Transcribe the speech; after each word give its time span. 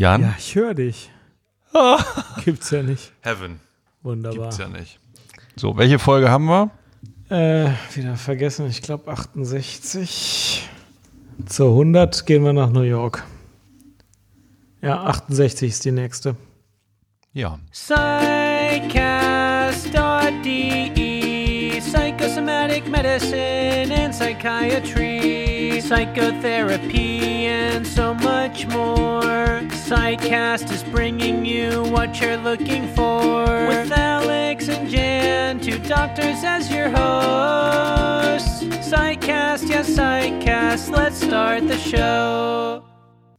Jan? 0.00 0.22
Ja, 0.22 0.34
ich 0.38 0.54
höre 0.54 0.72
dich. 0.72 1.10
Gibt's 2.46 2.70
ja 2.70 2.82
nicht. 2.82 3.12
Heaven. 3.20 3.60
Wunderbar. 4.02 4.44
Gibt's 4.44 4.56
ja 4.56 4.66
nicht. 4.66 4.98
So, 5.56 5.76
welche 5.76 5.98
Folge 5.98 6.30
haben 6.30 6.46
wir? 6.46 6.70
Äh, 7.28 7.72
wieder 7.94 8.16
vergessen, 8.16 8.66
ich 8.66 8.80
glaube 8.80 9.12
68. 9.12 10.66
Zur 11.44 11.68
100 11.72 12.24
gehen 12.24 12.44
wir 12.44 12.54
nach 12.54 12.70
New 12.70 12.80
York. 12.80 13.24
Ja, 14.80 15.02
68 15.04 15.68
ist 15.68 15.84
die 15.84 15.92
nächste. 15.92 16.34
Ja. 17.34 17.58
Psychcast.de 17.70 18.80
Psychosomatic 21.78 22.88
Medicine 22.90 23.94
and 23.94 24.14
Psychiatry 24.14 25.39
Psychotherapy 25.80 27.46
and 27.46 27.86
so 27.86 28.14
much 28.14 28.66
more 28.68 29.60
Psychcast 29.88 30.70
is 30.70 30.82
bringing 30.84 31.44
you 31.44 31.82
what 31.84 32.20
you're 32.20 32.36
looking 32.36 32.86
for 32.94 33.44
With 33.66 33.90
Alex 33.90 34.68
and 34.68 34.88
Jan, 34.88 35.60
two 35.60 35.78
doctors 35.80 36.44
as 36.44 36.70
your 36.70 36.90
hosts 36.90 38.62
Psychcast, 38.88 39.68
yes 39.68 39.90
Psychcast, 39.90 40.90
let's 40.90 41.24
start 41.24 41.66
the 41.66 41.78
show 41.78 42.82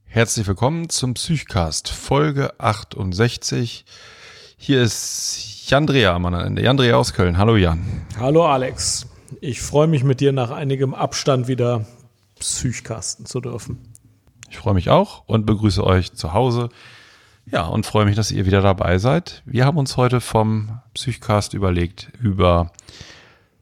Herzlich 0.06 0.46
willkommen 0.46 0.90
zum 0.90 1.14
Psychcast, 1.14 1.88
Folge 1.88 2.60
68. 2.60 3.86
Hier 4.58 4.82
ist 4.82 5.70
Jandrea 5.70 6.14
am 6.14 6.26
anderen 6.26 6.48
Ende. 6.48 6.64
Jandrea 6.64 6.98
aus 6.98 7.14
Köln. 7.14 7.38
Hallo 7.38 7.56
Jan. 7.56 7.80
Hallo 8.20 8.46
Alex. 8.46 9.08
Ich 9.40 9.62
freue 9.62 9.88
mich 9.88 10.04
mit 10.04 10.20
dir 10.20 10.34
nach 10.34 10.52
einigem 10.52 10.94
Abstand 10.94 11.48
wieder 11.48 11.86
Psychcasten 12.42 13.26
zu 13.26 13.40
dürfen. 13.40 13.78
Ich 14.50 14.58
freue 14.58 14.74
mich 14.74 14.90
auch 14.90 15.24
und 15.28 15.46
begrüße 15.46 15.84
euch 15.84 16.12
zu 16.14 16.34
Hause. 16.34 16.70
Ja, 17.46 17.66
und 17.66 17.86
freue 17.86 18.06
mich, 18.06 18.16
dass 18.16 18.32
ihr 18.32 18.46
wieder 18.46 18.62
dabei 18.62 18.98
seid. 18.98 19.42
Wir 19.46 19.66
haben 19.66 19.78
uns 19.78 19.98
heute 19.98 20.22
vom 20.22 20.80
Psychcast 20.94 21.54
überlegt, 21.54 22.12
über 22.22 22.72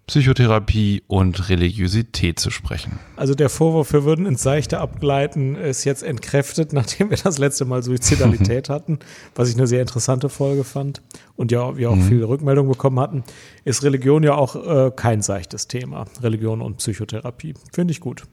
Psychotherapie 0.08 1.04
und 1.08 1.50
Religiosität 1.50 2.40
zu 2.40 2.50
sprechen. 2.50 2.98
Also 3.16 3.36
der 3.36 3.48
Vorwurf, 3.50 3.94
wir 3.94 4.04
würden 4.06 4.26
ins 4.26 4.42
Seichte 4.42 4.80
abgleiten, 4.80 5.56
ist 5.56 5.84
jetzt 5.84 6.02
entkräftet, 6.02 6.74
nachdem 6.74 7.12
wir 7.12 7.18
das 7.18 7.38
letzte 7.38 7.66
Mal 7.66 7.84
Suizidalität 7.84 8.70
hatten, 8.70 8.98
was 9.36 9.50
ich 9.50 9.56
eine 9.56 9.68
sehr 9.68 9.82
interessante 9.82 10.28
Folge 10.30 10.64
fand 10.64 11.04
und 11.36 11.52
ja, 11.52 11.78
wir 11.78 11.92
auch 11.92 11.96
Mhm. 11.96 12.08
viele 12.08 12.28
Rückmeldungen 12.28 12.72
bekommen 12.72 13.00
hatten, 13.00 13.24
ist 13.66 13.84
Religion 13.84 14.24
ja 14.24 14.34
auch 14.34 14.56
äh, 14.56 14.92
kein 14.96 15.22
seichtes 15.22 15.68
Thema. 15.68 16.06
Religion 16.22 16.62
und 16.62 16.78
Psychotherapie. 16.78 17.54
Finde 17.72 17.92
ich 17.92 18.00
gut. 18.00 18.24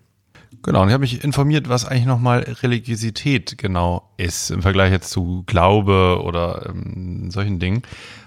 Genau, 0.63 0.83
und 0.83 0.89
ich 0.89 0.95
habe 0.95 1.03
mich 1.03 1.23
informiert, 1.23 1.69
was 1.69 1.85
eigentlich 1.85 2.07
nochmal 2.07 2.41
Religiosität 2.63 3.57
genau 3.59 4.11
ist 4.17 4.51
im 4.51 4.63
Vergleich 4.63 4.93
jetzt 4.93 5.11
zu 5.11 5.45
Glaube 5.47 6.21
oder 6.23 6.67
ähm, 6.69 7.31
solchen 7.31 7.59
Dingen. 7.59 7.83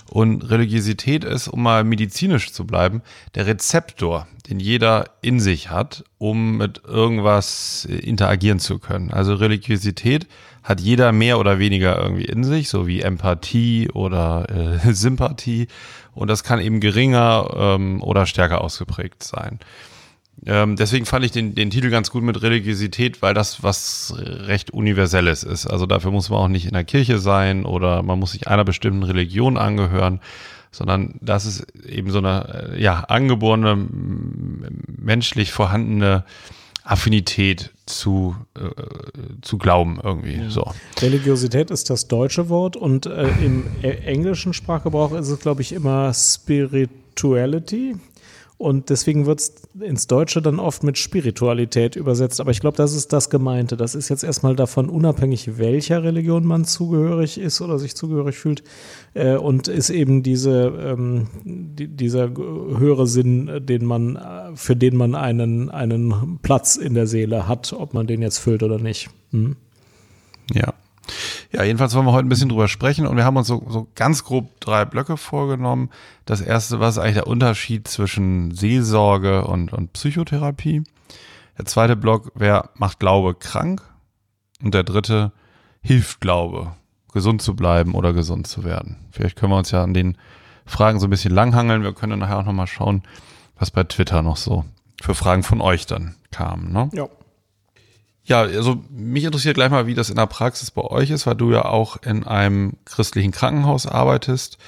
Und 0.10 0.50
Religiosität 0.50 1.24
ist, 1.24 1.48
um 1.48 1.62
mal 1.62 1.84
medizinisch 1.84 2.52
zu 2.52 2.66
bleiben, 2.66 3.04
der 3.36 3.46
Rezeptor, 3.46 4.28
den 4.50 4.60
jeder 4.60 5.12
in 5.22 5.40
sich 5.40 5.70
hat, 5.70 6.04
um 6.18 6.58
mit 6.58 6.82
irgendwas 6.86 7.88
äh, 7.90 7.96
interagieren 7.96 8.60
zu 8.60 8.80
können. 8.80 9.12
Also 9.12 9.36
Religiosität 9.36 10.28
hat 10.64 10.82
jeder 10.82 11.12
mehr 11.12 11.40
oder 11.40 11.60
weniger 11.60 12.02
irgendwie 12.02 12.26
in 12.26 12.44
sich, 12.44 12.70
so 12.70 12.88
wie 12.88 13.02
Empathie 13.02 13.90
oder 13.94 14.80
äh, 14.84 14.94
Sympathie. 14.94 15.68
Und 16.14 16.28
das 16.28 16.44
kann 16.44 16.60
eben 16.60 16.80
geringer 16.80 17.50
ähm, 17.56 18.02
oder 18.02 18.26
stärker 18.26 18.62
ausgeprägt 18.62 19.24
sein. 19.24 19.60
Ähm, 20.46 20.76
deswegen 20.76 21.06
fand 21.06 21.26
ich 21.26 21.32
den, 21.32 21.56
den 21.56 21.70
Titel 21.70 21.90
ganz 21.90 22.12
gut 22.12 22.24
mit 22.24 22.42
Religiosität, 22.42 23.22
weil 23.22 23.34
das 23.34 23.64
was 23.64 24.14
recht 24.18 24.72
Universelles 24.72 25.44
ist. 25.44 25.68
Also 25.68 25.86
dafür 25.86 26.12
muss 26.12 26.30
man 26.30 26.40
auch 26.40 26.48
nicht 26.48 26.66
in 26.66 26.74
der 26.74 26.84
Kirche 26.84 27.20
sein 27.20 27.66
oder 27.66 28.04
man 28.04 28.20
muss 28.20 28.32
sich 28.32 28.48
einer 28.48 28.64
bestimmten 28.64 29.04
Religion 29.04 29.58
angehören, 29.58 30.22
sondern 30.72 31.16
das 31.22 31.46
ist 31.46 31.68
eben 31.86 32.12
so 32.12 32.20
eine 32.20 32.72
äh, 32.74 32.82
ja, 32.82 33.02
angeborene, 33.02 33.88
menschlich 34.88 35.52
vorhandene 35.52 36.24
Affinität 36.84 37.72
zu, 37.86 38.36
äh, 38.56 38.70
zu 39.42 39.58
glauben 39.58 40.00
irgendwie. 40.02 40.50
So. 40.50 40.72
Religiosität 41.02 41.70
ist 41.72 41.90
das 41.90 42.08
deutsche 42.08 42.50
Wort 42.50 42.76
und 42.76 43.06
äh, 43.06 43.28
im 43.44 43.66
äh, 43.84 43.90
englischen 44.06 44.54
Sprachgebrauch 44.54 45.14
ist 45.14 45.30
es, 45.30 45.40
glaube 45.40 45.62
ich, 45.62 45.72
immer 45.72 46.14
Spirituality. 46.14 47.96
Und 48.60 48.90
deswegen 48.90 49.26
wird 49.26 49.40
es 49.40 49.54
ins 49.80 50.08
Deutsche 50.08 50.42
dann 50.42 50.60
oft 50.60 50.84
mit 50.84 50.98
Spiritualität 50.98 51.96
übersetzt. 51.96 52.42
Aber 52.42 52.52
ich 52.52 52.60
glaube, 52.60 52.76
das 52.76 52.94
ist 52.94 53.14
das 53.14 53.30
Gemeinte. 53.30 53.78
Das 53.78 53.96
ist 53.96 54.10
jetzt 54.10 54.26
erstmal 54.26 54.54
davon 54.54 54.90
unabhängig, 54.90 55.58
welcher 55.58 56.04
Religion 56.04 56.46
man 56.46 56.66
zugehörig 56.66 57.38
ist 57.38 57.62
oder 57.62 57.80
sich 57.80 57.96
zugehörig 57.96 58.38
fühlt. 58.38 58.62
Äh, 59.14 59.38
und 59.38 59.70
ist 59.70 59.90
eben 59.90 60.24
diese, 60.24 60.74
ähm, 60.78 61.28
die, 61.46 61.88
dieser 61.88 62.32
höhere 62.32 63.08
Sinn, 63.08 63.48
äh, 63.48 63.62
den 63.62 63.86
man, 63.86 64.18
äh, 64.18 64.54
für 64.56 64.76
den 64.76 64.98
man 64.98 65.16
einen, 65.16 65.70
einen 65.70 66.40
Platz 66.42 66.76
in 66.76 66.96
der 66.96 67.08
Seele 67.08 67.48
hat, 67.48 67.72
ob 67.72 67.94
man 67.94 68.08
den 68.08 68.22
jetzt 68.22 68.40
füllt 68.40 68.62
oder 68.62 68.78
nicht. 68.78 69.10
Hm? 69.32 69.56
Ja. 70.54 70.74
Ja, 71.52 71.64
jedenfalls 71.64 71.96
wollen 71.96 72.06
wir 72.06 72.12
heute 72.12 72.28
ein 72.28 72.30
bisschen 72.30 72.50
drüber 72.50 72.68
sprechen 72.68 73.08
und 73.08 73.18
wir 73.18 73.26
haben 73.26 73.38
uns 73.38 73.48
so, 73.48 73.66
so 73.70 73.88
ganz 73.96 74.24
grob 74.24 74.60
drei 74.60 74.86
Blöcke 74.86 75.18
vorgenommen. 75.18 75.90
Das 76.26 76.42
erste, 76.42 76.80
was 76.80 76.96
ist 76.96 77.00
eigentlich 77.00 77.16
der 77.16 77.28
Unterschied 77.28 77.88
zwischen 77.88 78.52
Seelsorge 78.52 79.46
und, 79.46 79.74
und 79.74 79.94
Psychotherapie? 79.94 80.84
Der 81.58 81.66
zweite 81.66 81.96
Block, 81.96 82.32
wer 82.36 82.70
macht 82.76 83.00
Glaube 83.00 83.34
krank? 83.34 83.82
Und 84.62 84.74
der 84.74 84.84
dritte, 84.84 85.32
hilft 85.82 86.22
Glaube, 86.22 86.74
gesund 87.14 87.42
zu 87.42 87.56
bleiben 87.56 87.96
oder 87.96 88.14
gesund 88.14 88.46
zu 88.46 88.64
werden? 88.64 88.98
Vielleicht 89.12 89.36
können 89.36 89.52
wir 89.52 89.58
uns 89.58 89.72
ja 89.72 89.84
an 89.84 89.96
den 89.96 90.18
Fragen 90.66 91.00
so 91.00 91.08
ein 91.08 91.10
bisschen 91.10 91.34
langhangeln. 91.34 91.82
Wir 91.82 91.94
können 91.94 92.20
nachher 92.20 92.38
auch 92.38 92.46
nochmal 92.46 92.68
schauen, 92.68 93.02
was 93.58 93.72
bei 93.72 93.84
Twitter 93.84 94.22
noch 94.22 94.38
so 94.38 94.66
für 95.02 95.16
Fragen 95.16 95.44
von 95.44 95.62
euch 95.62 95.88
dann 95.88 96.16
kamen. 96.32 96.72
Ne? 96.72 96.90
Ja. 96.94 97.08
Ja, 98.30 98.42
also 98.42 98.84
mich 98.92 99.24
interessiert 99.24 99.56
gleich 99.56 99.72
mal, 99.72 99.88
wie 99.88 99.96
das 99.96 100.12
in 100.12 100.16
der 100.16 100.28
Praxis 100.28 100.70
bei 100.70 100.84
euch 100.84 101.10
ist, 101.10 101.26
weil 101.26 101.36
du 101.36 101.52
ja 101.52 101.66
auch 101.66 101.98
in 102.04 102.28
einem 102.28 102.74
christlichen 102.86 103.32
Krankenhaus 103.32 103.88
arbeitest. 103.88 104.60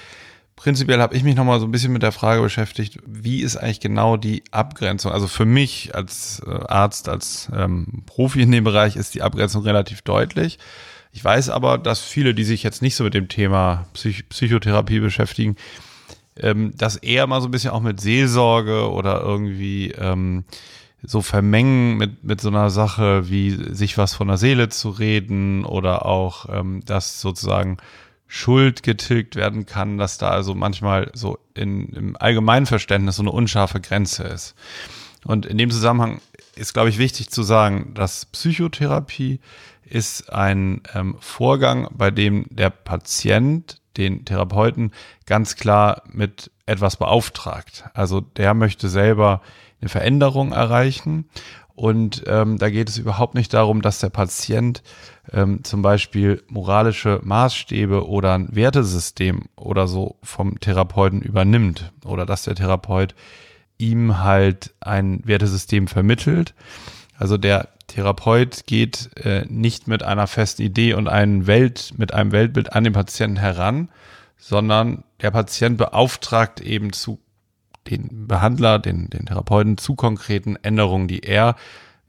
Prinzipiell 0.55 0.99
habe 0.99 1.15
ich 1.15 1.23
mich 1.23 1.35
nochmal 1.35 1.59
so 1.59 1.67
ein 1.67 1.71
bisschen 1.71 1.93
mit 1.93 2.01
der 2.01 2.11
Frage 2.11 2.41
beschäftigt, 2.41 2.97
wie 3.05 3.41
ist 3.41 3.57
eigentlich 3.57 3.79
genau 3.79 4.17
die 4.17 4.43
Abgrenzung? 4.49 5.11
Also 5.11 5.27
für 5.27 5.45
mich 5.45 5.93
als 5.93 6.41
äh, 6.43 6.49
Arzt, 6.49 7.07
als 7.07 7.51
ähm, 7.55 8.01
Profi 8.07 8.41
in 8.41 8.51
dem 8.51 8.63
Bereich 8.63 8.95
ist 8.95 9.13
die 9.13 9.21
Abgrenzung 9.21 9.61
relativ 9.61 10.01
deutlich. 10.01 10.57
Ich 11.11 11.23
weiß 11.23 11.49
aber, 11.49 11.77
dass 11.77 11.99
viele, 11.99 12.33
die 12.33 12.45
sich 12.45 12.63
jetzt 12.63 12.81
nicht 12.81 12.95
so 12.95 13.03
mit 13.03 13.13
dem 13.13 13.27
Thema 13.27 13.85
Psych 13.93 14.27
Psychotherapie 14.29 15.01
beschäftigen, 15.01 15.55
ähm, 16.35 16.73
das 16.75 16.95
eher 16.95 17.27
mal 17.27 17.41
so 17.41 17.47
ein 17.47 17.51
bisschen 17.51 17.71
auch 17.71 17.81
mit 17.81 18.01
Seelsorge 18.01 18.89
oder 18.89 19.21
irgendwie 19.21 19.91
ähm, 19.91 20.45
so 21.03 21.21
vermengen 21.21 21.97
mit, 21.97 22.23
mit 22.23 22.41
so 22.41 22.49
einer 22.49 22.69
Sache 22.69 23.29
wie 23.29 23.51
sich 23.73 23.97
was 23.97 24.13
von 24.13 24.27
der 24.27 24.37
Seele 24.37 24.69
zu 24.69 24.89
reden 24.89 25.65
oder 25.65 26.05
auch, 26.05 26.47
ähm, 26.49 26.81
dass 26.85 27.21
sozusagen 27.21 27.77
Schuld 28.27 28.83
getilgt 28.83 29.35
werden 29.35 29.65
kann, 29.65 29.97
dass 29.97 30.17
da 30.17 30.29
also 30.29 30.55
manchmal 30.55 31.11
so 31.13 31.37
in, 31.53 31.89
im 31.89 32.17
allgemeinen 32.17 32.65
Verständnis 32.65 33.17
so 33.17 33.23
eine 33.23 33.31
unscharfe 33.31 33.81
Grenze 33.81 34.23
ist. 34.23 34.55
Und 35.25 35.45
in 35.45 35.57
dem 35.57 35.69
Zusammenhang 35.69 36.21
ist, 36.55 36.73
glaube 36.73 36.89
ich, 36.89 36.97
wichtig 36.97 37.29
zu 37.29 37.43
sagen, 37.43 37.93
dass 37.93 38.25
Psychotherapie 38.27 39.39
ist 39.83 40.31
ein 40.31 40.81
ähm, 40.93 41.17
Vorgang, 41.19 41.89
bei 41.91 42.11
dem 42.11 42.45
der 42.49 42.69
Patient 42.69 43.81
den 43.97 44.23
Therapeuten 44.23 44.91
ganz 45.25 45.57
klar 45.57 46.03
mit 46.07 46.51
etwas 46.65 46.95
beauftragt. 46.95 47.83
Also 47.93 48.21
der 48.21 48.53
möchte 48.53 48.87
selber 48.87 49.41
eine 49.81 49.89
Veränderung 49.89 50.51
erreichen. 50.51 51.25
Und 51.73 52.23
ähm, 52.27 52.57
da 52.57 52.69
geht 52.69 52.89
es 52.89 52.97
überhaupt 52.97 53.33
nicht 53.33 53.53
darum, 53.53 53.81
dass 53.81 53.99
der 53.99 54.09
Patient 54.09 54.83
ähm, 55.31 55.63
zum 55.63 55.81
Beispiel 55.81 56.43
moralische 56.47 57.19
Maßstäbe 57.23 58.07
oder 58.07 58.33
ein 58.33 58.55
Wertesystem 58.55 59.45
oder 59.55 59.87
so 59.87 60.17
vom 60.21 60.59
Therapeuten 60.59 61.21
übernimmt 61.21 61.91
oder 62.05 62.25
dass 62.25 62.43
der 62.43 62.55
Therapeut 62.55 63.15
ihm 63.77 64.19
halt 64.19 64.73
ein 64.79 65.21
Wertesystem 65.25 65.87
vermittelt. 65.87 66.53
Also 67.17 67.37
der 67.37 67.69
Therapeut 67.87 68.65
geht 68.67 69.09
äh, 69.17 69.45
nicht 69.47 69.87
mit 69.87 70.03
einer 70.03 70.27
festen 70.27 70.61
Idee 70.61 70.93
und 70.93 71.07
einem 71.07 71.47
Welt, 71.47 71.93
mit 71.97 72.13
einem 72.13 72.31
Weltbild 72.31 72.73
an 72.73 72.83
den 72.83 72.93
Patienten 72.93 73.37
heran, 73.37 73.89
sondern 74.37 75.03
der 75.21 75.31
Patient 75.31 75.77
beauftragt 75.77 76.61
eben 76.61 76.93
zu 76.93 77.19
den 77.89 78.27
Behandler, 78.27 78.79
den, 78.79 79.09
den 79.09 79.25
Therapeuten 79.25 79.77
zu 79.77 79.95
konkreten 79.95 80.55
Änderungen, 80.57 81.07
die 81.07 81.21
er 81.21 81.55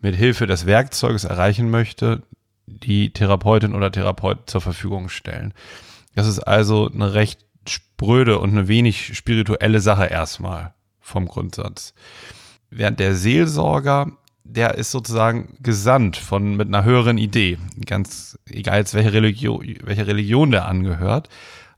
mit 0.01 0.15
Hilfe 0.15 0.47
des 0.47 0.67
Werkzeuges 0.67 1.25
erreichen 1.25 1.71
möchte, 1.71 2.23
die 2.67 3.13
Therapeutin 3.13 3.75
oder 3.75 3.91
Therapeut 3.91 4.51
zur 4.51 4.61
Verfügung 4.61 5.09
stellen. 5.09 5.55
Das 6.15 6.27
ist 6.27 6.41
also 6.41 6.91
eine 6.93 7.15
recht 7.15 7.45
spröde 7.67 8.39
und 8.39 8.51
eine 8.51 8.69
wenig 8.69 9.17
spirituelle 9.17 9.81
Sache 9.81 10.07
erstmal 10.07 10.75
vom 11.01 11.27
Grundsatz. 11.27 11.95
Während 12.71 13.01
der 13.01 13.15
Seelsorger 13.15 14.13
der 14.45 14.75
ist 14.75 14.91
sozusagen 14.91 15.57
gesandt 15.61 16.17
von 16.17 16.57
mit 16.57 16.69
einer 16.69 16.85
höheren 16.85 17.19
Idee. 17.19 17.59
Ganz 17.87 18.39
egal 18.47 18.79
jetzt 18.79 18.95
welche 18.95 19.13
Religion, 19.13 19.65
welche 19.83 20.07
Religion 20.07 20.51
der 20.51 20.67
angehört. 20.67 21.29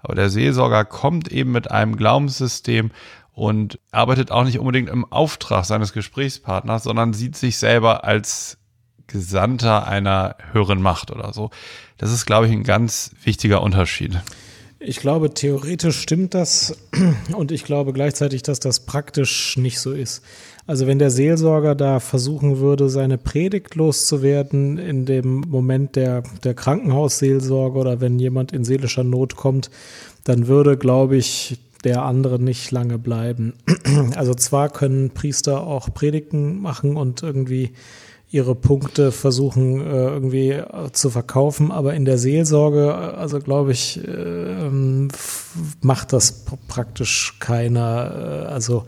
Aber 0.00 0.14
der 0.14 0.29
Seelsorger 0.31 0.85
kommt 0.85 1.31
eben 1.31 1.52
mit 1.52 1.70
einem 1.70 1.96
Glaubenssystem 1.96 2.91
und 3.34 3.81
arbeitet 3.90 4.31
auch 4.31 4.44
nicht 4.44 4.58
unbedingt 4.58 4.88
im 4.88 5.04
Auftrag 5.10 5.64
seines 5.64 5.92
Gesprächspartners, 5.92 6.84
sondern 6.84 7.12
sieht 7.12 7.36
sich 7.36 7.58
selber 7.58 8.04
als 8.04 8.58
Gesandter 9.06 9.86
einer 9.86 10.36
höheren 10.52 10.81
Macht 10.81 11.10
oder 11.10 11.32
so. 11.32 11.50
Das 11.98 12.12
ist, 12.12 12.26
glaube 12.26 12.46
ich, 12.46 12.52
ein 12.52 12.62
ganz 12.62 13.10
wichtiger 13.22 13.62
Unterschied. 13.62 14.19
Ich 14.78 15.00
glaube, 15.00 15.32
theoretisch 15.32 15.98
stimmt 15.98 16.34
das 16.34 16.76
und 17.36 17.52
ich 17.52 17.64
glaube 17.64 17.92
gleichzeitig, 17.92 18.42
dass 18.42 18.60
das 18.60 18.86
praktisch 18.86 19.56
nicht 19.56 19.81
so 19.81 19.92
ist. 19.92 20.22
Also 20.66 20.86
wenn 20.86 20.98
der 20.98 21.10
Seelsorger 21.10 21.75
da 21.75 22.00
versuchen 22.00 22.58
würde, 22.58 22.88
seine 22.88 23.19
Predigt 23.19 23.75
loszuwerden 23.75 24.78
in 24.78 25.04
dem 25.04 25.40
Moment 25.40 25.96
der, 25.96 26.22
der 26.42 26.54
Krankenhausseelsorge 26.54 27.78
oder 27.78 28.00
wenn 28.00 28.19
jemand 28.19 28.52
in 28.52 28.64
seelischer 28.64 29.04
Not 29.04 29.36
kommt, 29.36 29.70
dann 30.25 30.46
würde, 30.46 30.78
glaube 30.78 31.16
ich, 31.16 31.58
der 31.84 32.02
andere 32.02 32.38
nicht 32.38 32.70
lange 32.70 32.98
bleiben. 32.98 33.54
Also 34.16 34.34
zwar 34.34 34.70
können 34.70 35.10
Priester 35.10 35.66
auch 35.66 35.92
Predigten 35.92 36.60
machen 36.60 36.96
und 36.96 37.22
irgendwie 37.22 37.72
ihre 38.34 38.56
Punkte 38.56 39.12
versuchen 39.12 39.81
äh, 39.81 40.08
irgendwie 40.08 40.50
äh, 40.50 40.90
zu 40.92 41.10
verkaufen, 41.10 41.70
aber 41.70 41.94
in 41.94 42.04
der 42.04 42.19
Seelsorge, 42.19 42.88
äh, 42.88 43.16
also 43.16 43.38
glaube 43.38 43.70
ich, 43.70 44.00
ähm, 44.04 45.08
macht 45.82 46.12
das 46.12 46.44
praktisch 46.66 47.36
keiner. 47.38 48.48
Also 48.48 48.86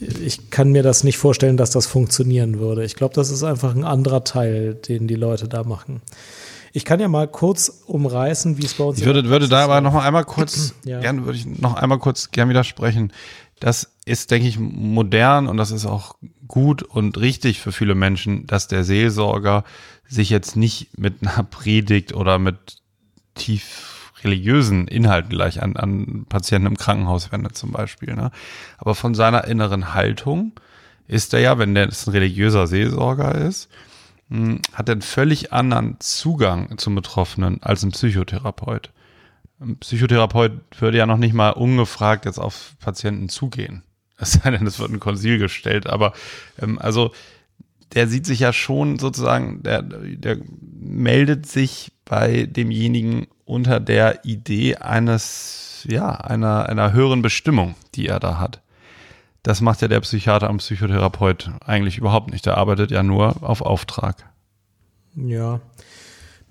ich 0.00 0.50
kann 0.50 0.72
mir 0.72 0.82
das 0.82 1.04
nicht 1.04 1.18
vorstellen, 1.18 1.56
dass 1.56 1.70
das 1.70 1.86
funktionieren 1.86 2.58
würde. 2.58 2.84
Ich 2.84 2.96
glaube, 2.96 3.14
das 3.14 3.30
ist 3.30 3.44
einfach 3.44 3.74
ein 3.74 3.84
anderer 3.84 4.24
Teil, 4.24 4.74
den 4.74 5.06
die 5.06 5.14
Leute 5.14 5.46
da 5.46 5.62
machen. 5.62 6.02
Ich 6.72 6.84
kann 6.84 7.00
ja 7.00 7.08
mal 7.08 7.28
kurz 7.28 7.82
umreißen, 7.86 8.58
wie 8.58 8.64
es 8.64 8.74
bei 8.74 8.84
uns 8.84 8.96
ist. 8.96 9.00
Ich 9.02 9.06
würde, 9.06 9.28
würde 9.28 9.48
da 9.48 9.64
aber 9.64 9.80
noch 9.80 9.92
mal 9.92 10.04
einmal 10.04 10.24
kurz, 10.24 10.74
ja. 10.84 11.00
gerne 11.00 11.24
würde 11.24 11.38
ich 11.38 11.46
noch 11.46 11.74
einmal 11.74 11.98
kurz 11.98 12.30
gern 12.30 12.48
widersprechen. 12.48 13.12
Das 13.60 13.92
ist, 14.04 14.30
denke 14.30 14.48
ich, 14.48 14.58
modern 14.58 15.48
und 15.48 15.56
das 15.56 15.70
ist 15.70 15.86
auch 15.86 16.14
gut 16.46 16.82
und 16.82 17.18
richtig 17.18 17.60
für 17.60 17.72
viele 17.72 17.94
Menschen, 17.94 18.46
dass 18.46 18.68
der 18.68 18.84
Seelsorger 18.84 19.64
sich 20.06 20.30
jetzt 20.30 20.56
nicht 20.56 20.96
mit 20.98 21.16
einer 21.22 21.42
Predigt 21.42 22.14
oder 22.14 22.38
mit 22.38 22.78
tief 23.34 24.12
religiösen 24.24 24.88
Inhalten 24.88 25.30
gleich 25.30 25.62
an, 25.62 25.76
an 25.76 26.26
Patienten 26.28 26.66
im 26.66 26.76
Krankenhaus 26.76 27.30
wendet 27.30 27.56
zum 27.56 27.72
Beispiel. 27.72 28.14
Ne? 28.14 28.30
Aber 28.78 28.94
von 28.94 29.14
seiner 29.14 29.44
inneren 29.44 29.94
Haltung 29.94 30.52
ist 31.06 31.34
er 31.34 31.40
ja, 31.40 31.58
wenn 31.58 31.74
der 31.74 31.84
ein 31.84 32.10
religiöser 32.12 32.66
Seelsorger 32.66 33.34
ist, 33.34 33.68
hat 34.30 34.88
er 34.88 34.92
einen 34.92 35.02
völlig 35.02 35.52
anderen 35.52 35.96
Zugang 36.00 36.76
zum 36.78 36.94
Betroffenen 36.94 37.62
als 37.62 37.82
ein 37.82 37.92
Psychotherapeut. 37.92 38.90
Ein 39.60 39.78
Psychotherapeut 39.78 40.52
würde 40.78 40.98
ja 40.98 41.06
noch 41.06 41.16
nicht 41.16 41.34
mal 41.34 41.50
ungefragt 41.50 42.26
jetzt 42.26 42.38
auf 42.38 42.74
Patienten 42.80 43.28
zugehen. 43.28 43.82
Es 44.20 44.32
sei 44.32 44.50
denn, 44.50 44.66
es 44.66 44.80
wird 44.80 44.90
ein 44.90 44.98
Konsil 44.98 45.38
gestellt, 45.38 45.86
aber 45.86 46.12
ähm, 46.60 46.80
also 46.80 47.12
der 47.94 48.08
sieht 48.08 48.26
sich 48.26 48.40
ja 48.40 48.52
schon 48.52 48.98
sozusagen, 48.98 49.62
der, 49.62 49.80
der 49.82 50.38
meldet 50.50 51.46
sich 51.46 51.92
bei 52.04 52.46
demjenigen 52.46 53.28
unter 53.44 53.78
der 53.78 54.24
Idee 54.24 54.74
eines, 54.74 55.86
ja, 55.88 56.10
einer, 56.10 56.68
einer 56.68 56.92
höheren 56.92 57.22
Bestimmung, 57.22 57.76
die 57.94 58.08
er 58.08 58.18
da 58.18 58.38
hat. 58.40 58.60
Das 59.42 59.60
macht 59.60 59.82
ja 59.82 59.88
der 59.88 60.00
Psychiater 60.00 60.50
und 60.50 60.58
Psychotherapeut 60.58 61.50
eigentlich 61.64 61.98
überhaupt 61.98 62.30
nicht. 62.30 62.46
Der 62.46 62.58
arbeitet 62.58 62.90
ja 62.90 63.02
nur 63.02 63.42
auf 63.42 63.60
Auftrag. 63.62 64.28
Ja. 65.14 65.60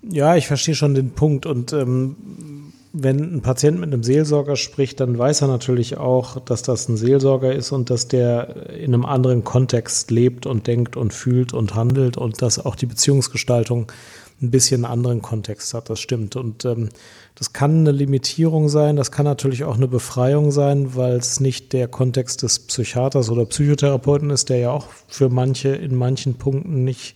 Ja, 0.02 0.36
ich 0.36 0.46
verstehe 0.46 0.74
schon 0.74 0.94
den 0.94 1.10
Punkt 1.10 1.44
und 1.44 1.72
ähm, 1.72 2.72
wenn 2.92 3.36
ein 3.36 3.42
Patient 3.42 3.78
mit 3.78 3.92
einem 3.92 4.02
Seelsorger 4.02 4.56
spricht, 4.56 5.00
dann 5.00 5.18
weiß 5.18 5.42
er 5.42 5.48
natürlich 5.48 5.98
auch, 5.98 6.40
dass 6.40 6.62
das 6.62 6.88
ein 6.88 6.96
Seelsorger 6.96 7.52
ist 7.52 7.72
und 7.72 7.90
dass 7.90 8.08
der 8.08 8.70
in 8.70 8.94
einem 8.94 9.04
anderen 9.04 9.44
Kontext 9.44 10.10
lebt 10.10 10.46
und 10.46 10.66
denkt 10.66 10.96
und 10.96 11.12
fühlt 11.12 11.52
und 11.52 11.74
handelt 11.74 12.16
und 12.16 12.40
dass 12.42 12.64
auch 12.64 12.76
die 12.76 12.86
Beziehungsgestaltung 12.86 13.92
ein 14.40 14.50
bisschen 14.50 14.84
anderen 14.84 15.22
Kontext 15.22 15.74
hat. 15.74 15.90
Das 15.90 16.00
stimmt. 16.00 16.36
Und 16.36 16.64
ähm, 16.64 16.90
das 17.34 17.52
kann 17.52 17.80
eine 17.80 17.92
Limitierung 17.92 18.68
sein, 18.68 18.96
das 18.96 19.10
kann 19.10 19.24
natürlich 19.24 19.64
auch 19.64 19.76
eine 19.76 19.88
Befreiung 19.88 20.50
sein, 20.50 20.94
weil 20.94 21.16
es 21.16 21.40
nicht 21.40 21.72
der 21.72 21.88
Kontext 21.88 22.42
des 22.42 22.58
Psychiaters 22.60 23.30
oder 23.30 23.44
Psychotherapeuten 23.46 24.30
ist, 24.30 24.48
der 24.48 24.58
ja 24.58 24.70
auch 24.70 24.86
für 25.06 25.28
manche 25.28 25.68
in 25.68 25.94
manchen 25.94 26.34
Punkten 26.34 26.84
nicht 26.84 27.14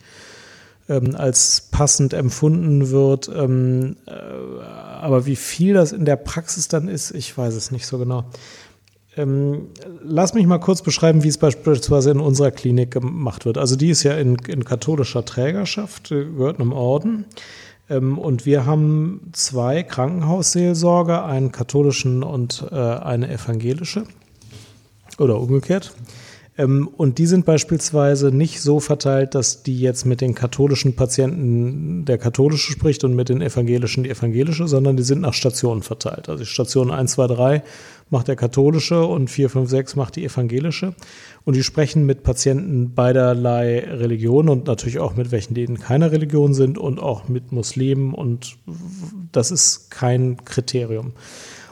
ähm, 0.89 1.15
als 1.17 1.69
passend 1.71 2.13
empfunden 2.13 2.91
wird. 2.91 3.29
Ähm, 3.29 3.97
äh, 4.07 4.13
aber 4.13 5.27
wie 5.27 5.37
viel 5.37 5.75
das 5.75 5.93
in 5.93 6.05
der 6.05 6.17
Praxis 6.17 6.69
dann 6.69 6.89
ist, 6.89 7.13
ich 7.13 7.37
weiß 7.37 7.55
es 7.55 7.71
nicht 7.71 7.87
so 7.87 7.99
genau. 7.99 8.25
Ähm, 9.17 9.69
lass 10.03 10.33
mich 10.33 10.47
mal 10.47 10.59
kurz 10.59 10.81
beschreiben, 10.81 11.23
wie 11.23 11.29
es 11.29 11.37
beispielsweise 11.37 12.11
in 12.11 12.21
unserer 12.21 12.51
Klinik 12.51 12.93
gemacht 12.93 13.45
wird. 13.45 13.59
Also 13.59 13.77
die 13.77 13.91
ist 13.91 14.03
ja 14.05 14.15
in, 14.15 14.37
in 14.49 14.65
katholischer 14.65 15.25
Trägerschaft, 15.25 16.09
gehört 16.09 16.61
einem 16.61 16.73
Orden. 16.73 17.27
Ähm, 17.91 18.19
und 18.19 18.47
wir 18.47 18.65
haben 18.65 19.29
zwei 19.33 19.83
Krankenhausseelsorger, 19.83 21.27
einen 21.27 21.53
katholischen 21.53 22.23
und 22.23 22.65
äh, 22.71 22.75
eine 22.75 23.31
evangelische. 23.31 24.05
Oder 25.19 25.39
umgekehrt. 25.39 25.93
Ähm, 26.57 26.89
und 26.89 27.19
die 27.19 27.27
sind 27.27 27.47
beispielsweise 27.47 28.31
nicht 28.31 28.61
so 28.61 28.81
verteilt, 28.81 29.35
dass 29.35 29.63
die 29.63 29.79
jetzt 29.79 30.05
mit 30.05 30.21
den 30.21 30.35
katholischen 30.35 30.97
Patienten 30.97 32.05
der 32.05 32.19
katholische 32.19 32.73
spricht 32.73 33.05
und 33.05 33.15
mit 33.15 33.29
den 33.29 33.41
evangelischen 33.41 34.05
die 34.05 34.11
evangelische, 34.11 34.69
sondern 34.69 34.97
die 34.97 35.03
sind 35.03 35.21
nach 35.21 35.35
Stationen 35.35 35.83
verteilt. 35.83 36.29
Also 36.29 36.45
Station 36.45 36.91
1, 36.91 37.13
2, 37.13 37.27
3 37.27 37.63
macht 38.13 38.29
der 38.29 38.37
katholische 38.37 39.05
und 39.05 39.29
4, 39.29 39.51
5, 39.51 39.71
6 39.71 39.97
macht 39.97 40.17
die 40.17 40.25
evangelische. 40.25 40.95
Und 41.45 41.57
die 41.57 41.65
sprechen 41.65 42.07
mit 42.07 42.23
Patienten 42.23 42.95
beiderlei 42.95 43.81
Religionen 43.81 44.51
und 44.51 44.67
natürlich 44.67 45.01
auch 45.01 45.17
mit 45.17 45.33
welchen, 45.33 45.55
denen 45.55 45.81
keine 45.81 46.13
Religion 46.13 46.55
sind 46.55 46.79
und 46.79 47.01
auch 47.01 47.29
mit 47.29 47.51
Muslimen. 47.51 48.15
Und 48.15 48.59
das 49.33 49.51
ist 49.51 49.91
kein 49.91 50.45
Kriterium. 50.45 51.13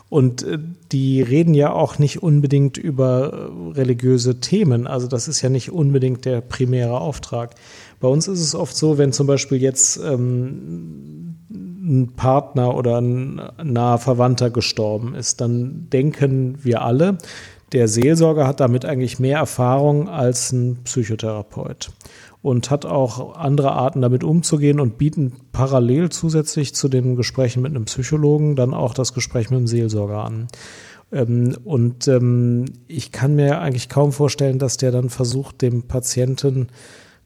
Und 0.08 0.42
äh, 0.42 0.58
die 0.90 1.22
reden 1.22 1.54
ja 1.54 1.72
auch 1.72 1.98
nicht 1.98 2.22
unbedingt 2.22 2.76
über 2.76 3.32
äh, 3.32 3.72
religiöse 3.78 4.40
Themen. 4.40 4.86
Also 4.86 5.06
das 5.06 5.28
ist 5.28 5.40
ja 5.40 5.48
nicht 5.48 5.70
unbedingt 5.70 6.24
der 6.24 6.40
primäre 6.40 7.00
Auftrag. 7.00 7.54
Bei 8.00 8.08
uns 8.08 8.28
ist 8.28 8.40
es 8.40 8.54
oft 8.54 8.74
so, 8.74 8.98
wenn 8.98 9.12
zum 9.12 9.26
Beispiel 9.26 9.60
jetzt 9.60 10.00
ähm, 10.02 11.36
ein 11.50 12.12
Partner 12.16 12.74
oder 12.74 13.00
ein 13.00 13.40
naher 13.62 13.98
Verwandter 13.98 14.50
gestorben 14.50 15.14
ist, 15.14 15.40
dann 15.40 15.88
denken 15.90 16.58
wir 16.62 16.82
alle, 16.82 17.18
der 17.72 17.88
Seelsorger 17.88 18.46
hat 18.46 18.60
damit 18.60 18.84
eigentlich 18.84 19.20
mehr 19.20 19.38
Erfahrung 19.38 20.08
als 20.08 20.50
ein 20.50 20.78
Psychotherapeut 20.84 21.90
und 22.42 22.70
hat 22.70 22.86
auch 22.86 23.36
andere 23.36 23.72
Arten 23.72 24.00
damit 24.00 24.24
umzugehen 24.24 24.80
und 24.80 24.98
bieten 24.98 25.34
parallel 25.52 26.08
zusätzlich 26.08 26.74
zu 26.74 26.88
den 26.88 27.16
Gesprächen 27.16 27.62
mit 27.62 27.70
einem 27.70 27.84
Psychologen 27.84 28.56
dann 28.56 28.74
auch 28.74 28.94
das 28.94 29.12
Gespräch 29.12 29.50
mit 29.50 29.60
dem 29.60 29.66
Seelsorger 29.66 30.24
an. 30.24 30.48
Ähm, 31.12 31.56
und 31.64 32.08
ähm, 32.08 32.64
ich 32.88 33.12
kann 33.12 33.34
mir 33.34 33.60
eigentlich 33.60 33.88
kaum 33.88 34.12
vorstellen, 34.12 34.58
dass 34.58 34.78
der 34.78 34.90
dann 34.90 35.10
versucht, 35.10 35.62
dem 35.62 35.82
Patienten 35.82 36.68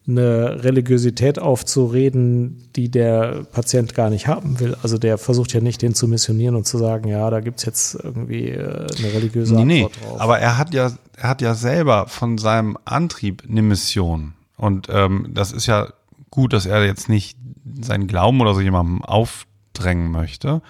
eine 0.06 0.62
Religiosität 0.62 1.38
aufzureden, 1.38 2.68
die 2.76 2.90
der 2.90 3.44
Patient 3.52 3.94
gar 3.94 4.11
nicht 4.11 4.26
haben 4.26 4.61
will. 4.61 4.76
Also 4.82 4.99
der 4.99 5.16
versucht 5.16 5.54
ja 5.54 5.61
nicht, 5.61 5.80
den 5.80 5.94
zu 5.94 6.08
missionieren 6.08 6.56
und 6.56 6.66
zu 6.66 6.76
sagen, 6.76 7.08
ja, 7.08 7.30
da 7.30 7.40
gibt's 7.40 7.64
jetzt 7.64 7.94
irgendwie 7.94 8.49
äh, 8.49 8.87
eine 8.99 9.12
religiöse 9.14 9.54
nee, 9.54 9.84
Antwort 9.84 9.92
nee, 10.00 10.06
drauf. 10.06 10.20
Aber 10.20 10.38
er 10.38 10.58
hat 10.58 10.75
ja, 10.75 10.92
er 11.16 11.28
hat 11.28 11.40
ja 11.40 11.54
selber 11.54 12.06
von 12.08 12.37
seinem 12.37 12.76
Antrieb 12.84 13.44
eine 13.49 13.62
Mission. 13.62 14.34
Und 14.58 14.88
ähm, 14.90 15.28
das 15.32 15.52
ist 15.52 15.66
ja 15.66 15.88
gut, 16.30 16.52
dass 16.52 16.66
er 16.66 16.84
jetzt 16.84 17.08
nicht 17.08 17.38
seinen 17.80 18.06
Glauben 18.06 18.40
oder 18.42 18.54
so 18.54 18.61
jemandem 18.61 19.02
aufdrängen 19.04 20.11
möchte. 20.11 20.61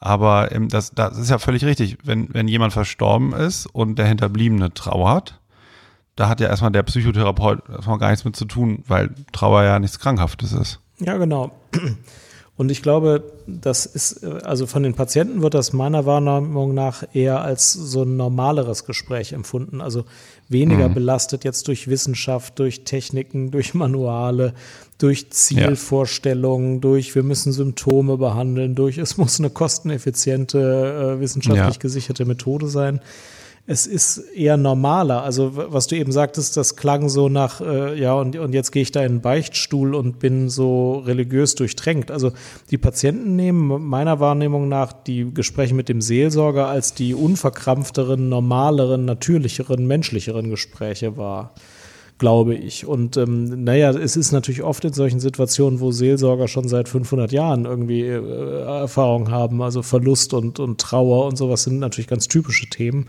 Aber 0.00 0.52
ähm, 0.52 0.68
das, 0.68 0.90
das 0.92 1.18
ist 1.18 1.30
ja 1.30 1.38
völlig 1.38 1.64
richtig. 1.64 1.98
Wenn, 2.02 2.32
wenn 2.32 2.48
jemand 2.48 2.72
verstorben 2.72 3.32
ist 3.32 3.66
und 3.66 3.98
der 3.98 4.06
Hinterbliebene 4.06 4.72
trauert, 4.72 5.40
da 6.16 6.28
hat 6.28 6.40
ja 6.40 6.48
erstmal 6.48 6.70
der 6.70 6.82
Psychotherapeut 6.82 7.68
erstmal 7.68 7.98
gar 7.98 8.10
nichts 8.10 8.24
mit 8.24 8.36
zu 8.36 8.44
tun, 8.44 8.84
weil 8.86 9.10
Trauer 9.32 9.62
ja 9.62 9.78
nichts 9.78 9.98
Krankhaftes 9.98 10.52
ist. 10.52 10.80
Ja, 10.98 11.16
genau. 11.16 11.52
Und 12.56 12.70
ich 12.70 12.82
glaube, 12.82 13.32
das 13.48 13.84
ist, 13.84 14.22
äh, 14.22 14.38
also 14.44 14.66
von 14.66 14.84
den 14.84 14.94
Patienten 14.94 15.42
wird 15.42 15.54
das 15.54 15.72
meiner 15.72 16.06
Wahrnehmung 16.06 16.72
nach 16.72 17.02
eher 17.12 17.40
als 17.42 17.72
so 17.72 18.04
ein 18.04 18.16
normaleres 18.16 18.84
Gespräch 18.84 19.32
empfunden. 19.32 19.80
Also 19.80 20.04
weniger 20.48 20.88
mhm. 20.88 20.94
belastet 20.94 21.42
jetzt 21.42 21.66
durch 21.66 21.88
Wissenschaft, 21.88 22.58
durch 22.60 22.84
Techniken, 22.84 23.50
durch 23.50 23.74
Manuale, 23.74 24.54
durch 24.98 25.30
Zielvorstellungen, 25.30 26.74
ja. 26.74 26.80
durch 26.80 27.16
wir 27.16 27.24
müssen 27.24 27.52
Symptome 27.52 28.18
behandeln, 28.18 28.76
durch 28.76 28.98
es 28.98 29.16
muss 29.16 29.40
eine 29.40 29.50
kosteneffiziente, 29.50 31.16
äh, 31.16 31.20
wissenschaftlich 31.20 31.74
ja. 31.74 31.80
gesicherte 31.80 32.24
Methode 32.24 32.68
sein. 32.68 33.00
Es 33.66 33.86
ist 33.86 34.18
eher 34.18 34.58
normaler. 34.58 35.22
Also 35.22 35.52
was 35.54 35.86
du 35.86 35.96
eben 35.96 36.12
sagtest, 36.12 36.56
das 36.56 36.76
klang 36.76 37.08
so 37.08 37.30
nach, 37.30 37.62
äh, 37.62 37.98
ja, 37.98 38.12
und, 38.14 38.36
und 38.36 38.52
jetzt 38.52 38.72
gehe 38.72 38.82
ich 38.82 38.92
da 38.92 39.02
in 39.02 39.14
den 39.14 39.20
Beichtstuhl 39.22 39.94
und 39.94 40.18
bin 40.18 40.50
so 40.50 40.98
religiös 40.98 41.54
durchtränkt. 41.54 42.10
Also 42.10 42.32
die 42.70 42.76
Patienten 42.76 43.36
nehmen 43.36 43.86
meiner 43.88 44.20
Wahrnehmung 44.20 44.68
nach 44.68 44.92
die 44.92 45.32
Gespräche 45.32 45.74
mit 45.74 45.88
dem 45.88 46.02
Seelsorger 46.02 46.68
als 46.68 46.92
die 46.92 47.14
unverkrampfteren, 47.14 48.28
normaleren, 48.28 49.06
natürlicheren, 49.06 49.86
menschlicheren 49.86 50.50
Gespräche 50.50 51.16
wahr 51.16 51.54
glaube 52.18 52.54
ich. 52.54 52.86
Und 52.86 53.16
ähm, 53.16 53.64
naja, 53.64 53.90
es 53.90 54.16
ist 54.16 54.30
natürlich 54.30 54.62
oft 54.62 54.84
in 54.84 54.92
solchen 54.92 55.18
Situationen, 55.18 55.80
wo 55.80 55.90
Seelsorger 55.90 56.46
schon 56.46 56.68
seit 56.68 56.88
500 56.88 57.32
Jahren 57.32 57.64
irgendwie 57.64 58.02
äh, 58.02 58.60
Erfahrung 58.62 59.30
haben, 59.30 59.60
also 59.62 59.82
Verlust 59.82 60.32
und, 60.32 60.60
und 60.60 60.80
Trauer 60.80 61.26
und 61.26 61.36
sowas 61.36 61.64
sind 61.64 61.80
natürlich 61.80 62.06
ganz 62.06 62.28
typische 62.28 62.68
Themen. 62.70 63.08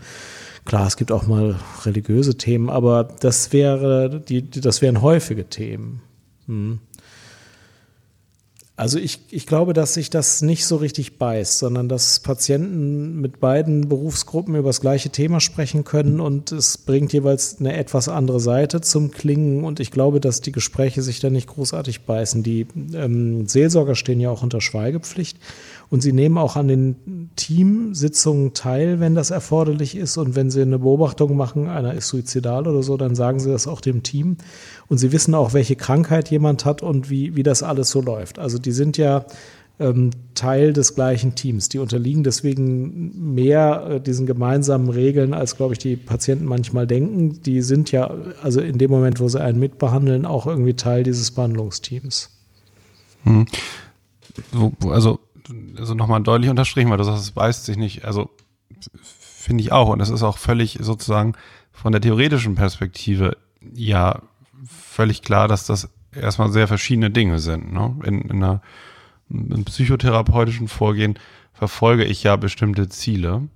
Klar, 0.66 0.88
es 0.88 0.96
gibt 0.96 1.12
auch 1.12 1.26
mal 1.26 1.56
religiöse 1.84 2.36
Themen, 2.36 2.68
aber 2.68 3.04
das 3.20 3.52
wäre, 3.52 4.20
die, 4.20 4.50
das 4.50 4.82
wären 4.82 5.00
häufige 5.00 5.48
Themen. 5.48 6.02
Hm. 6.46 6.80
Also 8.78 8.98
ich, 8.98 9.20
ich 9.30 9.46
glaube, 9.46 9.72
dass 9.72 9.94
sich 9.94 10.10
das 10.10 10.42
nicht 10.42 10.66
so 10.66 10.76
richtig 10.76 11.16
beißt, 11.16 11.58
sondern 11.58 11.88
dass 11.88 12.20
Patienten 12.20 13.22
mit 13.22 13.40
beiden 13.40 13.88
Berufsgruppen 13.88 14.54
über 14.54 14.68
das 14.68 14.82
gleiche 14.82 15.08
Thema 15.08 15.40
sprechen 15.40 15.84
können 15.84 16.20
und 16.20 16.52
es 16.52 16.76
bringt 16.76 17.10
jeweils 17.14 17.58
eine 17.58 17.74
etwas 17.74 18.10
andere 18.10 18.38
Seite 18.38 18.82
zum 18.82 19.12
Klingen 19.12 19.64
und 19.64 19.80
ich 19.80 19.90
glaube, 19.90 20.20
dass 20.20 20.42
die 20.42 20.52
Gespräche 20.52 21.00
sich 21.00 21.20
da 21.20 21.30
nicht 21.30 21.46
großartig 21.46 22.02
beißen. 22.02 22.42
Die 22.42 22.66
ähm, 22.92 23.48
Seelsorger 23.48 23.94
stehen 23.94 24.20
ja 24.20 24.28
auch 24.28 24.42
unter 24.42 24.60
Schweigepflicht 24.60 25.38
und 25.88 26.02
sie 26.02 26.12
nehmen 26.12 26.38
auch 26.38 26.56
an 26.56 26.68
den 26.68 27.30
Teamsitzungen 27.36 28.54
teil, 28.54 28.98
wenn 28.98 29.14
das 29.14 29.30
erforderlich 29.30 29.96
ist. 29.96 30.16
Und 30.16 30.34
wenn 30.34 30.50
sie 30.50 30.62
eine 30.62 30.80
Beobachtung 30.80 31.36
machen, 31.36 31.68
einer 31.68 31.94
ist 31.94 32.08
suizidal 32.08 32.66
oder 32.66 32.82
so, 32.82 32.96
dann 32.96 33.14
sagen 33.14 33.38
sie 33.38 33.50
das 33.50 33.68
auch 33.68 33.80
dem 33.80 34.02
Team. 34.02 34.36
Und 34.88 34.98
sie 34.98 35.12
wissen 35.12 35.34
auch, 35.34 35.52
welche 35.52 35.76
Krankheit 35.76 36.30
jemand 36.30 36.64
hat 36.64 36.82
und 36.82 37.08
wie, 37.08 37.36
wie 37.36 37.42
das 37.42 37.62
alles 37.62 37.90
so 37.90 38.00
läuft. 38.00 38.38
Also 38.38 38.58
die 38.58 38.72
sind 38.72 38.96
ja 38.96 39.26
ähm, 39.78 40.10
Teil 40.34 40.72
des 40.72 40.94
gleichen 40.96 41.36
Teams. 41.36 41.68
Die 41.68 41.78
unterliegen 41.78 42.24
deswegen 42.24 43.34
mehr 43.34 43.86
äh, 43.88 44.00
diesen 44.00 44.26
gemeinsamen 44.26 44.88
Regeln, 44.88 45.34
als, 45.34 45.56
glaube 45.56 45.74
ich, 45.74 45.78
die 45.78 45.96
Patienten 45.96 46.46
manchmal 46.46 46.86
denken. 46.88 47.42
Die 47.42 47.62
sind 47.62 47.92
ja, 47.92 48.10
also 48.42 48.60
in 48.60 48.78
dem 48.78 48.90
Moment, 48.90 49.20
wo 49.20 49.28
sie 49.28 49.40
einen 49.40 49.60
mitbehandeln, 49.60 50.26
auch 50.26 50.46
irgendwie 50.46 50.74
Teil 50.74 51.04
dieses 51.04 51.30
Behandlungsteams. 51.30 52.30
Hm. 53.22 53.46
Also 54.88 55.20
also 55.78 55.94
nochmal 55.94 56.22
deutlich 56.22 56.50
unterstrichen, 56.50 56.90
weil 56.90 56.98
du 56.98 57.04
sagst, 57.04 57.22
es 57.22 57.30
beißt 57.30 57.64
sich 57.64 57.76
nicht. 57.76 58.04
Also 58.04 58.30
finde 58.92 59.62
ich 59.62 59.72
auch. 59.72 59.88
Und 59.88 59.98
das 59.98 60.10
ist 60.10 60.22
auch 60.22 60.38
völlig 60.38 60.78
sozusagen 60.80 61.34
von 61.72 61.92
der 61.92 62.00
theoretischen 62.00 62.54
Perspektive 62.54 63.36
ja 63.74 64.22
völlig 64.66 65.22
klar, 65.22 65.48
dass 65.48 65.66
das 65.66 65.88
erstmal 66.12 66.50
sehr 66.50 66.68
verschiedene 66.68 67.10
Dinge 67.10 67.38
sind. 67.38 67.72
Ne? 67.72 67.96
In, 68.04 68.22
in 68.22 68.42
einer 68.42 68.62
im 69.28 69.64
psychotherapeutischen 69.64 70.68
Vorgehen 70.68 71.18
verfolge 71.52 72.04
ich 72.04 72.22
ja 72.22 72.36
bestimmte 72.36 72.88
Ziele, 72.88 73.48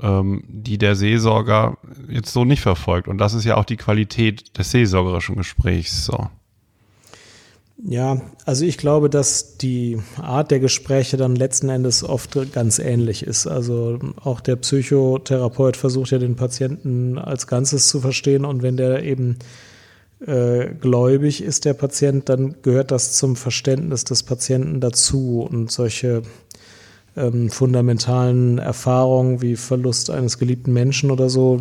ähm, 0.00 0.44
die 0.46 0.78
der 0.78 0.94
Seelsorger 0.94 1.76
jetzt 2.08 2.32
so 2.32 2.44
nicht 2.44 2.62
verfolgt. 2.62 3.08
Und 3.08 3.18
das 3.18 3.34
ist 3.34 3.44
ja 3.44 3.56
auch 3.56 3.64
die 3.64 3.76
Qualität 3.76 4.56
des 4.58 4.70
seelsorgerischen 4.70 5.36
Gesprächs. 5.36 6.06
So. 6.06 6.28
Ja, 7.84 8.20
also 8.44 8.64
ich 8.64 8.78
glaube, 8.78 9.10
dass 9.10 9.56
die 9.58 9.98
Art 10.16 10.52
der 10.52 10.60
Gespräche 10.60 11.16
dann 11.16 11.34
letzten 11.34 11.68
Endes 11.68 12.04
oft 12.04 12.38
ganz 12.52 12.78
ähnlich 12.78 13.24
ist. 13.24 13.48
Also 13.48 13.98
auch 14.22 14.40
der 14.40 14.54
Psychotherapeut 14.56 15.76
versucht 15.76 16.12
ja 16.12 16.18
den 16.18 16.36
Patienten 16.36 17.18
als 17.18 17.48
Ganzes 17.48 17.88
zu 17.88 18.00
verstehen 18.00 18.44
und 18.44 18.62
wenn 18.62 18.76
der 18.76 19.02
eben 19.02 19.38
äh, 20.24 20.68
gläubig 20.80 21.42
ist, 21.42 21.64
der 21.64 21.74
Patient, 21.74 22.28
dann 22.28 22.54
gehört 22.62 22.92
das 22.92 23.14
zum 23.14 23.34
Verständnis 23.34 24.04
des 24.04 24.22
Patienten 24.22 24.80
dazu 24.80 25.40
und 25.50 25.72
solche 25.72 26.22
ähm, 27.16 27.50
fundamentalen 27.50 28.58
Erfahrungen 28.58 29.42
wie 29.42 29.56
Verlust 29.56 30.10
eines 30.10 30.38
geliebten 30.38 30.72
Menschen 30.72 31.10
oder 31.10 31.28
so, 31.28 31.60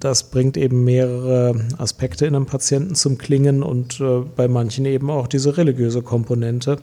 das 0.00 0.30
bringt 0.30 0.56
eben 0.56 0.84
mehrere 0.84 1.54
Aspekte 1.78 2.26
in 2.26 2.34
einem 2.34 2.46
Patienten 2.46 2.94
zum 2.94 3.16
Klingen 3.16 3.62
und 3.62 4.00
äh, 4.00 4.20
bei 4.36 4.46
manchen 4.48 4.84
eben 4.84 5.10
auch 5.10 5.26
diese 5.26 5.56
religiöse 5.56 6.02
Komponente. 6.02 6.78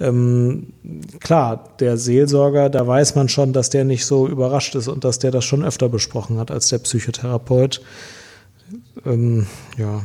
Ähm, 0.00 0.72
klar, 1.20 1.76
der 1.78 1.96
Seelsorger, 1.96 2.70
da 2.70 2.84
weiß 2.86 3.14
man 3.14 3.28
schon, 3.28 3.52
dass 3.52 3.70
der 3.70 3.84
nicht 3.84 4.04
so 4.04 4.26
überrascht 4.26 4.74
ist 4.74 4.88
und 4.88 5.04
dass 5.04 5.20
der 5.20 5.30
das 5.30 5.44
schon 5.44 5.64
öfter 5.64 5.88
besprochen 5.88 6.38
hat 6.38 6.50
als 6.50 6.70
der 6.70 6.78
Psychotherapeut. 6.78 7.82
Ähm, 9.06 9.46
ja, 9.78 10.02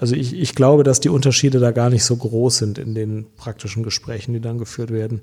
also 0.00 0.14
ich, 0.14 0.32
ich 0.34 0.54
glaube, 0.54 0.84
dass 0.84 1.00
die 1.00 1.08
Unterschiede 1.08 1.58
da 1.58 1.72
gar 1.72 1.90
nicht 1.90 2.04
so 2.04 2.16
groß 2.16 2.58
sind 2.58 2.78
in 2.78 2.94
den 2.94 3.26
praktischen 3.36 3.82
Gesprächen, 3.82 4.32
die 4.32 4.40
dann 4.40 4.58
geführt 4.58 4.90
werden. 4.90 5.22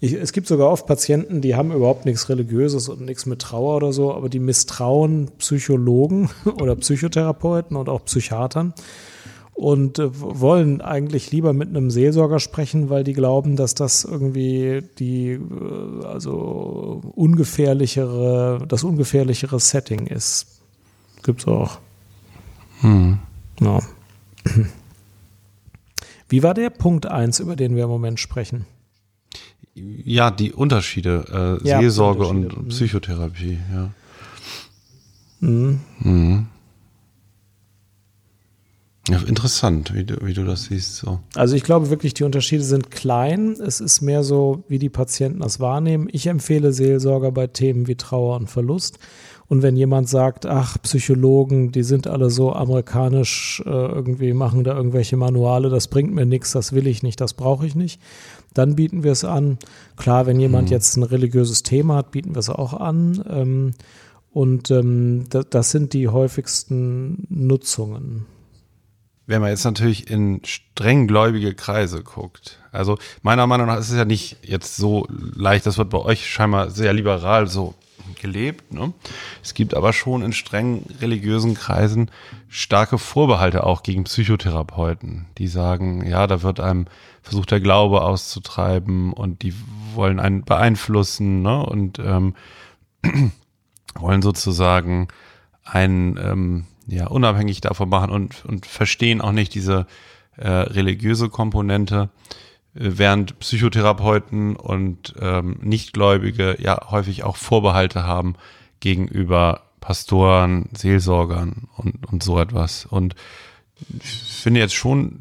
Ich, 0.00 0.12
es 0.12 0.32
gibt 0.32 0.46
sogar 0.46 0.70
oft 0.70 0.86
Patienten, 0.86 1.40
die 1.40 1.54
haben 1.54 1.72
überhaupt 1.72 2.04
nichts 2.04 2.28
Religiöses 2.28 2.88
und 2.88 3.00
nichts 3.00 3.24
mit 3.26 3.40
Trauer 3.40 3.76
oder 3.76 3.92
so, 3.92 4.14
aber 4.14 4.28
die 4.28 4.38
misstrauen 4.38 5.30
Psychologen 5.38 6.30
oder 6.60 6.76
Psychotherapeuten 6.76 7.76
und 7.76 7.88
auch 7.88 8.04
Psychiatern 8.04 8.74
und 9.54 9.98
äh, 9.98 10.08
wollen 10.12 10.80
eigentlich 10.80 11.30
lieber 11.32 11.52
mit 11.52 11.68
einem 11.68 11.90
Seelsorger 11.90 12.40
sprechen, 12.40 12.88
weil 12.88 13.04
die 13.04 13.12
glauben, 13.12 13.56
dass 13.56 13.74
das 13.74 14.04
irgendwie 14.04 14.82
die 14.98 15.32
äh, 15.32 16.04
also 16.04 17.02
ungefährlichere, 17.14 18.64
das 18.66 18.84
ungefährlichere 18.84 19.60
Setting 19.60 20.06
ist. 20.06 20.60
Gibt's 21.22 21.46
auch. 21.46 21.78
Hm. 22.80 23.18
Ja. 23.60 23.80
Wie 26.28 26.42
war 26.42 26.54
der 26.54 26.70
Punkt 26.70 27.06
1, 27.06 27.40
über 27.40 27.56
den 27.56 27.74
wir 27.76 27.84
im 27.84 27.90
Moment 27.90 28.20
sprechen? 28.20 28.66
Ja, 29.74 30.30
die 30.30 30.52
Unterschiede, 30.52 31.58
äh, 31.62 31.68
ja, 31.68 31.80
Seelsorge 31.80 32.26
Unterschiede. 32.26 32.56
und 32.56 32.64
mhm. 32.64 32.68
Psychotherapie, 32.68 33.58
ja. 33.72 33.90
Mhm. 35.40 35.80
Mhm. 36.00 36.46
Ja, 39.08 39.18
interessant, 39.22 39.92
wie 39.94 40.04
du, 40.04 40.24
wie 40.24 40.34
du 40.34 40.44
das 40.44 40.64
siehst. 40.64 40.96
So. 40.96 41.20
Also 41.34 41.56
ich 41.56 41.64
glaube 41.64 41.90
wirklich, 41.90 42.14
die 42.14 42.22
Unterschiede 42.22 42.62
sind 42.62 42.90
klein. 42.90 43.52
Es 43.52 43.80
ist 43.80 44.02
mehr 44.02 44.22
so, 44.22 44.62
wie 44.68 44.78
die 44.78 44.88
Patienten 44.88 45.40
das 45.40 45.58
wahrnehmen. 45.58 46.08
Ich 46.12 46.26
empfehle 46.26 46.72
Seelsorger 46.72 47.32
bei 47.32 47.48
Themen 47.48 47.88
wie 47.88 47.96
Trauer 47.96 48.36
und 48.36 48.48
Verlust. 48.48 49.00
Und 49.50 49.62
wenn 49.62 49.74
jemand 49.74 50.08
sagt, 50.08 50.46
ach, 50.46 50.78
Psychologen, 50.80 51.72
die 51.72 51.82
sind 51.82 52.06
alle 52.06 52.30
so 52.30 52.52
amerikanisch, 52.52 53.60
äh, 53.66 53.68
irgendwie 53.68 54.32
machen 54.32 54.62
da 54.62 54.76
irgendwelche 54.76 55.16
Manuale, 55.16 55.70
das 55.70 55.88
bringt 55.88 56.14
mir 56.14 56.24
nichts, 56.24 56.52
das 56.52 56.72
will 56.72 56.86
ich 56.86 57.02
nicht, 57.02 57.20
das 57.20 57.34
brauche 57.34 57.66
ich 57.66 57.74
nicht, 57.74 58.00
dann 58.54 58.76
bieten 58.76 59.02
wir 59.02 59.10
es 59.10 59.24
an. 59.24 59.58
Klar, 59.96 60.26
wenn 60.26 60.38
jemand 60.38 60.68
mhm. 60.68 60.74
jetzt 60.74 60.96
ein 60.96 61.02
religiöses 61.02 61.64
Thema 61.64 61.96
hat, 61.96 62.12
bieten 62.12 62.36
wir 62.36 62.38
es 62.38 62.48
auch 62.48 62.74
an. 62.74 63.24
Ähm, 63.28 63.72
und 64.30 64.70
ähm, 64.70 65.24
das, 65.30 65.46
das 65.50 65.72
sind 65.72 65.94
die 65.94 66.06
häufigsten 66.06 67.26
Nutzungen. 67.28 68.26
Wenn 69.26 69.40
man 69.40 69.50
jetzt 69.50 69.64
natürlich 69.64 70.08
in 70.08 70.42
strenggläubige 70.44 71.56
Kreise 71.56 72.04
guckt, 72.04 72.60
also 72.70 72.98
meiner 73.22 73.48
Meinung 73.48 73.66
nach 73.66 73.80
ist 73.80 73.90
es 73.90 73.96
ja 73.96 74.04
nicht 74.04 74.36
jetzt 74.42 74.76
so 74.76 75.08
leicht, 75.10 75.66
das 75.66 75.76
wird 75.76 75.90
bei 75.90 75.98
euch 75.98 76.30
scheinbar 76.30 76.70
sehr 76.70 76.92
liberal 76.92 77.48
so 77.48 77.74
gelebt. 78.20 78.72
Ne? 78.72 78.92
Es 79.42 79.54
gibt 79.54 79.74
aber 79.74 79.92
schon 79.92 80.22
in 80.22 80.32
streng 80.32 80.84
religiösen 81.00 81.54
Kreisen 81.54 82.10
starke 82.48 82.98
Vorbehalte 82.98 83.64
auch 83.64 83.82
gegen 83.82 84.04
Psychotherapeuten, 84.04 85.26
die 85.38 85.48
sagen, 85.48 86.06
ja, 86.06 86.26
da 86.26 86.42
wird 86.42 86.60
einem 86.60 86.86
versucht 87.22 87.50
der 87.50 87.60
Glaube 87.60 88.02
auszutreiben 88.02 89.12
und 89.12 89.42
die 89.42 89.54
wollen 89.94 90.20
einen 90.20 90.44
beeinflussen 90.44 91.42
ne? 91.42 91.64
und 91.64 91.98
ähm, 91.98 92.34
wollen 93.94 94.22
sozusagen 94.22 95.08
einen 95.64 96.16
ähm, 96.16 96.64
ja, 96.86 97.06
unabhängig 97.06 97.60
davon 97.60 97.88
machen 97.88 98.10
und, 98.10 98.44
und 98.44 98.66
verstehen 98.66 99.20
auch 99.20 99.32
nicht 99.32 99.54
diese 99.54 99.86
äh, 100.36 100.48
religiöse 100.48 101.28
Komponente 101.28 102.10
während 102.74 103.38
Psychotherapeuten 103.40 104.56
und 104.56 105.14
ähm, 105.20 105.58
Nichtgläubige 105.60 106.56
ja 106.60 106.90
häufig 106.90 107.24
auch 107.24 107.36
Vorbehalte 107.36 108.04
haben 108.04 108.34
gegenüber 108.80 109.62
Pastoren, 109.80 110.68
Seelsorgern 110.76 111.68
und, 111.76 112.06
und 112.06 112.22
so 112.22 112.38
etwas. 112.38 112.86
Und 112.86 113.14
ich 113.98 114.10
finde 114.10 114.60
jetzt 114.60 114.74
schon, 114.74 115.20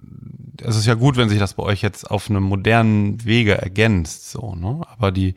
es 0.62 0.75
ist 0.75 0.86
ja 0.86 0.94
gut, 0.94 1.18
wenn 1.18 1.29
sich 1.29 1.39
das 1.39 1.53
bei 1.53 1.63
euch 1.63 1.82
jetzt 1.82 2.10
auf 2.10 2.29
einem 2.29 2.44
modernen 2.44 3.24
Wege 3.24 3.58
ergänzt, 3.58 4.29
so, 4.29 4.53
ne? 4.56 4.82
Aber 4.89 5.12
die, 5.12 5.34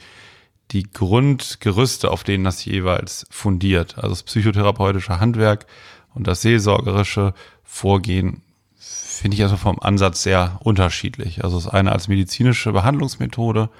die 0.73 0.83
Grundgerüste, 0.85 2.11
auf 2.11 2.25
denen 2.25 2.45
das 2.45 2.64
jeweils 2.64 3.26
fundiert, 3.31 3.97
also 3.97 4.11
das 4.11 4.23
psychotherapeutische 4.23 5.21
Handwerk 5.21 5.66
und 6.14 6.26
das 6.26 6.42
seelsorgerische 6.42 7.35
Vorgehen, 7.62 8.42
finde 9.23 9.37
ich 9.37 9.43
also 9.45 9.57
vom 9.57 9.79
Ansatz 9.79 10.25
sehr 10.25 10.59
unterschiedlich. 10.64 11.45
Also 11.45 11.57
das 11.57 11.69
eine 11.69 11.93
als 11.93 12.09
medizinische 12.09 12.73
Behandlungsmethode, 12.73 13.71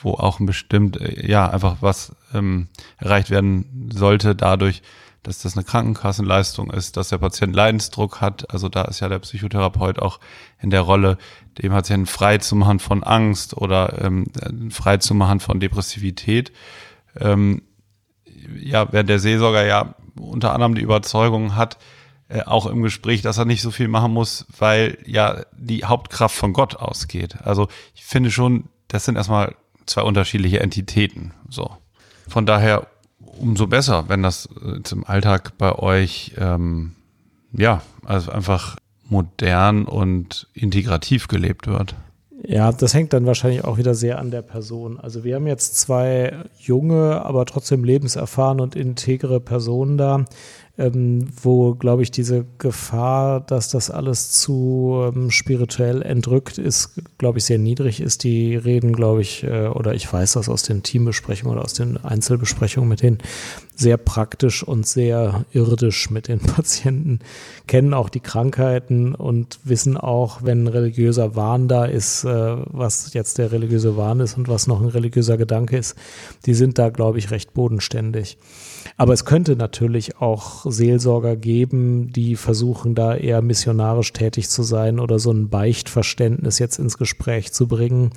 wo 0.00 0.14
auch 0.14 0.40
ein 0.40 0.46
bestimmt, 0.46 0.98
äh, 0.98 1.28
ja, 1.28 1.48
einfach 1.50 1.76
was 1.80 2.16
ähm, 2.32 2.68
erreicht 2.96 3.28
werden 3.28 3.90
sollte 3.92 4.34
dadurch, 4.34 4.82
dass 5.22 5.42
das 5.42 5.56
eine 5.56 5.64
Krankenkassenleistung 5.64 6.70
ist, 6.70 6.96
dass 6.96 7.10
der 7.10 7.18
Patient 7.18 7.54
Leidensdruck 7.54 8.22
hat. 8.22 8.50
Also 8.50 8.70
da 8.70 8.84
ist 8.84 9.00
ja 9.00 9.10
der 9.10 9.18
Psychotherapeut 9.18 9.98
auch 9.98 10.20
in 10.58 10.70
der 10.70 10.80
Rolle, 10.80 11.18
dem 11.58 11.70
Patienten 11.70 12.06
frei 12.06 12.38
zu 12.38 12.56
machen 12.56 12.78
von 12.78 13.04
Angst 13.04 13.54
oder 13.54 14.02
ähm, 14.02 14.24
frei 14.70 14.96
zu 14.96 15.14
machen 15.14 15.40
von 15.40 15.60
Depressivität. 15.60 16.50
Ähm, 17.20 17.60
ja, 18.58 18.90
während 18.90 19.10
der 19.10 19.18
Seelsorger 19.18 19.66
ja 19.66 19.96
unter 20.18 20.54
anderem 20.54 20.74
die 20.74 20.82
Überzeugung 20.82 21.56
hat, 21.56 21.76
äh, 22.32 22.42
auch 22.42 22.66
im 22.66 22.82
Gespräch, 22.82 23.22
dass 23.22 23.38
er 23.38 23.44
nicht 23.44 23.62
so 23.62 23.70
viel 23.70 23.88
machen 23.88 24.12
muss, 24.12 24.46
weil 24.58 24.98
ja 25.06 25.44
die 25.56 25.84
Hauptkraft 25.84 26.34
von 26.34 26.52
Gott 26.52 26.76
ausgeht. 26.76 27.36
Also 27.42 27.68
ich 27.94 28.04
finde 28.04 28.30
schon, 28.30 28.64
das 28.88 29.04
sind 29.04 29.16
erstmal 29.16 29.54
zwei 29.86 30.02
unterschiedliche 30.02 30.60
Entitäten. 30.60 31.32
So. 31.48 31.70
Von 32.28 32.46
daher 32.46 32.86
umso 33.18 33.66
besser, 33.66 34.08
wenn 34.08 34.22
das 34.22 34.48
äh, 34.62 34.80
im 34.92 35.04
Alltag 35.06 35.58
bei 35.58 35.72
euch 35.74 36.32
ähm, 36.38 36.92
ja, 37.52 37.82
also 38.04 38.30
einfach 38.32 38.76
modern 39.08 39.84
und 39.84 40.48
integrativ 40.54 41.28
gelebt 41.28 41.66
wird. 41.66 41.94
Ja, 42.44 42.72
das 42.72 42.92
hängt 42.92 43.12
dann 43.12 43.26
wahrscheinlich 43.26 43.62
auch 43.62 43.78
wieder 43.78 43.94
sehr 43.94 44.18
an 44.18 44.32
der 44.32 44.42
Person. 44.42 44.98
Also 44.98 45.22
wir 45.22 45.36
haben 45.36 45.46
jetzt 45.46 45.78
zwei 45.78 46.38
junge, 46.58 47.24
aber 47.24 47.46
trotzdem 47.46 47.84
lebenserfahren 47.84 48.60
und 48.60 48.74
integre 48.74 49.38
Personen 49.38 49.96
da 49.96 50.24
ähm, 50.78 51.28
wo, 51.42 51.74
glaube 51.74 52.02
ich, 52.02 52.10
diese 52.10 52.46
Gefahr, 52.58 53.40
dass 53.40 53.68
das 53.68 53.90
alles 53.90 54.30
zu 54.30 55.12
ähm, 55.14 55.30
spirituell 55.30 56.00
entrückt 56.02 56.56
ist, 56.56 57.00
glaube 57.18 57.38
ich, 57.38 57.44
sehr 57.44 57.58
niedrig 57.58 58.00
ist. 58.00 58.24
Die 58.24 58.56
reden, 58.56 58.92
glaube 58.94 59.20
ich, 59.20 59.44
äh, 59.44 59.66
oder 59.66 59.94
ich 59.94 60.10
weiß 60.10 60.32
das 60.32 60.48
aus 60.48 60.62
den 60.62 60.82
Teambesprechungen 60.82 61.54
oder 61.54 61.64
aus 61.64 61.74
den 61.74 61.98
Einzelbesprechungen 61.98 62.88
mit 62.88 63.02
denen, 63.02 63.18
sehr 63.74 63.96
praktisch 63.96 64.62
und 64.62 64.86
sehr 64.86 65.44
irdisch 65.52 66.10
mit 66.10 66.28
den 66.28 66.38
Patienten, 66.40 67.20
kennen 67.66 67.94
auch 67.94 68.08
die 68.08 68.20
Krankheiten 68.20 69.14
und 69.14 69.58
wissen 69.64 69.96
auch, 69.96 70.42
wenn 70.42 70.66
religiöser 70.66 71.36
Wahn 71.36 71.68
da 71.68 71.84
ist, 71.84 72.24
äh, 72.24 72.56
was 72.66 73.14
jetzt 73.14 73.38
der 73.38 73.52
religiöse 73.52 73.96
Wahn 73.96 74.20
ist 74.20 74.36
und 74.36 74.48
was 74.48 74.66
noch 74.66 74.80
ein 74.80 74.88
religiöser 74.88 75.36
Gedanke 75.36 75.76
ist. 75.76 75.96
Die 76.46 76.54
sind 76.54 76.78
da, 76.78 76.90
glaube 76.90 77.18
ich, 77.18 77.30
recht 77.30 77.54
bodenständig. 77.54 78.38
Aber 78.96 79.12
es 79.12 79.24
könnte 79.24 79.56
natürlich 79.56 80.18
auch 80.18 80.70
Seelsorger 80.70 81.36
geben, 81.36 82.12
die 82.12 82.36
versuchen, 82.36 82.94
da 82.94 83.14
eher 83.14 83.42
missionarisch 83.42 84.12
tätig 84.12 84.48
zu 84.48 84.62
sein 84.62 84.98
oder 84.98 85.18
so 85.18 85.32
ein 85.32 85.48
Beichtverständnis 85.48 86.58
jetzt 86.58 86.78
ins 86.78 86.98
Gespräch 86.98 87.52
zu 87.52 87.68
bringen. 87.68 88.10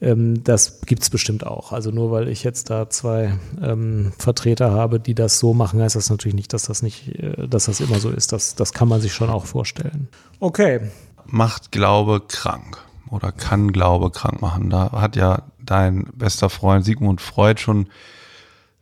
Ähm, 0.00 0.42
das 0.44 0.80
es 0.98 1.10
bestimmt 1.10 1.46
auch. 1.46 1.72
Also 1.72 1.90
nur 1.90 2.10
weil 2.10 2.28
ich 2.28 2.44
jetzt 2.44 2.70
da 2.70 2.90
zwei 2.90 3.38
ähm, 3.62 4.12
Vertreter 4.18 4.70
habe, 4.70 4.93
die 4.98 5.14
das 5.14 5.38
so 5.38 5.54
machen, 5.54 5.80
heißt 5.80 5.96
das 5.96 6.10
natürlich 6.10 6.34
nicht, 6.34 6.52
dass 6.52 6.64
das 6.64 6.82
nicht, 6.82 7.08
äh, 7.18 7.48
dass 7.48 7.66
das 7.66 7.80
immer 7.80 8.00
so 8.00 8.10
ist. 8.10 8.32
Das, 8.32 8.54
das 8.54 8.72
kann 8.72 8.88
man 8.88 9.00
sich 9.00 9.12
schon 9.12 9.30
auch 9.30 9.46
vorstellen. 9.46 10.08
Okay. 10.40 10.80
Macht 11.26 11.72
Glaube 11.72 12.22
krank 12.26 12.78
oder 13.10 13.32
kann 13.32 13.72
Glaube 13.72 14.10
krank 14.10 14.40
machen. 14.40 14.70
Da 14.70 14.92
hat 14.92 15.16
ja 15.16 15.42
dein 15.58 16.04
bester 16.14 16.50
Freund 16.50 16.84
Sigmund 16.84 17.20
Freud 17.20 17.60
schon 17.60 17.88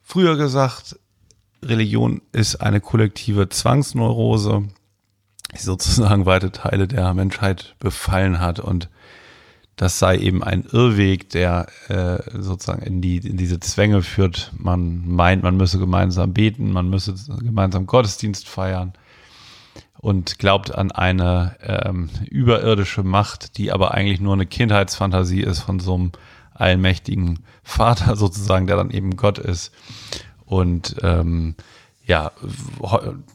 früher 0.03 0.37
gesagt, 0.37 0.99
Religion 1.63 2.23
ist 2.33 2.57
eine 2.57 2.81
kollektive 2.81 3.49
Zwangsneurose, 3.49 4.65
die 5.55 5.63
sozusagen 5.63 6.27
weite 6.27 6.51
Teile 6.51 6.89
der 6.89 7.15
Menschheit 7.15 7.77
befallen 7.79 8.41
hat 8.41 8.59
und 8.59 8.89
das 9.77 9.99
sei 9.99 10.19
eben 10.19 10.43
ein 10.43 10.65
Irrweg, 10.71 11.31
der 11.31 11.67
äh, 11.89 12.19
sozusagen 12.39 12.83
in, 12.83 13.01
die, 13.01 13.17
in 13.19 13.37
diese 13.37 13.59
Zwänge 13.61 14.03
führt. 14.03 14.53
Man 14.57 15.09
meint, 15.09 15.43
man 15.43 15.57
müsse 15.57 15.79
gemeinsam 15.79 16.35
beten, 16.35 16.73
man 16.73 16.91
müsse 16.91 17.15
gemeinsam 17.41 17.87
Gottesdienst 17.87 18.49
feiern 18.49 18.93
und 19.99 20.39
glaubt 20.39 20.75
an 20.75 20.91
eine 20.91 21.57
ähm, 21.63 22.11
überirdische 22.29 23.03
Macht, 23.03 23.57
die 23.57 23.73
aber 23.73 23.93
eigentlich 23.95 24.21
nur 24.21 24.35
eine 24.35 24.47
Kindheitsfantasie 24.47 25.43
ist 25.43 25.61
von 25.61 25.81
so 25.81 25.95
einem 25.95 26.13
allmächtigen 26.55 27.41
Vater 27.63 28.17
sozusagen, 28.17 28.67
der 28.67 28.77
dann 28.77 28.91
eben 28.91 29.17
Gott 29.17 29.39
ist. 29.39 29.73
Und 30.45 30.97
ähm, 31.03 31.55
ja, 32.05 32.33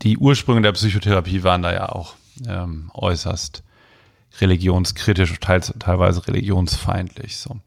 die 0.01 0.17
Ursprünge 0.17 0.61
der 0.61 0.73
Psychotherapie 0.73 1.43
waren 1.43 1.61
da 1.63 1.73
ja 1.73 1.89
auch 1.89 2.15
ähm, 2.47 2.91
äußerst 2.93 3.63
religionskritisch, 4.39 5.39
teils, 5.39 5.73
teilweise 5.79 6.27
religionsfeindlich. 6.27 7.37
So. 7.37 7.57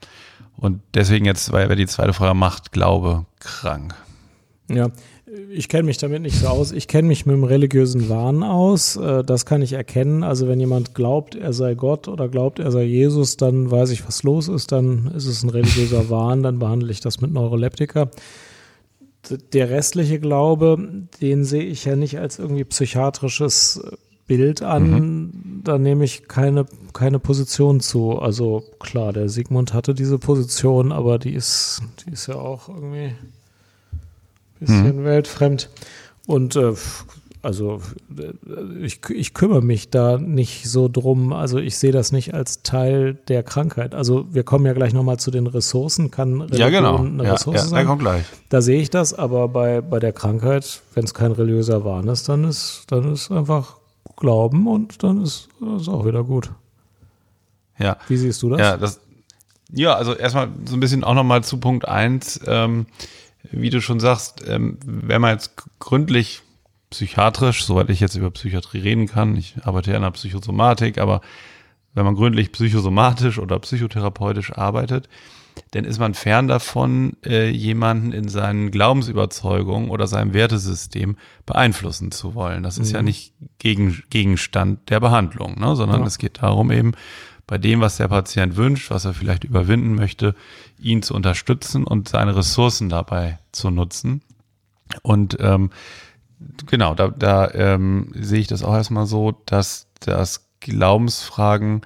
Und 0.57 0.81
deswegen 0.95 1.25
jetzt, 1.25 1.53
weil 1.53 1.69
wir 1.69 1.77
die 1.77 1.87
zweite 1.87 2.13
Frage 2.13 2.35
macht, 2.35 2.73
Glaube 2.73 3.27
krank. 3.39 3.95
Ja, 4.69 4.91
ich 5.51 5.69
kenne 5.69 5.85
mich 5.85 5.99
damit 5.99 6.23
nicht 6.23 6.37
so 6.37 6.47
aus. 6.47 6.71
Ich 6.71 6.87
kenne 6.87 7.09
mich 7.09 7.27
mit 7.27 7.35
dem 7.35 7.45
religiösen 7.45 8.09
Wahn 8.09 8.43
aus. 8.43 8.97
Äh, 8.97 9.25
das 9.25 9.47
kann 9.47 9.63
ich 9.63 9.73
erkennen. 9.73 10.23
Also 10.23 10.49
wenn 10.49 10.61
jemand 10.61 10.95
glaubt, 10.95 11.35
er 11.35 11.53
sei 11.53 11.75
Gott 11.75 12.09
oder 12.09 12.29
glaubt, 12.29 12.59
er 12.59 12.71
sei 12.71 12.85
Jesus, 12.85 13.37
dann 13.37 13.71
weiß 13.71 13.91
ich, 13.91 14.07
was 14.07 14.23
los 14.23 14.49
ist. 14.49 14.71
Dann 14.71 15.11
ist 15.15 15.27
es 15.27 15.43
ein 15.43 15.51
religiöser 15.51 16.11
Wahn. 16.11 16.43
Dann 16.43 16.59
behandle 16.59 16.91
ich 16.93 17.01
das 17.01 17.21
mit 17.21 17.33
Neuroleptika 17.33 18.11
der 19.53 19.71
restliche 19.71 20.19
Glaube, 20.19 21.07
den 21.21 21.45
sehe 21.45 21.65
ich 21.65 21.85
ja 21.85 21.97
nicht 21.97 22.19
als 22.19 22.39
irgendwie 22.39 22.65
psychiatrisches 22.65 23.83
Bild 24.31 24.63
an. 24.63 24.91
Mhm. 24.91 25.31
Da 25.65 25.77
nehme 25.77 26.05
ich 26.05 26.29
keine, 26.29 26.65
keine 26.93 27.19
Position 27.19 27.81
zu. 27.81 28.21
Also 28.21 28.63
klar, 28.79 29.13
der 29.13 29.29
Sigmund 29.29 29.75
hatte 29.75 29.93
diese 29.93 30.21
Position, 30.21 30.93
aber 30.93 31.19
die 31.19 31.35
ist, 31.35 31.83
die 32.07 32.13
ist 32.13 32.29
ja 32.29 32.37
auch 32.37 32.69
irgendwie 32.69 33.07
ein 33.07 33.17
bisschen 34.61 35.01
mhm. 35.01 35.05
weltfremd. 35.05 35.69
Und 36.29 36.55
äh, 36.55 36.75
also 37.43 37.81
äh, 38.17 38.85
ich, 38.85 39.01
ich 39.11 39.35
kümmere 39.35 39.63
mich 39.63 39.91
da 39.91 40.17
nicht 40.17 40.71
so 40.71 40.89
drum. 40.89 41.33
Also 41.33 41.59
ich 41.59 41.77
sehe 41.77 41.91
das 41.91 42.13
nicht 42.13 42.33
als 42.33 42.63
Teil 42.63 43.15
der 43.27 43.43
Krankheit. 43.43 43.97
Also 43.97 44.27
wir 44.31 44.45
kommen 44.45 44.65
ja 44.65 44.75
gleich 44.75 44.93
nochmal 44.93 45.19
zu 45.19 45.33
den 45.33 45.49
Ressourcen. 45.49 46.13
Kann 46.13 46.41
Religion 46.41 46.61
ja, 46.61 46.69
genau. 46.69 46.99
eine 46.99 47.25
ja, 47.25 47.33
Ressource 47.33 47.63
ja, 47.63 47.67
sein? 47.67 47.85
kommt 47.85 48.03
gleich. 48.03 48.23
Da 48.49 48.63
sehe 48.63 48.81
ich 48.81 48.91
das, 48.91 49.13
aber 49.13 49.49
bei, 49.49 49.81
bei 49.81 49.99
der 49.99 50.13
Krankheit, 50.13 50.83
wenn 50.95 51.03
es 51.03 51.15
kein 51.15 51.33
religiöser 51.33 51.85
Wahn 51.85 52.07
ist, 52.07 52.29
dann 52.29 52.45
ist, 52.45 52.85
dann 52.91 53.13
ist 53.13 53.33
einfach 53.33 53.80
Glauben 54.21 54.69
und 54.69 55.03
dann 55.03 55.23
ist 55.23 55.49
es 55.79 55.89
auch 55.89 56.07
wieder 56.07 56.23
gut. 56.23 56.51
Ja. 57.79 57.97
Wie 58.07 58.17
siehst 58.17 58.43
du 58.43 58.51
das? 58.51 58.61
Ja, 58.61 58.77
das, 58.77 59.01
ja 59.73 59.95
also 59.95 60.15
erstmal 60.15 60.51
so 60.67 60.77
ein 60.77 60.81
bisschen 60.81 61.03
auch 61.03 61.15
nochmal 61.15 61.43
zu 61.43 61.59
Punkt 61.59 61.89
1. 61.89 62.43
Ähm, 62.47 62.87
wie 63.51 63.71
du 63.71 63.81
schon 63.81 63.99
sagst, 63.99 64.45
ähm, 64.47 64.79
wenn 64.85 65.21
man 65.21 65.33
jetzt 65.33 65.55
gründlich 65.79 66.43
psychiatrisch, 66.91 67.65
soweit 67.65 67.89
ich 67.89 68.01
jetzt 68.01 68.17
über 68.17 68.31
Psychiatrie 68.31 68.81
reden 68.81 69.07
kann. 69.07 69.37
Ich 69.37 69.57
arbeite 69.63 69.91
ja 69.91 69.97
in 69.97 70.03
der 70.03 70.11
Psychosomatik, 70.11 70.99
aber 70.99 71.21
wenn 71.95 72.05
man 72.05 72.17
gründlich 72.17 72.53
psychosomatisch 72.53 73.39
oder 73.39 73.59
psychotherapeutisch 73.59 74.53
arbeitet, 74.53 75.09
dann 75.73 75.85
ist 75.85 75.99
man 75.99 76.15
fern 76.15 76.49
davon, 76.49 77.17
äh, 77.25 77.49
jemanden 77.51 78.13
in 78.13 78.29
seinen 78.29 78.71
Glaubensüberzeugungen 78.71 79.91
oder 79.91 80.07
seinem 80.07 80.35
Wertesystem 80.35 81.17
beeinflussen 81.47 82.11
zu 82.13 82.35
wollen. 82.35 82.63
Das 82.63 82.79
ist 82.79 82.91
mhm. 82.91 82.97
ja 82.97 83.03
nicht 83.03 83.35
gegen, 83.59 84.03
Gegenstand 84.11 84.91
der 84.91 85.01
Behandlung, 85.01 85.59
ne? 85.59 85.77
sondern 85.77 86.01
ja. 86.01 86.07
es 86.07 86.19
geht 86.19 86.43
darum 86.43 86.71
eben, 86.71 86.93
bei 87.47 87.59
dem, 87.59 87.81
was 87.81 87.97
der 87.97 88.07
Patient 88.07 88.57
wünscht, 88.57 88.91
was 88.91 89.05
er 89.05 89.13
vielleicht 89.13 89.43
überwinden 89.43 89.97
möchte, 89.97 90.37
ihn 90.79 91.03
zu 91.03 91.15
unterstützen 91.15 91.83
und 91.83 92.09
seine 92.09 92.37
Ressourcen 92.37 92.89
dabei 92.89 93.41
zu 93.51 93.71
nutzen. 93.71 94.23
Und 95.03 95.37
ähm, 95.41 95.71
genau, 96.67 96.95
da, 96.95 97.09
da 97.09 97.51
ähm, 97.51 98.13
sehe 98.15 98.39
ich 98.39 98.47
das 98.47 98.63
auch 98.63 98.75
erstmal 98.75 99.07
so, 99.07 99.33
dass 99.47 99.89
das 99.99 100.49
Glaubensfragen 100.61 101.83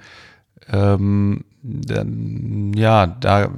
ähm, 0.67 1.45
dann, 1.65 2.73
ja, 2.73 3.07
da 3.07 3.49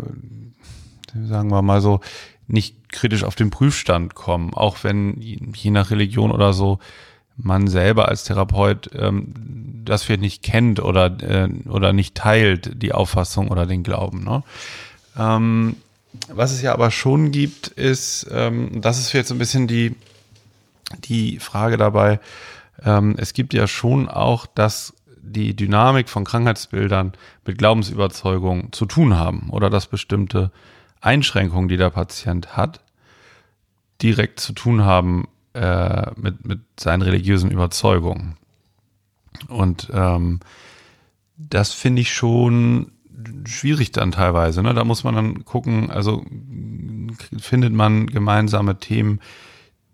sagen 1.25 1.49
wir 1.49 1.61
mal 1.61 1.81
so, 1.81 1.99
nicht 2.47 2.89
kritisch 2.89 3.23
auf 3.23 3.35
den 3.35 3.49
Prüfstand 3.49 4.15
kommen, 4.15 4.53
auch 4.53 4.83
wenn 4.83 5.19
je 5.19 5.71
nach 5.71 5.91
Religion 5.91 6.31
oder 6.31 6.53
so 6.53 6.79
man 7.35 7.67
selber 7.67 8.07
als 8.07 8.23
Therapeut 8.23 8.89
ähm, 8.95 9.33
das 9.85 10.03
vielleicht 10.03 10.21
nicht 10.21 10.43
kennt 10.43 10.79
oder, 10.79 11.05
äh, 11.21 11.49
oder 11.69 11.93
nicht 11.93 12.15
teilt, 12.15 12.81
die 12.81 12.93
Auffassung 12.93 13.49
oder 13.49 13.65
den 13.65 13.83
Glauben. 13.83 14.23
Ne? 14.23 14.43
Ähm, 15.17 15.75
was 16.29 16.51
es 16.51 16.61
ja 16.61 16.73
aber 16.73 16.89
schon 16.89 17.31
gibt, 17.31 17.67
ist, 17.67 18.27
ähm, 18.31 18.81
das 18.81 18.97
ist 18.97 19.13
jetzt 19.13 19.31
ein 19.31 19.37
bisschen 19.37 19.67
die, 19.67 19.95
die 21.03 21.39
Frage 21.39 21.77
dabei, 21.77 22.19
ähm, 22.83 23.15
es 23.17 23.33
gibt 23.33 23.53
ja 23.53 23.67
schon 23.67 24.09
auch, 24.09 24.45
dass 24.47 24.93
die 25.31 25.55
Dynamik 25.55 26.09
von 26.09 26.23
Krankheitsbildern 26.23 27.13
mit 27.45 27.57
Glaubensüberzeugung 27.57 28.71
zu 28.71 28.85
tun 28.85 29.17
haben 29.17 29.49
oder 29.49 29.69
dass 29.69 29.87
bestimmte 29.87 30.51
Einschränkungen, 31.01 31.67
die 31.67 31.77
der 31.77 31.89
Patient 31.89 32.57
hat, 32.57 32.81
direkt 34.01 34.39
zu 34.39 34.53
tun 34.53 34.83
haben 34.83 35.27
äh, 35.53 36.11
mit, 36.15 36.45
mit 36.45 36.61
seinen 36.79 37.01
religiösen 37.01 37.51
Überzeugungen. 37.51 38.37
Und 39.47 39.89
ähm, 39.93 40.39
das 41.37 41.73
finde 41.73 42.01
ich 42.01 42.13
schon 42.13 42.91
schwierig 43.45 43.91
dann 43.91 44.11
teilweise. 44.11 44.61
Ne? 44.63 44.73
Da 44.73 44.83
muss 44.83 45.03
man 45.03 45.15
dann 45.15 45.45
gucken, 45.45 45.89
also 45.89 46.23
findet 47.39 47.73
man 47.73 48.07
gemeinsame 48.07 48.79
Themen, 48.79 49.19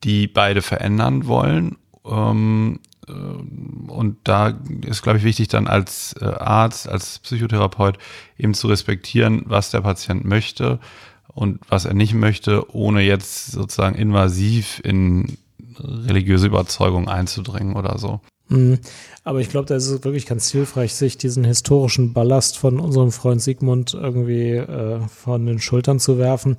die 0.03 0.27
beide 0.27 0.61
verändern 0.61 1.27
wollen. 1.27 1.77
Ähm, 2.05 2.79
äh, 2.83 2.92
und 3.07 4.17
da 4.23 4.59
ist, 4.85 5.01
glaube 5.01 5.17
ich, 5.17 5.23
wichtig, 5.23 5.47
dann 5.49 5.67
als 5.67 6.15
äh, 6.21 6.25
Arzt, 6.25 6.87
als 6.87 7.19
Psychotherapeut 7.19 7.97
eben 8.37 8.53
zu 8.53 8.67
respektieren, 8.67 9.43
was 9.45 9.71
der 9.71 9.81
Patient 9.81 10.25
möchte 10.25 10.79
und 11.27 11.59
was 11.67 11.85
er 11.85 11.93
nicht 11.93 12.13
möchte, 12.13 12.73
ohne 12.73 13.01
jetzt 13.01 13.51
sozusagen 13.51 13.95
invasiv 13.95 14.81
in 14.83 15.37
religiöse 15.79 16.47
Überzeugung 16.47 17.09
einzudringen 17.09 17.75
oder 17.75 17.97
so. 17.97 18.21
Mhm. 18.49 18.79
Aber 19.23 19.39
ich 19.39 19.49
glaube, 19.49 19.67
da 19.67 19.75
ist 19.75 19.87
es 19.87 20.03
wirklich 20.03 20.25
ganz 20.25 20.51
hilfreich, 20.51 20.93
sich 20.93 21.17
diesen 21.17 21.43
historischen 21.43 22.13
Ballast 22.13 22.57
von 22.57 22.79
unserem 22.79 23.11
Freund 23.11 23.41
Sigmund 23.41 23.93
irgendwie 23.93 24.51
äh, 24.51 24.99
von 25.07 25.45
den 25.45 25.59
Schultern 25.59 25.99
zu 25.99 26.17
werfen. 26.17 26.57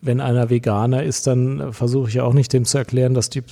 Wenn 0.00 0.20
einer 0.20 0.50
Veganer 0.50 1.02
ist, 1.02 1.26
dann 1.26 1.72
versuche 1.72 2.10
ich 2.10 2.20
auch 2.20 2.34
nicht 2.34 2.52
dem 2.52 2.64
zu 2.64 2.78
erklären, 2.78 3.14
dass 3.14 3.30
die 3.30 3.42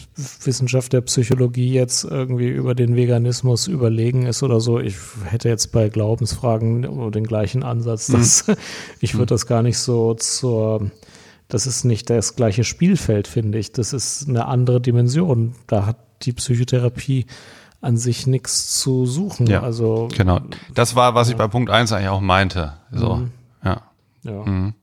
Wissenschaft 0.44 0.92
der 0.92 1.00
Psychologie 1.00 1.72
jetzt 1.72 2.04
irgendwie 2.04 2.48
über 2.48 2.74
den 2.74 2.96
Veganismus 2.96 3.66
überlegen 3.66 4.26
ist 4.26 4.42
oder 4.42 4.60
so. 4.60 4.78
Ich 4.78 4.96
hätte 5.24 5.48
jetzt 5.48 5.72
bei 5.72 5.88
Glaubensfragen 5.88 7.10
den 7.10 7.24
gleichen 7.24 7.62
Ansatz. 7.62 8.08
Dass 8.08 8.46
mhm. 8.46 8.54
Ich 9.00 9.14
würde 9.14 9.26
das 9.26 9.46
gar 9.46 9.62
nicht 9.62 9.78
so 9.78 10.14
zur 10.14 10.90
das 11.48 11.66
ist 11.66 11.84
nicht 11.84 12.10
das 12.10 12.36
gleiche 12.36 12.64
Spielfeld, 12.64 13.28
finde 13.28 13.58
ich. 13.58 13.72
Das 13.72 13.92
ist 13.92 14.28
eine 14.28 14.46
andere 14.46 14.80
Dimension. 14.80 15.54
Da 15.66 15.86
hat 15.86 15.98
die 16.22 16.32
Psychotherapie 16.32 17.26
an 17.80 17.96
sich 17.96 18.26
nichts 18.26 18.80
zu 18.80 19.04
suchen. 19.06 19.46
Ja, 19.46 19.62
also, 19.62 20.08
genau. 20.16 20.40
Das 20.74 20.96
war, 20.96 21.14
was 21.14 21.28
ich 21.28 21.36
bei 21.36 21.46
Punkt 21.48 21.70
1 21.70 21.92
eigentlich 21.92 22.08
auch 22.08 22.20
meinte. 22.20 22.72
So, 22.90 23.16
mhm. 23.16 23.30
ja. 23.62 23.82
ja. 24.22 24.44
Mhm. 24.44 24.74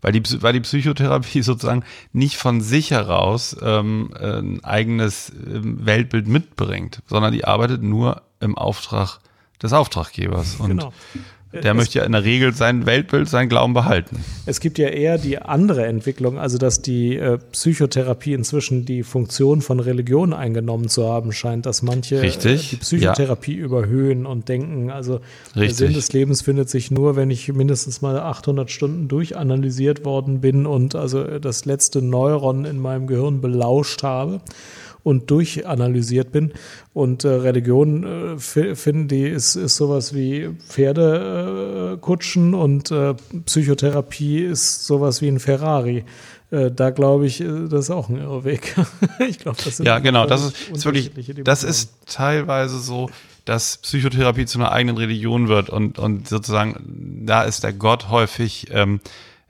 Weil 0.00 0.12
die, 0.12 0.22
weil 0.42 0.52
die 0.52 0.60
Psychotherapie 0.60 1.42
sozusagen 1.42 1.84
nicht 2.12 2.36
von 2.36 2.60
sich 2.60 2.90
heraus 2.90 3.56
ähm, 3.60 4.12
ein 4.20 4.64
eigenes 4.64 5.30
ähm, 5.30 5.84
Weltbild 5.84 6.28
mitbringt, 6.28 7.02
sondern 7.06 7.32
die 7.32 7.44
arbeitet 7.44 7.82
nur 7.82 8.22
im 8.40 8.56
Auftrag 8.56 9.18
des 9.62 9.72
Auftraggebers. 9.72 10.56
Und 10.56 10.68
genau. 10.68 10.92
Der 11.52 11.72
möchte 11.72 11.98
ja 11.98 12.04
in 12.04 12.12
der 12.12 12.24
Regel 12.24 12.52
sein 12.54 12.84
Weltbild, 12.84 13.26
sein 13.26 13.48
Glauben 13.48 13.72
behalten. 13.72 14.22
Es 14.44 14.60
gibt 14.60 14.76
ja 14.76 14.88
eher 14.88 15.16
die 15.16 15.38
andere 15.38 15.86
Entwicklung, 15.86 16.38
also 16.38 16.58
dass 16.58 16.82
die 16.82 17.16
äh, 17.16 17.38
Psychotherapie 17.52 18.34
inzwischen 18.34 18.84
die 18.84 19.02
Funktion 19.02 19.62
von 19.62 19.80
Religion 19.80 20.34
eingenommen 20.34 20.88
zu 20.88 21.08
haben 21.08 21.32
scheint, 21.32 21.64
dass 21.64 21.82
manche 21.82 22.16
äh, 22.16 22.30
die 22.30 22.76
Psychotherapie 22.76 23.56
ja. 23.56 23.64
überhöhen 23.64 24.26
und 24.26 24.50
denken, 24.50 24.90
also 24.90 25.20
Richtig. 25.56 25.68
der 25.68 25.74
Sinn 25.74 25.94
des 25.94 26.12
Lebens 26.12 26.42
findet 26.42 26.68
sich 26.68 26.90
nur, 26.90 27.16
wenn 27.16 27.30
ich 27.30 27.50
mindestens 27.50 28.02
mal 28.02 28.18
800 28.18 28.70
Stunden 28.70 29.08
durchanalysiert 29.08 30.04
worden 30.04 30.42
bin 30.42 30.66
und 30.66 30.94
also 30.94 31.38
das 31.38 31.64
letzte 31.64 32.02
Neuron 32.02 32.66
in 32.66 32.78
meinem 32.78 33.06
Gehirn 33.06 33.40
belauscht 33.40 34.02
habe 34.02 34.42
und 35.08 35.30
durchanalysiert 35.30 36.32
bin. 36.32 36.52
Und 36.92 37.24
äh, 37.24 37.28
Religion 37.28 38.36
äh, 38.36 38.38
finden 38.38 39.08
die 39.08 39.22
ist, 39.22 39.56
ist 39.56 39.76
sowas 39.76 40.14
wie 40.14 40.50
Pferdekutschen 40.68 42.52
äh, 42.52 42.56
und 42.56 42.90
äh, 42.90 43.14
Psychotherapie 43.46 44.40
ist 44.40 44.84
sowas 44.84 45.22
wie 45.22 45.28
ein 45.28 45.40
Ferrari 45.40 46.04
äh, 46.50 46.70
da 46.70 46.88
glaube 46.88 47.26
ich, 47.26 47.38
das 47.38 47.84
ist 47.84 47.90
auch 47.90 48.08
ein 48.08 48.16
Irrweg. 48.16 48.74
ich 49.28 49.38
glaube, 49.38 49.58
das 49.62 49.76
sind 49.76 49.84
ja 49.84 49.98
genau, 49.98 50.24
das 50.24 50.46
ist, 50.46 50.70
ist 50.70 50.84
wirklich, 50.86 51.10
das 51.44 51.62
ist 51.62 51.90
teilweise 52.06 52.78
so, 52.78 53.10
dass 53.44 53.76
Psychotherapie 53.76 54.46
zu 54.46 54.58
einer 54.58 54.72
eigenen 54.72 54.96
Religion 54.96 55.48
wird 55.48 55.68
und 55.68 55.98
und 55.98 56.26
sozusagen 56.26 57.22
da 57.26 57.42
ist 57.42 57.64
der 57.64 57.74
Gott 57.74 58.08
häufig 58.08 58.68
ähm, 58.70 59.00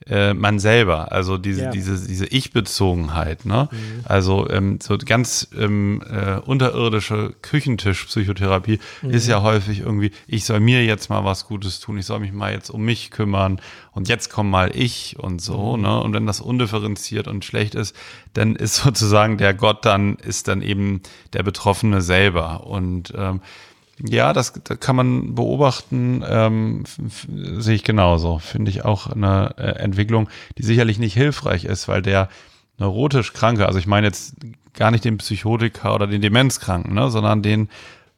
äh, 0.07 0.33
man 0.33 0.59
selber, 0.59 1.13
also 1.13 1.39
diese, 1.39 1.65
ja. 1.65 1.71
diese, 1.71 2.07
diese 2.07 2.27
Ich-Bezogenheit, 2.27 3.45
ne? 3.45 3.69
Mhm. 3.71 3.77
Also 4.05 4.49
ähm, 4.49 4.79
so 4.81 4.97
ganz 4.97 5.49
ähm, 5.57 6.03
äh, 6.09 6.39
unterirdische 6.39 7.35
Küchentisch-Psychotherapie 7.43 8.79
mhm. 9.03 9.11
ist 9.11 9.27
ja 9.27 9.43
häufig 9.43 9.81
irgendwie, 9.81 10.13
ich 10.27 10.45
soll 10.45 10.61
mir 10.61 10.85
jetzt 10.85 11.11
mal 11.11 11.25
was 11.25 11.47
Gutes 11.47 11.81
tun, 11.81 11.99
ich 11.99 12.07
soll 12.07 12.21
mich 12.21 12.33
mal 12.33 12.53
jetzt 12.53 12.71
um 12.71 12.85
mich 12.85 13.11
kümmern 13.11 13.61
und 13.93 14.09
jetzt 14.09 14.31
komm 14.31 14.51
mal 14.51 14.71
ich 14.75 15.19
und 15.19 15.43
so, 15.43 15.77
mhm. 15.77 15.83
ne? 15.83 16.01
Und 16.01 16.15
wenn 16.15 16.27
das 16.27 16.41
undifferenziert 16.41 17.29
und 17.29 17.45
schlecht 17.45 17.75
ist, 17.75 17.95
dann 18.33 18.57
ist 18.57 18.77
sozusagen 18.83 19.37
der 19.37 19.53
Gott 19.55 19.85
dann, 19.85 20.17
ist 20.17 20.49
dann 20.49 20.63
eben 20.63 21.03
der 21.33 21.43
Betroffene 21.43 22.01
selber. 22.01 22.67
Und 22.67 23.13
ähm, 23.17 23.41
ja, 24.01 24.33
das, 24.33 24.53
das 24.65 24.81
kann 24.81 24.97
man 24.97 25.35
beobachten, 25.35 26.23
ähm, 26.27 26.85
sehe 26.87 27.75
ich 27.75 27.85
genauso. 27.85 28.39
Finde 28.39 28.71
ich 28.71 28.85
auch 28.85 29.09
eine 29.09 29.55
äh, 29.59 29.63
Entwicklung, 29.79 30.29
die 30.57 30.63
sicherlich 30.63 30.99
nicht 30.99 31.15
hilfreich 31.15 31.65
ist, 31.65 31.89
weil 31.89 32.03
der 32.03 32.29
neurotisch 32.79 33.33
Kranke, 33.33 33.67
also 33.67 33.79
ich 33.79 33.87
meine 33.87 34.07
jetzt 34.07 34.37
gar 34.75 34.91
nicht 34.91 35.05
den 35.05 35.19
Psychotiker 35.19 35.95
oder 35.95 36.07
den 36.07 36.23
Demenzkranken, 36.23 36.95
ne, 36.95 37.11
sondern 37.11 37.43
den 37.43 37.69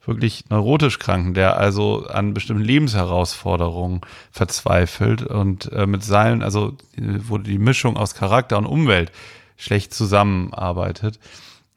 wirklich 0.05 0.49
neurotisch 0.51 0.99
Kranken, 0.99 1.35
der 1.35 1.57
also 1.57 2.07
an 2.07 2.35
bestimmten 2.35 2.65
Lebensherausforderungen 2.65 4.01
verzweifelt 4.31 5.23
und 5.23 5.71
äh, 5.73 5.87
mit 5.87 6.03
seinen, 6.03 6.43
also 6.43 6.77
wo 6.97 7.39
die 7.39 7.59
Mischung 7.59 7.97
aus 7.97 8.15
Charakter 8.15 8.59
und 8.59 8.67
Umwelt 8.67 9.13
schlecht 9.57 9.95
zusammenarbeitet 9.95 11.19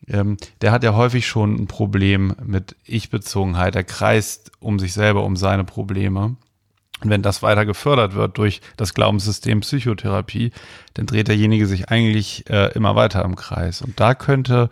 ähm, 0.08 0.38
der 0.62 0.72
hat 0.72 0.84
ja 0.84 0.96
häufig 0.96 1.28
schon 1.28 1.56
ein 1.56 1.68
Problem 1.68 2.36
mit 2.44 2.76
Ich-Bezogenheit. 2.86 3.76
Er 3.76 3.84
kreist 3.84 4.52
um 4.60 4.80
sich 4.80 4.94
selber, 4.94 5.24
um 5.24 5.36
seine 5.36 5.64
Probleme. 5.64 6.36
Und 7.02 7.10
wenn 7.10 7.22
das 7.22 7.44
weiter 7.44 7.66
gefördert 7.66 8.16
wird 8.16 8.38
durch 8.38 8.62
das 8.78 8.94
Glaubenssystem 8.94 9.60
Psychotherapie, 9.62 10.52
dann 10.94 11.06
dreht 11.06 11.28
derjenige 11.28 11.68
sich 11.68 11.90
eigentlich 11.90 12.50
äh, 12.50 12.72
immer 12.74 12.96
weiter 12.96 13.24
im 13.26 13.36
Kreis. 13.36 13.82
Und 13.82 14.00
da 14.00 14.16
könnte 14.16 14.70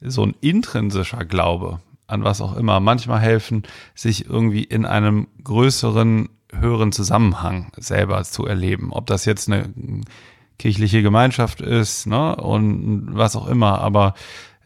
so 0.00 0.24
ein 0.24 0.34
intrinsischer 0.40 1.24
Glaube 1.24 1.80
an 2.08 2.24
was 2.24 2.40
auch 2.40 2.56
immer 2.56 2.80
manchmal 2.80 3.20
helfen, 3.20 3.62
sich 3.94 4.26
irgendwie 4.26 4.64
in 4.64 4.86
einem 4.86 5.28
größeren, 5.44 6.30
höheren 6.52 6.90
Zusammenhang 6.90 7.70
selber 7.76 8.22
zu 8.24 8.46
erleben. 8.46 8.92
Ob 8.92 9.06
das 9.06 9.26
jetzt 9.26 9.48
eine 9.48 9.70
kirchliche 10.58 11.02
Gemeinschaft 11.02 11.60
ist, 11.60 12.06
ne, 12.06 12.34
und 12.36 13.10
was 13.12 13.36
auch 13.36 13.46
immer, 13.46 13.80
aber 13.80 14.14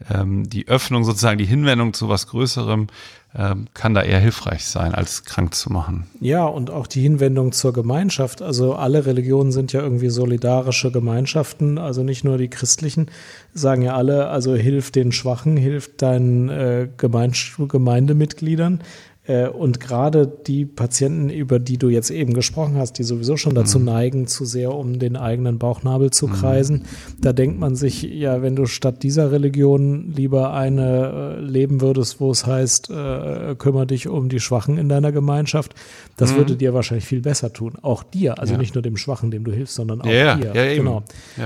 ähm, 0.09 0.49
die 0.49 0.67
Öffnung 0.67 1.03
sozusagen, 1.03 1.37
die 1.37 1.45
Hinwendung 1.45 1.93
zu 1.93 2.09
was 2.09 2.27
Größerem 2.27 2.87
ähm, 3.35 3.65
kann 3.73 3.93
da 3.93 4.03
eher 4.03 4.19
hilfreich 4.19 4.65
sein, 4.65 4.93
als 4.93 5.23
krank 5.23 5.55
zu 5.55 5.71
machen. 5.71 6.05
Ja, 6.19 6.45
und 6.45 6.69
auch 6.69 6.85
die 6.85 7.01
Hinwendung 7.01 7.51
zur 7.51 7.73
Gemeinschaft. 7.73 8.41
Also 8.41 8.75
alle 8.75 9.05
Religionen 9.05 9.51
sind 9.51 9.73
ja 9.73 9.81
irgendwie 9.81 10.09
solidarische 10.09 10.91
Gemeinschaften, 10.91 11.77
also 11.77 12.03
nicht 12.03 12.23
nur 12.23 12.37
die 12.37 12.49
christlichen, 12.49 13.09
sagen 13.53 13.81
ja 13.81 13.95
alle, 13.95 14.27
also 14.27 14.55
hilf 14.55 14.91
den 14.91 15.11
Schwachen, 15.11 15.57
hilf 15.57 15.97
deinen 15.97 16.49
äh, 16.49 16.87
Gemeindemitgliedern. 16.97 18.81
Äh, 19.25 19.47
und 19.47 19.79
gerade 19.79 20.27
die 20.27 20.65
Patienten, 20.65 21.29
über 21.29 21.59
die 21.59 21.77
du 21.77 21.87
jetzt 21.89 22.11
eben 22.11 22.33
gesprochen 22.33 22.75
hast, 22.77 22.97
die 22.97 23.03
sowieso 23.03 23.37
schon 23.37 23.55
dazu 23.55 23.79
mhm. 23.79 23.85
neigen, 23.85 24.27
zu 24.27 24.43
sehr 24.43 24.73
um 24.73 24.99
den 24.99 25.15
eigenen 25.15 25.59
Bauchnabel 25.59 26.11
zu 26.11 26.27
mhm. 26.27 26.33
kreisen, 26.33 26.75
mhm. 26.77 27.21
da 27.21 27.31
denkt 27.31 27.57
man 27.57 27.75
sich, 27.75 28.03
ja, 28.03 28.41
wenn 28.41 28.55
du 28.55 28.65
statt 28.65 29.01
dieser 29.01 29.31
Religion 29.31 30.11
lieber 30.11 30.53
eine 30.53 31.37
äh, 31.37 31.39
leben 31.39 31.79
würdest, 31.79 32.19
wo 32.19 32.31
es 32.31 32.45
heißt, 32.45 32.89
äh, 32.89 33.55
kümmere 33.57 33.87
dich 33.87 34.09
um 34.09 34.27
die 34.27 34.41
Schwachen 34.41 34.77
in 34.77 34.89
deiner 34.89 35.13
Gemeinschaft, 35.13 35.73
das 36.17 36.33
mhm. 36.33 36.37
würde 36.37 36.55
dir 36.57 36.73
wahrscheinlich 36.73 37.05
viel 37.05 37.21
besser 37.21 37.53
tun. 37.53 37.73
Auch 37.81 38.03
dir, 38.03 38.39
also 38.39 38.53
ja. 38.53 38.59
nicht 38.59 38.75
nur 38.75 38.81
dem 38.81 38.97
Schwachen, 38.97 39.31
dem 39.31 39.45
du 39.45 39.53
hilfst, 39.53 39.75
sondern 39.75 40.01
auch 40.01 40.05
ja, 40.05 40.35
dir. 40.35 40.53
Ja, 40.53 40.75
genau. 40.75 41.03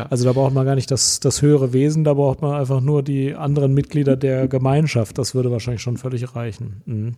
Also 0.10 0.26
da 0.26 0.34
braucht 0.34 0.54
man 0.54 0.66
gar 0.66 0.76
nicht 0.76 0.90
das, 0.90 1.20
das 1.20 1.44
höhere 1.44 1.74
Wesen, 1.74 2.04
da 2.04 2.16
braucht 2.16 2.42
man 2.42 2.60
einfach 2.60 2.82
nur 2.82 3.04
die 3.04 3.36
anderen 3.36 3.74
Mitglieder 3.74 4.16
der 4.16 4.48
Gemeinschaft. 4.48 5.18
Das 5.18 5.36
würde 5.36 5.52
wahrscheinlich 5.52 5.82
schon 5.82 5.98
völlig 5.98 6.36
reichen. 6.36 7.16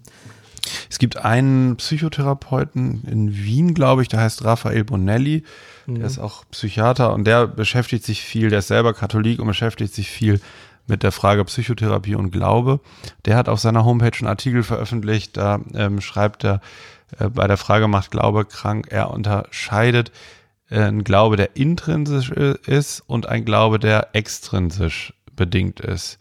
Es 0.89 0.97
gibt 0.97 1.17
einen 1.17 1.75
Psychotherapeuten 1.77 3.03
in 3.09 3.35
Wien, 3.35 3.73
glaube 3.75 4.01
ich, 4.01 4.07
der 4.07 4.21
heißt 4.21 4.43
Raphael 4.43 4.83
Bonelli. 4.83 5.43
Der 5.85 5.99
mhm. 5.99 6.05
ist 6.05 6.19
auch 6.19 6.43
Psychiater 6.51 7.13
und 7.13 7.25
der 7.25 7.47
beschäftigt 7.47 8.03
sich 8.03 8.21
viel, 8.21 8.49
der 8.49 8.59
ist 8.59 8.67
selber 8.67 8.93
Katholik 8.93 9.39
und 9.39 9.47
beschäftigt 9.47 9.93
sich 9.93 10.09
viel 10.09 10.41
mit 10.87 11.03
der 11.03 11.11
Frage 11.11 11.45
Psychotherapie 11.45 12.15
und 12.15 12.31
Glaube. 12.31 12.79
Der 13.25 13.37
hat 13.37 13.47
auf 13.47 13.59
seiner 13.59 13.85
Homepage 13.85 14.17
einen 14.19 14.27
Artikel 14.27 14.63
veröffentlicht, 14.63 15.37
da 15.37 15.59
ähm, 15.75 16.01
schreibt 16.01 16.43
er 16.43 16.61
äh, 17.19 17.29
bei 17.29 17.47
der 17.47 17.57
Frage 17.57 17.87
macht 17.87 18.09
Glaube 18.11 18.45
krank, 18.45 18.87
er 18.89 19.11
unterscheidet 19.11 20.11
äh, 20.69 20.81
ein 20.81 21.03
Glaube, 21.03 21.35
der 21.35 21.55
intrinsisch 21.55 22.31
ist 22.31 23.03
und 23.05 23.27
ein 23.27 23.45
Glaube, 23.45 23.77
der 23.77 24.09
extrinsisch 24.13 25.13
bedingt 25.35 25.79
ist. 25.79 26.17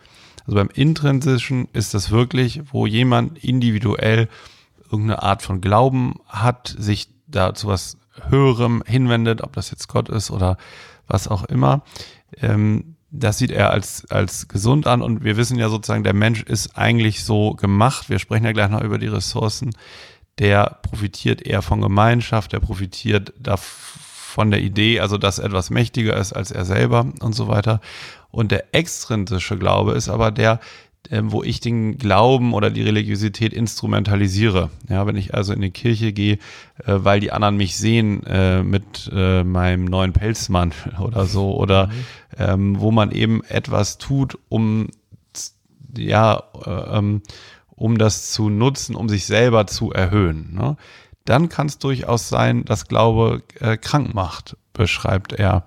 Also 0.46 0.56
beim 0.56 0.70
Intrinsischen 0.72 1.68
ist 1.72 1.94
das 1.94 2.10
wirklich, 2.10 2.62
wo 2.70 2.86
jemand 2.86 3.42
individuell 3.42 4.28
irgendeine 4.90 5.22
Art 5.22 5.42
von 5.42 5.60
Glauben 5.60 6.16
hat, 6.26 6.74
sich 6.78 7.08
da 7.26 7.54
zu 7.54 7.68
was 7.68 7.98
Höherem 8.28 8.82
hinwendet, 8.86 9.42
ob 9.42 9.52
das 9.52 9.70
jetzt 9.70 9.88
Gott 9.88 10.08
ist 10.08 10.30
oder 10.30 10.56
was 11.06 11.28
auch 11.28 11.44
immer. 11.44 11.82
Ähm, 12.40 12.96
das 13.10 13.38
sieht 13.38 13.50
er 13.50 13.70
als, 13.70 14.10
als 14.10 14.48
gesund 14.48 14.86
an 14.86 15.00
und 15.00 15.24
wir 15.24 15.36
wissen 15.36 15.58
ja 15.58 15.68
sozusagen, 15.68 16.04
der 16.04 16.14
Mensch 16.14 16.42
ist 16.42 16.76
eigentlich 16.76 17.24
so 17.24 17.54
gemacht, 17.54 18.10
wir 18.10 18.18
sprechen 18.18 18.44
ja 18.44 18.52
gleich 18.52 18.68
noch 18.68 18.82
über 18.82 18.98
die 18.98 19.06
Ressourcen, 19.06 19.70
der 20.38 20.78
profitiert 20.82 21.42
eher 21.42 21.62
von 21.62 21.80
Gemeinschaft, 21.80 22.52
der 22.52 22.60
profitiert 22.60 23.32
von 23.58 24.50
der 24.50 24.60
Idee, 24.60 25.00
also 25.00 25.16
dass 25.16 25.38
etwas 25.38 25.70
mächtiger 25.70 26.16
ist 26.16 26.32
als 26.32 26.50
er 26.50 26.64
selber 26.64 27.06
und 27.20 27.34
so 27.34 27.48
weiter. 27.48 27.80
Und 28.30 28.52
der 28.52 28.74
extrinsische 28.74 29.56
Glaube 29.56 29.92
ist 29.92 30.08
aber 30.10 30.30
der, 30.30 30.60
wo 31.10 31.42
ich 31.42 31.60
den 31.60 31.98
Glauben 31.98 32.52
oder 32.52 32.70
die 32.70 32.82
Religiosität 32.82 33.52
instrumentalisiere. 33.52 34.70
Ja, 34.88 35.06
wenn 35.06 35.16
ich 35.16 35.34
also 35.34 35.52
in 35.52 35.60
die 35.60 35.70
Kirche 35.70 36.12
gehe, 36.12 36.34
äh, 36.84 36.94
weil 36.98 37.20
die 37.20 37.32
anderen 37.32 37.56
mich 37.56 37.76
sehen 37.76 38.24
äh, 38.26 38.62
mit 38.62 39.10
äh, 39.12 39.44
meinem 39.44 39.84
neuen 39.84 40.12
Pelzmantel 40.12 40.94
oder 41.00 41.24
so, 41.24 41.56
oder 41.56 41.86
mhm. 41.86 41.92
ähm, 42.38 42.80
wo 42.80 42.90
man 42.90 43.10
eben 43.10 43.42
etwas 43.44 43.98
tut, 43.98 44.38
um 44.48 44.88
ja, 45.96 46.42
äh, 46.64 46.98
ähm, 46.98 47.22
um 47.74 47.96
das 47.96 48.32
zu 48.32 48.50
nutzen, 48.50 48.94
um 48.94 49.08
sich 49.08 49.24
selber 49.24 49.66
zu 49.66 49.92
erhöhen. 49.92 50.54
Ne? 50.54 50.76
Dann 51.24 51.48
kann 51.48 51.68
es 51.68 51.78
durchaus 51.78 52.28
sein, 52.28 52.64
dass 52.64 52.88
Glaube 52.88 53.42
krank 53.82 54.14
macht, 54.14 54.56
beschreibt 54.72 55.32
er. 55.32 55.66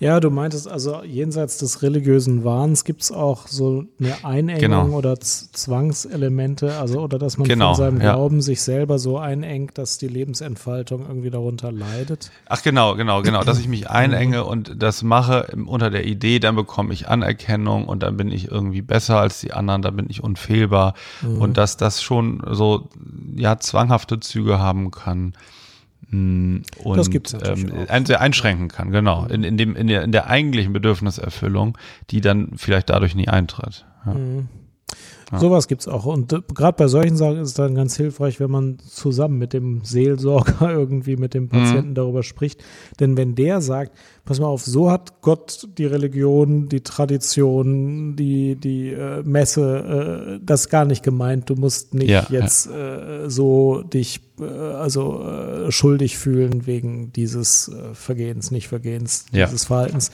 Ja, 0.00 0.20
du 0.20 0.30
meintest 0.30 0.68
also, 0.68 1.02
jenseits 1.04 1.58
des 1.58 1.82
religiösen 1.82 2.44
Wahns 2.44 2.84
gibt 2.84 3.02
es 3.02 3.12
auch 3.12 3.46
so 3.46 3.84
eine 4.00 4.24
Einengung 4.24 4.60
genau. 4.60 4.86
oder 4.88 5.18
Zwangselemente, 5.20 6.76
also 6.78 7.00
oder 7.00 7.18
dass 7.18 7.38
man 7.38 7.46
genau, 7.46 7.74
von 7.74 7.84
seinem 7.84 8.00
ja. 8.00 8.14
Glauben 8.14 8.42
sich 8.42 8.62
selber 8.62 8.98
so 8.98 9.18
einengt, 9.18 9.78
dass 9.78 9.98
die 9.98 10.08
Lebensentfaltung 10.08 11.06
irgendwie 11.06 11.30
darunter 11.30 11.70
leidet. 11.70 12.30
Ach 12.46 12.62
genau, 12.62 12.96
genau, 12.96 13.22
genau, 13.22 13.44
dass 13.44 13.58
ich 13.58 13.68
mich 13.68 13.88
einenge 13.90 14.44
und 14.44 14.82
das 14.82 15.02
mache 15.02 15.54
unter 15.66 15.90
der 15.90 16.06
Idee, 16.06 16.38
dann 16.38 16.56
bekomme 16.56 16.92
ich 16.92 17.08
Anerkennung 17.08 17.86
und 17.86 18.02
dann 18.02 18.16
bin 18.16 18.30
ich 18.30 18.50
irgendwie 18.50 18.82
besser 18.82 19.18
als 19.20 19.40
die 19.40 19.52
anderen, 19.52 19.82
dann 19.82 19.96
bin 19.96 20.06
ich 20.08 20.22
unfehlbar 20.22 20.94
mhm. 21.22 21.40
und 21.40 21.56
dass 21.56 21.76
das 21.76 22.02
schon 22.02 22.42
so 22.50 22.88
ja 23.36 23.58
zwanghafte 23.58 24.20
Züge 24.20 24.58
haben 24.58 24.90
kann. 24.90 25.34
Mm, 26.14 26.62
und 26.82 26.96
das 26.96 27.10
gibt's 27.10 27.32
ähm, 27.32 27.72
ein, 27.88 28.06
sehr 28.06 28.20
einschränken 28.20 28.68
kann, 28.68 28.90
genau, 28.90 29.26
in, 29.26 29.42
in, 29.42 29.56
dem, 29.56 29.74
in, 29.74 29.88
der, 29.88 30.02
in 30.02 30.12
der 30.12 30.28
eigentlichen 30.28 30.72
Bedürfniserfüllung, 30.72 31.76
die 32.10 32.20
dann 32.20 32.52
vielleicht 32.56 32.90
dadurch 32.90 33.14
nie 33.14 33.28
eintritt. 33.28 33.84
Ja. 34.06 34.14
Mhm. 34.14 34.48
Ja. 35.32 35.38
Sowas 35.38 35.68
gibt 35.68 35.80
es 35.80 35.88
auch. 35.88 36.04
Und 36.04 36.32
äh, 36.32 36.40
gerade 36.54 36.76
bei 36.76 36.86
solchen 36.86 37.16
Sachen 37.16 37.38
ist 37.38 37.48
es 37.48 37.54
dann 37.54 37.74
ganz 37.74 37.96
hilfreich, 37.96 38.40
wenn 38.40 38.50
man 38.50 38.78
zusammen 38.78 39.38
mit 39.38 39.52
dem 39.52 39.82
Seelsorger 39.82 40.70
irgendwie 40.70 41.16
mit 41.16 41.34
dem 41.34 41.48
Patienten 41.48 41.90
mhm. 41.90 41.94
darüber 41.94 42.22
spricht. 42.22 42.62
Denn 43.00 43.16
wenn 43.16 43.34
der 43.34 43.60
sagt, 43.60 43.96
pass 44.24 44.38
mal 44.38 44.46
auf, 44.46 44.62
so 44.62 44.90
hat 44.90 45.22
Gott 45.22 45.68
die 45.78 45.86
Religion, 45.86 46.68
die 46.68 46.82
Tradition, 46.82 48.16
die, 48.16 48.56
die 48.56 48.90
äh, 48.90 49.22
Messe, 49.24 50.36
äh, 50.36 50.44
das 50.44 50.68
gar 50.68 50.84
nicht 50.84 51.02
gemeint. 51.02 51.50
Du 51.50 51.54
musst 51.54 51.94
nicht 51.94 52.10
ja, 52.10 52.26
jetzt 52.28 52.66
ja. 52.66 53.24
Äh, 53.24 53.30
so 53.30 53.82
dich 53.82 54.23
also 54.40 55.22
äh, 55.22 55.70
schuldig 55.70 56.18
fühlen 56.18 56.66
wegen 56.66 57.12
dieses 57.12 57.68
äh, 57.68 57.94
Vergehens, 57.94 58.50
nicht 58.50 58.66
Vergehens, 58.66 59.26
ja. 59.30 59.46
dieses 59.46 59.66
Verhaltens, 59.66 60.10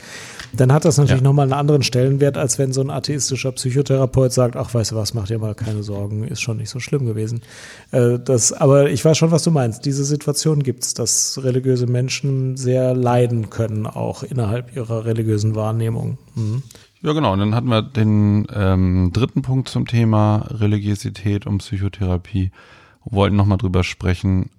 dann 0.53 0.71
hat 0.71 0.85
das 0.85 0.97
natürlich 0.97 1.21
ja. 1.21 1.27
nochmal 1.27 1.45
einen 1.45 1.53
anderen 1.53 1.81
Stellenwert, 1.81 2.37
als 2.37 2.59
wenn 2.59 2.71
so 2.71 2.81
ein 2.81 2.91
atheistischer 2.91 3.51
Psychotherapeut 3.51 4.31
sagt, 4.31 4.55
ach, 4.55 4.73
weißt 4.73 4.91
du 4.91 4.95
was, 4.95 5.15
mach 5.15 5.27
dir 5.27 5.39
mal 5.39 5.55
keine 5.55 5.81
Sorgen, 5.81 6.23
ist 6.23 6.41
schon 6.41 6.57
nicht 6.57 6.69
so 6.69 6.79
schlimm 6.79 7.05
gewesen. 7.05 7.41
Äh, 7.91 8.19
das, 8.19 8.53
aber 8.53 8.91
ich 8.91 9.03
weiß 9.03 9.17
schon, 9.17 9.31
was 9.31 9.43
du 9.43 9.49
meinst. 9.49 9.85
Diese 9.85 10.03
Situation 10.03 10.61
gibt 10.61 10.83
es, 10.83 10.93
dass 10.93 11.43
religiöse 11.43 11.87
Menschen 11.87 12.57
sehr 12.57 12.93
leiden 12.93 13.49
können, 13.49 13.87
auch 13.87 14.21
innerhalb 14.21 14.75
ihrer 14.75 15.05
religiösen 15.05 15.55
Wahrnehmung. 15.55 16.19
Mhm. 16.35 16.61
Ja, 17.01 17.13
genau. 17.13 17.33
Und 17.33 17.39
dann 17.39 17.55
hatten 17.55 17.69
wir 17.69 17.81
den 17.81 18.45
ähm, 18.53 19.09
dritten 19.11 19.41
Punkt 19.41 19.69
zum 19.69 19.87
Thema 19.87 20.45
Religiosität 20.51 21.47
und 21.47 21.57
Psychotherapie 21.57 22.51
wollten 23.03 23.35
nochmal 23.35 23.57
drüber 23.57 23.83
sprechen, 23.83 24.49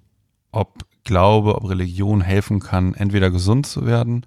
ob 0.50 0.84
Glaube, 1.04 1.56
ob 1.56 1.68
Religion 1.68 2.20
helfen 2.20 2.60
kann, 2.60 2.94
entweder 2.94 3.30
gesund 3.30 3.66
zu 3.66 3.86
werden 3.86 4.24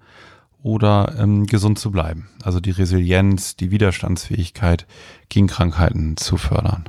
oder 0.62 1.14
ähm, 1.18 1.46
gesund 1.46 1.78
zu 1.78 1.90
bleiben. 1.90 2.28
Also 2.42 2.60
die 2.60 2.70
Resilienz, 2.70 3.56
die 3.56 3.70
Widerstandsfähigkeit 3.70 4.86
gegen 5.30 5.46
Krankheiten 5.46 6.16
zu 6.18 6.36
fördern. 6.36 6.88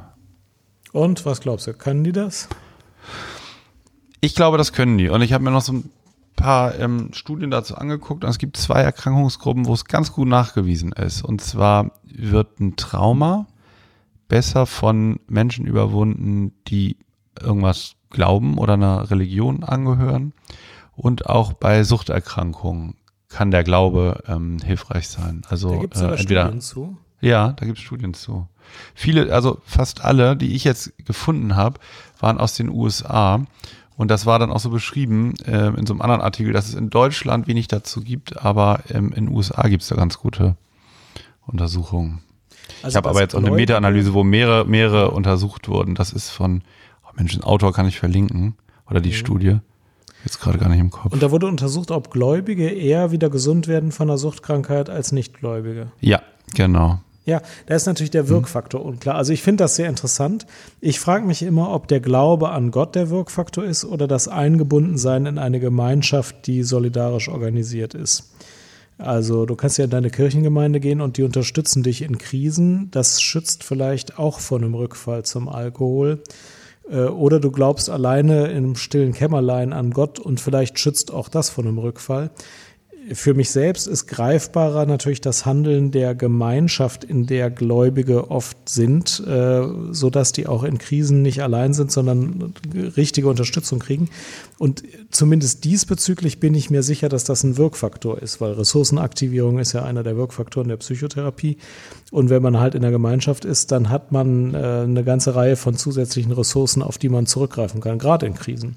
Und 0.91 1.25
was 1.25 1.39
glaubst 1.39 1.67
du, 1.67 1.73
können 1.73 2.03
die 2.03 2.11
das? 2.11 2.49
Ich 4.19 4.35
glaube, 4.35 4.57
das 4.57 4.73
können 4.73 4.97
die. 4.97 5.09
Und 5.09 5.21
ich 5.21 5.31
habe 5.31 5.43
mir 5.43 5.51
noch 5.51 5.61
so 5.61 5.73
ein 5.73 5.89
paar 6.35 6.77
ähm, 6.79 7.09
Studien 7.13 7.51
dazu 7.51 7.75
angeguckt. 7.75 8.23
Und 8.23 8.29
es 8.29 8.39
gibt 8.39 8.57
zwei 8.57 8.81
Erkrankungsgruppen, 8.81 9.67
wo 9.67 9.73
es 9.73 9.85
ganz 9.85 10.11
gut 10.11 10.27
nachgewiesen 10.27 10.91
ist. 10.91 11.21
Und 11.23 11.41
zwar 11.41 11.91
wird 12.03 12.59
ein 12.59 12.75
Trauma 12.75 13.47
besser 14.27 14.65
von 14.65 15.19
Menschen 15.27 15.65
überwunden, 15.65 16.53
die 16.67 16.97
irgendwas 17.41 17.95
glauben 18.09 18.57
oder 18.57 18.73
einer 18.73 19.09
Religion 19.09 19.63
angehören. 19.63 20.33
Und 20.95 21.27
auch 21.27 21.53
bei 21.53 21.83
Suchterkrankungen 21.83 22.95
kann 23.29 23.51
der 23.51 23.63
Glaube 23.63 24.23
ähm, 24.27 24.57
hilfreich 24.63 25.07
sein. 25.09 25.43
Also 25.49 25.71
da 25.71 25.77
gibt's 25.77 26.01
äh, 26.01 26.05
entweder 26.05 26.43
Studien 26.43 26.61
zu. 26.61 26.97
Ja, 27.19 27.53
da 27.53 27.65
gibt 27.65 27.77
es 27.77 27.83
Studien 27.83 28.13
zu. 28.13 28.47
Viele, 28.93 29.33
also 29.33 29.61
fast 29.65 30.03
alle, 30.03 30.35
die 30.35 30.55
ich 30.55 30.63
jetzt 30.63 30.93
gefunden 31.05 31.55
habe, 31.55 31.79
waren 32.19 32.37
aus 32.37 32.55
den 32.55 32.69
USA. 32.69 33.45
Und 33.95 34.11
das 34.11 34.25
war 34.25 34.37
dann 34.37 34.51
auch 34.51 34.59
so 34.59 34.69
beschrieben 34.69 35.33
äh, 35.45 35.67
in 35.69 35.85
so 35.87 35.93
einem 35.93 36.01
anderen 36.01 36.21
Artikel, 36.21 36.53
dass 36.53 36.67
es 36.67 36.75
in 36.75 36.89
Deutschland 36.89 37.47
wenig 37.47 37.67
dazu 37.67 38.01
gibt, 38.01 38.37
aber 38.43 38.81
ähm, 38.89 39.11
in 39.13 39.25
den 39.25 39.35
USA 39.35 39.67
gibt 39.67 39.81
es 39.81 39.89
da 39.89 39.95
ganz 39.95 40.19
gute 40.19 40.55
Untersuchungen. 41.47 42.21
Also 42.83 42.89
ich 42.89 42.95
habe 42.97 43.09
aber 43.09 43.21
jetzt 43.21 43.33
auch 43.33 43.39
eine 43.39 43.51
Meta-Analyse, 43.51 44.13
wo 44.13 44.23
mehrere, 44.23 44.65
mehrere 44.65 45.11
untersucht 45.11 45.67
wurden. 45.67 45.95
Das 45.95 46.13
ist 46.13 46.29
von 46.29 46.61
Mensch, 47.17 47.33
den 47.33 47.43
Autor 47.43 47.73
kann 47.73 47.87
ich 47.87 47.99
verlinken 47.99 48.55
oder 48.89 49.01
die 49.01 49.09
mhm. 49.09 49.15
Studie. 49.15 49.57
Jetzt 50.23 50.39
gerade 50.39 50.57
gar 50.57 50.69
nicht 50.69 50.79
im 50.79 50.89
Kopf. 50.89 51.13
Und 51.13 51.21
da 51.21 51.31
wurde 51.31 51.47
untersucht, 51.47 51.91
ob 51.91 52.11
Gläubige 52.11 52.69
eher 52.69 53.11
wieder 53.11 53.29
gesund 53.29 53.67
werden 53.67 53.91
von 53.91 54.09
einer 54.09 54.17
Suchtkrankheit 54.17 54.89
als 54.89 55.11
Nichtgläubige. 55.11 55.91
Ja, 56.01 56.21
genau. 56.55 56.99
Ja, 57.25 57.41
da 57.65 57.75
ist 57.75 57.85
natürlich 57.85 58.11
der 58.11 58.29
Wirkfaktor 58.29 58.83
unklar. 58.83 59.15
Also 59.15 59.33
ich 59.33 59.43
finde 59.43 59.65
das 59.65 59.75
sehr 59.75 59.89
interessant. 59.89 60.47
Ich 60.79 60.99
frage 60.99 61.25
mich 61.25 61.43
immer, 61.43 61.71
ob 61.73 61.89
der 61.89 61.99
Glaube 61.99 62.51
an 62.51 62.71
Gott 62.71 62.95
der 62.95 63.09
Wirkfaktor 63.09 63.65
ist 63.65 63.83
oder 63.83 64.07
das 64.07 64.29
Eingebundensein 64.29 65.25
in 65.25 65.37
eine 65.37 65.59
Gemeinschaft, 65.59 66.47
die 66.47 66.63
solidarisch 66.63 67.27
organisiert 67.27 67.93
ist. 67.93 68.31
Also 68.97 69.45
du 69.45 69.55
kannst 69.55 69.77
ja 69.77 69.83
in 69.83 69.89
deine 69.89 70.09
Kirchengemeinde 70.09 70.79
gehen 70.79 71.01
und 71.01 71.17
die 71.17 71.23
unterstützen 71.23 71.83
dich 71.83 72.01
in 72.01 72.17
Krisen. 72.17 72.89
Das 72.91 73.21
schützt 73.21 73.65
vielleicht 73.65 74.17
auch 74.17 74.39
vor 74.39 74.57
einem 74.57 74.73
Rückfall 74.73 75.23
zum 75.23 75.49
Alkohol. 75.49 76.23
Äh, 76.89 77.05
oder 77.05 77.39
du 77.39 77.51
glaubst 77.51 77.89
alleine 77.89 78.47
im 78.47 78.75
stillen 78.75 79.13
Kämmerlein 79.13 79.73
an 79.73 79.91
Gott 79.91 80.19
und 80.19 80.39
vielleicht 80.39 80.79
schützt 80.79 81.13
auch 81.13 81.29
das 81.29 81.49
von 81.49 81.67
einem 81.67 81.77
Rückfall 81.77 82.29
für 83.13 83.33
mich 83.33 83.51
selbst 83.51 83.87
ist 83.87 84.07
greifbarer 84.07 84.85
natürlich 84.85 85.21
das 85.21 85.45
Handeln 85.45 85.91
der 85.91 86.15
Gemeinschaft, 86.15 87.03
in 87.03 87.25
der 87.25 87.49
Gläubige 87.49 88.31
oft 88.31 88.57
sind, 88.67 89.23
äh, 89.25 89.61
so 89.91 90.09
dass 90.09 90.31
die 90.31 90.47
auch 90.47 90.63
in 90.63 90.77
Krisen 90.77 91.21
nicht 91.21 91.41
allein 91.41 91.73
sind, 91.73 91.91
sondern 91.91 92.53
richtige 92.95 93.29
Unterstützung 93.29 93.79
kriegen. 93.79 94.09
Und 94.57 94.83
zumindest 95.11 95.63
diesbezüglich 95.63 96.39
bin 96.39 96.53
ich 96.53 96.69
mir 96.69 96.83
sicher, 96.83 97.09
dass 97.09 97.23
das 97.23 97.43
ein 97.43 97.57
Wirkfaktor 97.57 98.21
ist, 98.21 98.41
weil 98.41 98.53
Ressourcenaktivierung 98.53 99.59
ist 99.59 99.73
ja 99.73 99.83
einer 99.83 100.03
der 100.03 100.17
Wirkfaktoren 100.17 100.67
der 100.67 100.77
Psychotherapie. 100.77 101.57
Und 102.11 102.29
wenn 102.29 102.41
man 102.41 102.59
halt 102.59 102.75
in 102.75 102.81
der 102.81 102.91
Gemeinschaft 102.91 103.45
ist, 103.45 103.71
dann 103.71 103.89
hat 103.89 104.11
man 104.11 104.53
äh, 104.53 104.57
eine 104.57 105.03
ganze 105.03 105.35
Reihe 105.35 105.55
von 105.55 105.75
zusätzlichen 105.75 106.31
Ressourcen, 106.31 106.81
auf 106.81 106.97
die 106.97 107.09
man 107.09 107.25
zurückgreifen 107.25 107.81
kann, 107.81 107.99
gerade 107.99 108.25
in 108.25 108.33
Krisen 108.33 108.75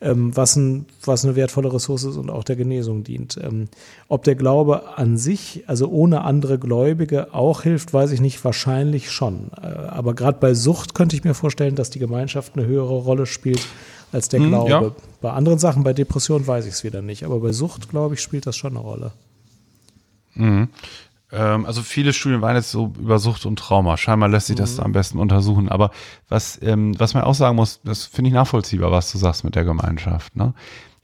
was, 0.00 0.56
ein, 0.56 0.86
was 1.04 1.24
eine 1.24 1.36
wertvolle 1.36 1.72
Ressource 1.72 2.04
ist 2.04 2.16
und 2.16 2.28
auch 2.30 2.44
der 2.44 2.56
Genesung 2.56 3.02
dient. 3.02 3.38
Ähm, 3.42 3.68
ob 4.08 4.24
der 4.24 4.34
Glaube 4.34 4.98
an 4.98 5.16
sich, 5.16 5.64
also 5.66 5.88
ohne 5.88 6.22
andere 6.22 6.58
Gläubige, 6.58 7.32
auch 7.32 7.62
hilft, 7.62 7.94
weiß 7.94 8.12
ich 8.12 8.20
nicht, 8.20 8.44
wahrscheinlich 8.44 9.10
schon. 9.10 9.50
Äh, 9.56 9.66
aber 9.66 10.14
gerade 10.14 10.38
bei 10.38 10.52
Sucht 10.52 10.94
könnte 10.94 11.16
ich 11.16 11.24
mir 11.24 11.34
vorstellen, 11.34 11.76
dass 11.76 11.90
die 11.90 11.98
Gemeinschaft 11.98 12.56
eine 12.56 12.66
höhere 12.66 12.94
Rolle 12.94 13.24
spielt 13.24 13.66
als 14.12 14.28
der 14.28 14.40
hm, 14.40 14.48
Glaube. 14.48 14.70
Ja. 14.70 14.92
Bei 15.22 15.32
anderen 15.32 15.58
Sachen, 15.58 15.82
bei 15.82 15.94
Depression 15.94 16.46
weiß 16.46 16.66
ich 16.66 16.72
es 16.72 16.84
wieder 16.84 17.00
nicht, 17.00 17.24
aber 17.24 17.40
bei 17.40 17.52
Sucht, 17.52 17.88
glaube 17.88 18.14
ich, 18.14 18.20
spielt 18.20 18.46
das 18.46 18.56
schon 18.56 18.76
eine 18.76 18.80
Rolle. 18.80 19.12
Mhm. 20.34 20.68
Ähm, 21.32 21.66
also 21.66 21.82
viele 21.82 22.12
Studien 22.12 22.42
waren 22.42 22.56
jetzt 22.56 22.70
so 22.70 22.92
über 22.98 23.18
Sucht 23.18 23.46
und 23.46 23.58
Trauma. 23.58 23.96
Scheinbar 23.96 24.28
lässt 24.28 24.46
sich 24.46 24.56
das 24.56 24.78
mhm. 24.78 24.84
am 24.84 24.92
besten 24.92 25.18
untersuchen. 25.18 25.68
Aber 25.68 25.90
was, 26.28 26.60
ähm, 26.62 26.98
was 26.98 27.14
man 27.14 27.24
auch 27.24 27.34
sagen 27.34 27.56
muss, 27.56 27.80
das 27.82 28.04
finde 28.04 28.28
ich 28.28 28.34
nachvollziehbar, 28.34 28.90
was 28.90 29.10
du 29.12 29.18
sagst 29.18 29.44
mit 29.44 29.54
der 29.54 29.64
Gemeinschaft. 29.64 30.36
Ne? 30.36 30.54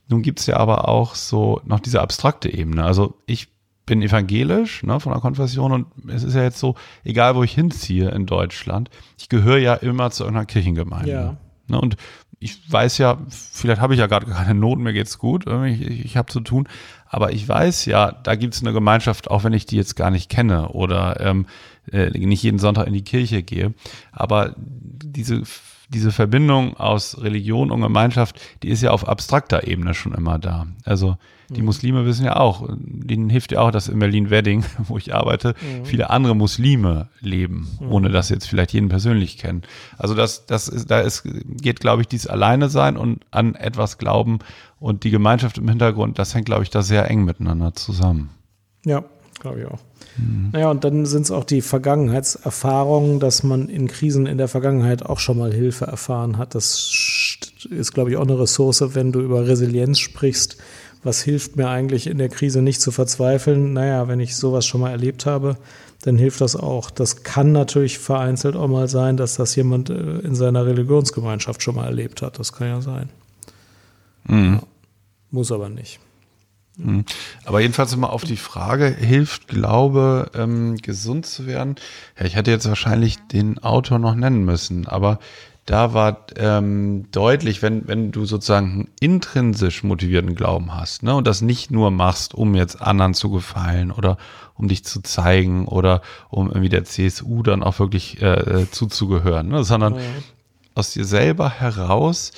Nun 0.09 0.23
gibt's 0.23 0.47
ja 0.47 0.57
aber 0.57 0.89
auch 0.89 1.15
so 1.15 1.61
noch 1.65 1.81
diese 1.81 2.01
abstrakte 2.01 2.53
Ebene. 2.53 2.85
Also 2.85 3.15
ich 3.27 3.49
bin 3.87 4.03
evangelisch 4.03 4.83
ne, 4.85 5.01
von 5.01 5.13
der 5.13 5.21
Konfession 5.21 5.73
und 5.73 5.87
es 6.09 6.23
ist 6.23 6.35
ja 6.35 6.43
jetzt 6.43 6.59
so, 6.59 6.77
egal 7.05 7.35
wo 7.35 7.43
ich 7.43 7.53
hinziehe 7.53 8.11
in 8.11 8.27
Deutschland, 8.27 8.91
ich 9.19 9.29
gehöre 9.29 9.59
ja 9.59 9.75
immer 9.75 10.11
zu 10.11 10.23
irgendeiner 10.23 10.47
Kirchengemeinde. 10.47 11.11
Ja. 11.11 11.37
Ne, 11.67 11.81
und 11.81 11.97
ich 12.39 12.71
weiß 12.71 12.99
ja, 12.99 13.19
vielleicht 13.29 13.81
habe 13.81 13.95
ich 13.95 14.01
ja 14.01 14.07
gerade 14.07 14.27
keine 14.27 14.55
Noten, 14.55 14.83
mir 14.83 14.93
geht's 14.93 15.19
gut, 15.19 15.47
ich, 15.47 15.83
ich, 15.83 16.05
ich 16.05 16.17
habe 16.17 16.31
zu 16.31 16.41
tun, 16.41 16.69
aber 17.13 17.33
ich 17.33 17.47
weiß 17.47 17.85
ja, 17.85 18.11
da 18.11 18.35
gibt 18.37 18.55
es 18.55 18.63
eine 18.63 18.73
Gemeinschaft, 18.73 19.31
auch 19.31 19.45
wenn 19.45 19.53
ich 19.53 19.67
die 19.67 19.77
jetzt 19.77 19.97
gar 19.97 20.11
nicht 20.11 20.31
kenne 20.31 20.71
oder 20.71 21.21
ähm, 21.21 21.47
äh, 21.93 22.09
nicht 22.09 22.43
jeden 22.43 22.59
Sonntag 22.59 22.87
in 22.87 22.95
die 22.95 23.05
Kirche 23.05 23.43
gehe. 23.43 23.75
Aber 24.13 24.55
diese 24.57 25.43
diese 25.93 26.13
Verbindung 26.13 26.77
aus 26.77 27.21
Religion 27.21 27.71
und 27.71 27.81
Gemeinschaft, 27.83 28.41
die 28.63 28.69
ist 28.69 28.83
ja 28.83 28.91
auf 28.91 29.07
abstrakter 29.09 29.67
Ebene 29.67 29.95
schon 29.95 30.13
immer 30.15 30.39
da. 30.39 30.67
Also 30.85 31.17
die 31.51 31.61
Mhm. 31.61 31.67
Muslime 31.67 32.07
wissen 32.07 32.25
ja 32.25 32.37
auch, 32.37 32.67
denen 32.79 33.29
hilft 33.29 33.53
ja 33.53 33.61
auch, 33.61 33.71
dass 33.71 33.89
in 33.89 33.99
Berlin-Wedding, 33.99 34.65
wo 34.89 34.97
ich 34.97 35.15
arbeite, 35.15 35.55
Mhm. 35.61 35.85
viele 35.85 36.09
andere 36.11 36.35
Muslime 36.35 37.09
leben, 37.21 37.69
ohne 37.91 38.09
dass 38.09 38.29
sie 38.29 38.35
jetzt 38.35 38.49
vielleicht 38.49 38.73
jeden 38.73 38.89
persönlich 38.89 39.37
kennen. 39.37 39.63
Also 39.99 40.15
das, 40.15 40.47
das 40.47 40.69
ist, 40.69 40.91
da 40.91 41.01
ist, 41.01 41.25
geht, 41.25 41.81
glaube 41.81 42.01
ich, 42.03 42.09
dieses 42.09 42.27
Alleine 42.27 42.71
sein 42.71 42.97
und 42.97 43.25
an 43.31 43.55
etwas 43.55 43.99
glauben 43.99 44.39
und 44.81 45.05
die 45.05 45.11
Gemeinschaft 45.11 45.59
im 45.59 45.69
Hintergrund, 45.69 46.19
das 46.19 46.35
hängt, 46.35 46.47
glaube 46.47 46.63
ich, 46.63 46.71
da 46.71 46.83
sehr 46.83 47.11
eng 47.11 47.25
miteinander 47.25 47.75
zusammen. 47.75 48.31
Ja, 48.87 49.05
glaube 49.39 49.61
ich 49.61 49.67
auch. 49.67 49.79
Naja, 50.53 50.71
und 50.71 50.85
dann 50.85 51.07
sind 51.07 51.23
es 51.23 51.31
auch 51.31 51.45
die 51.45 51.63
Vergangenheitserfahrungen, 51.63 53.19
dass 53.19 53.43
man 53.43 53.69
in 53.69 53.89
Krisen 53.89 54.27
in 54.27 54.37
der 54.39 54.49
Vergangenheit 54.49 55.05
auch 55.05 55.19
schon 55.19 55.39
mal 55.39 55.53
Hilfe 55.53 55.87
erfahren 55.87 56.37
hat. 56.37 56.55
Das 56.55 56.77
st- 56.77 57.71
ist, 57.71 57.93
glaube 57.93 58.11
ich, 58.11 58.17
auch 58.17 58.23
eine 58.23 58.39
Ressource, 58.39 58.95
wenn 58.95 59.13
du 59.13 59.21
über 59.21 59.47
Resilienz 59.47 59.99
sprichst. 59.99 60.59
Was 61.03 61.23
hilft 61.23 61.57
mir 61.57 61.69
eigentlich 61.69 62.07
in 62.07 62.19
der 62.19 62.29
Krise 62.29 62.63
nicht 62.63 62.81
zu 62.81 62.93
verzweifeln? 62.93 63.73
Naja, 63.73 64.07
wenn 64.07 64.21
ich 64.21 64.37
sowas 64.37 64.67
schon 64.67 64.83
mal 64.83 64.91
erlebt 64.91 65.25
habe, 65.27 65.57
dann 66.03 66.17
hilft 66.19 66.41
das 66.41 66.57
auch. 66.57 66.91
Das 66.91 67.23
kann 67.23 67.53
natürlich 67.53 67.99
vereinzelt 67.99 68.55
auch 68.55 68.69
mal 68.69 68.89
sein, 68.89 69.17
dass 69.17 69.37
das 69.37 69.57
jemand 69.57 69.89
äh, 69.91 70.19
in 70.21 70.35
seiner 70.35 70.67
Religionsgemeinschaft 70.67 71.63
schon 71.63 71.77
mal 71.77 71.87
erlebt 71.87 72.23
hat. 72.23 72.39
Das 72.39 72.53
kann 72.53 72.69
ja 72.69 72.81
sein. 72.83 73.09
Ja. 74.29 74.63
Muss 75.31 75.51
aber 75.51 75.69
nicht. 75.71 75.99
Mhm. 76.77 77.05
Aber 77.45 77.61
jedenfalls 77.61 77.93
immer 77.93 78.13
auf 78.13 78.25
die 78.25 78.37
Frage, 78.37 78.87
hilft 78.87 79.49
Glaube, 79.49 80.31
ähm, 80.35 80.77
gesund 80.77 81.27
zu 81.27 81.47
werden? 81.47 81.77
Ja, 82.19 82.25
ich 82.25 82.37
hätte 82.37 82.51
jetzt 82.51 82.69
wahrscheinlich 82.69 83.19
den 83.33 83.59
Autor 83.59 83.99
noch 83.99 84.15
nennen 84.15 84.45
müssen, 84.45 84.89
aber 84.89 85.19
da 85.65 85.95
war 85.95 86.27
ähm, 86.37 87.07
deutlich, 87.13 87.63
wenn, 87.63 87.87
wenn 87.87 88.11
du 88.11 88.25
sozusagen 88.25 88.73
einen 88.73 88.89
intrinsisch 89.01 89.85
motivierten 89.85 90.35
Glauben 90.35 90.75
hast, 90.75 91.05
ne, 91.05 91.15
und 91.15 91.27
das 91.27 91.41
nicht 91.41 91.71
nur 91.71 91.93
machst, 91.93 92.35
um 92.35 92.55
jetzt 92.57 92.83
anderen 92.83 93.15
zu 93.15 93.31
gefallen 93.31 93.93
oder 93.93 94.17
um 94.55 94.67
dich 94.67 94.85
zu 94.85 95.03
zeigen 95.03 95.69
oder 95.69 96.03
um 96.31 96.49
irgendwie 96.49 96.69
der 96.69 96.85
CSU 96.85 97.45
dann 97.45 97.63
auch 97.63 97.79
wirklich 97.79 98.21
äh, 98.21 98.63
äh, 98.63 98.71
zuzugehören, 98.71 99.49
ne, 99.49 99.63
sondern 99.63 99.97
aus 100.75 100.93
dir 100.93 101.05
selber 101.05 101.51
heraus, 101.51 102.33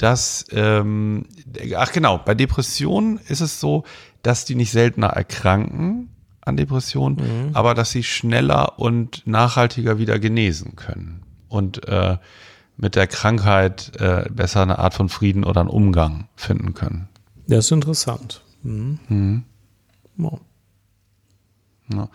dass, 0.00 0.46
ähm, 0.50 1.26
ach 1.76 1.92
genau, 1.92 2.18
bei 2.18 2.34
Depressionen 2.34 3.18
ist 3.28 3.40
es 3.40 3.60
so, 3.60 3.84
dass 4.22 4.46
die 4.46 4.54
nicht 4.54 4.70
seltener 4.70 5.08
erkranken 5.08 6.08
an 6.40 6.56
Depressionen, 6.56 7.50
aber 7.52 7.74
dass 7.74 7.90
sie 7.90 8.02
schneller 8.02 8.78
und 8.78 9.26
nachhaltiger 9.26 9.98
wieder 9.98 10.18
genesen 10.18 10.74
können 10.74 11.22
und 11.48 11.86
äh, 11.86 12.16
mit 12.78 12.96
der 12.96 13.06
Krankheit 13.08 13.92
äh, 14.00 14.24
besser 14.30 14.62
eine 14.62 14.78
Art 14.78 14.94
von 14.94 15.10
Frieden 15.10 15.44
oder 15.44 15.60
einen 15.60 15.68
Umgang 15.68 16.28
finden 16.34 16.72
können. 16.72 17.08
Das 17.46 17.66
ist 17.66 17.72
interessant. 17.72 18.42
Mhm. 18.62 19.44
Ja. 20.16 20.32
Ja. 21.92 22.08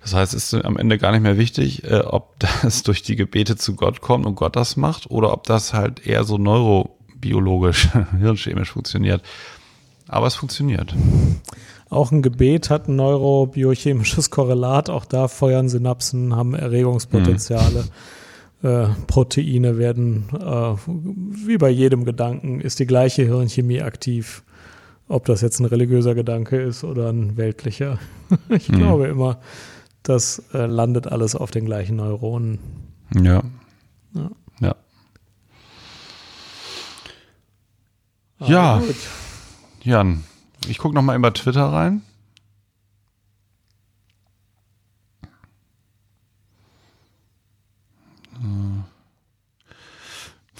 Das 0.00 0.14
heißt, 0.14 0.34
es 0.34 0.52
ist 0.52 0.64
am 0.64 0.76
Ende 0.76 0.98
gar 0.98 1.12
nicht 1.12 1.22
mehr 1.22 1.38
wichtig, 1.38 1.84
äh, 1.84 2.00
ob 2.00 2.38
das 2.62 2.82
durch 2.82 3.02
die 3.02 3.16
Gebete 3.16 3.56
zu 3.56 3.74
Gott 3.74 4.00
kommt 4.00 4.26
und 4.26 4.36
Gott 4.36 4.56
das 4.56 4.76
macht 4.76 5.10
oder 5.10 5.32
ob 5.32 5.44
das 5.44 5.74
halt 5.74 6.06
eher 6.06 6.24
so 6.24 6.38
neurobiologisch, 6.38 7.88
hirnchemisch 8.18 8.72
funktioniert. 8.72 9.22
Aber 10.08 10.26
es 10.26 10.36
funktioniert. 10.36 10.94
Auch 11.88 12.12
ein 12.12 12.22
Gebet 12.22 12.70
hat 12.70 12.88
ein 12.88 12.96
neurobiochemisches 12.96 14.30
Korrelat. 14.30 14.90
Auch 14.90 15.04
da 15.04 15.28
feuern 15.28 15.68
Synapsen, 15.68 16.34
haben 16.34 16.54
Erregungspotenziale. 16.54 17.84
Äh, 18.62 18.86
Proteine 19.06 19.78
werden, 19.78 20.24
äh, 20.32 20.74
wie 20.86 21.58
bei 21.58 21.70
jedem 21.70 22.04
Gedanken, 22.04 22.60
ist 22.60 22.78
die 22.78 22.86
gleiche 22.86 23.22
Hirnchemie 23.22 23.82
aktiv. 23.82 24.42
Ob 25.08 25.24
das 25.26 25.40
jetzt 25.40 25.60
ein 25.60 25.66
religiöser 25.66 26.16
Gedanke 26.16 26.56
ist 26.56 26.82
oder 26.82 27.10
ein 27.10 27.36
weltlicher. 27.36 27.98
ich 28.48 28.66
glaube 28.66 29.06
immer, 29.06 29.38
das 30.08 30.42
äh, 30.54 30.66
landet 30.66 31.06
alles 31.06 31.34
auf 31.34 31.50
den 31.50 31.64
gleichen 31.66 31.96
Neuronen. 31.96 32.58
Ja. 33.14 33.42
Ja. 34.14 34.30
Ja. 34.60 34.74
Ah, 38.38 38.46
Ja. 38.46 38.82
Jan, 39.82 40.24
ich 40.68 40.78
gucke 40.78 40.94
noch 40.94 41.02
mal 41.02 41.16
über 41.16 41.32
Twitter 41.32 41.66
rein. 41.66 42.02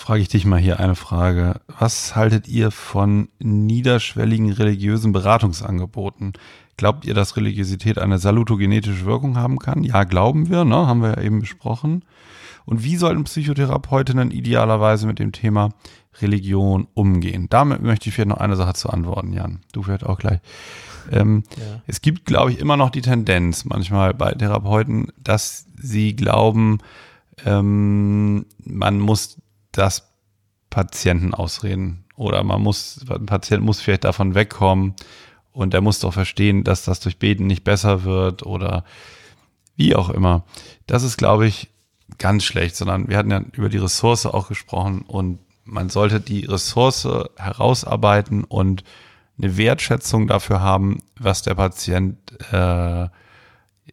Frage 0.07 0.23
ich 0.23 0.29
dich 0.29 0.47
mal 0.47 0.61
hier 0.61 0.79
eine 0.79 0.95
Frage. 0.95 1.61
Was 1.81 2.15
haltet 2.15 2.47
ihr 2.47 2.71
von 2.71 3.29
niederschwelligen 3.41 4.53
religiösen 4.53 5.11
Beratungsangeboten? 5.11 6.35
Glaubt 6.77 7.05
ihr, 7.05 7.13
dass 7.13 7.37
Religiosität 7.37 7.99
eine 7.99 8.19
salutogenetische 8.19 9.05
Wirkung 9.05 9.37
haben 9.37 9.59
kann? 9.59 9.83
Ja, 9.83 10.05
glauben 10.05 10.49
wir, 10.49 10.65
ne? 10.65 10.77
haben 10.77 11.03
wir 11.03 11.17
ja 11.17 11.23
eben 11.23 11.41
besprochen. 11.41 12.05
Und 12.67 12.85
wie 12.85 12.95
sollten 12.95 13.25
Psychotherapeutinnen 13.25 14.31
idealerweise 14.31 15.09
mit 15.09 15.19
dem 15.19 15.33
Thema 15.33 15.71
Religion 16.23 16.87
umgehen? 16.95 17.49
Damit 17.51 17.83
möchte 17.83 18.09
ich 18.09 18.15
vielleicht 18.15 18.29
noch 18.29 18.39
eine 18.39 18.55
Sache 18.55 18.75
zu 18.75 18.91
antworten, 18.91 19.33
Jan. 19.33 19.63
Du 19.73 19.83
vielleicht 19.83 20.07
auch 20.07 20.21
gleich. 20.21 20.39
Ähm, 21.11 21.43
Ja. 21.57 21.83
Es 21.89 22.01
gibt, 22.01 22.27
glaube 22.27 22.53
ich, 22.53 22.61
immer 22.61 22.77
noch 22.77 22.91
die 22.91 23.03
Tendenz 23.03 23.65
manchmal 23.65 24.15
bei 24.15 24.31
Therapeuten, 24.31 25.09
dass 25.19 25.67
sie 25.77 26.15
glauben, 26.15 26.79
ähm, 27.45 28.47
man 28.65 29.01
muss 29.01 29.39
das 29.79 30.13
Patienten 30.71 31.35
ausreden 31.35 32.05
oder 32.17 32.43
man 32.43 32.63
muss, 32.63 33.05
ein 33.09 33.27
Patient 33.27 33.63
muss 33.63 33.81
vielleicht 33.81 34.05
davon 34.05 34.35
wegkommen 34.35 34.95
und 35.53 35.75
er 35.75 35.81
muss 35.81 36.01
doch 36.01 36.13
verstehen, 36.13 36.65
dass 36.65 36.85
das 36.85 37.01
durch 37.01 37.19
Beten 37.19 37.47
nicht 37.47 37.65
besser 37.65 38.05
wird 38.05 38.45
oder 38.45 38.85
wie 39.77 39.95
auch 39.95 40.11
immer. 40.11 40.45
Das 40.87 41.03
ist, 41.03 41.17
glaube 41.17 41.47
ich, 41.47 41.71
ganz 42.19 42.45
schlecht, 42.45 42.77
sondern 42.77 43.09
wir 43.09 43.17
hatten 43.17 43.31
ja 43.31 43.43
über 43.53 43.69
die 43.69 43.79
Ressource 43.79 44.27
auch 44.27 44.49
gesprochen 44.49 45.03
und 45.03 45.39
man 45.65 45.89
sollte 45.89 46.21
die 46.21 46.45
Ressource 46.45 47.09
herausarbeiten 47.37 48.45
und 48.45 48.85
eine 49.39 49.57
Wertschätzung 49.57 50.27
dafür 50.27 50.61
haben, 50.61 51.03
was 51.19 51.43
der 51.43 51.55
Patient 51.57 52.19
äh, 52.53 53.09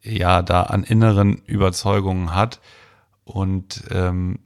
ja 0.01 0.41
da 0.41 0.63
an 0.63 0.83
inneren 0.83 1.37
Überzeugungen 1.45 2.33
hat 2.33 2.61
und 3.25 3.83
ähm, 3.91 4.39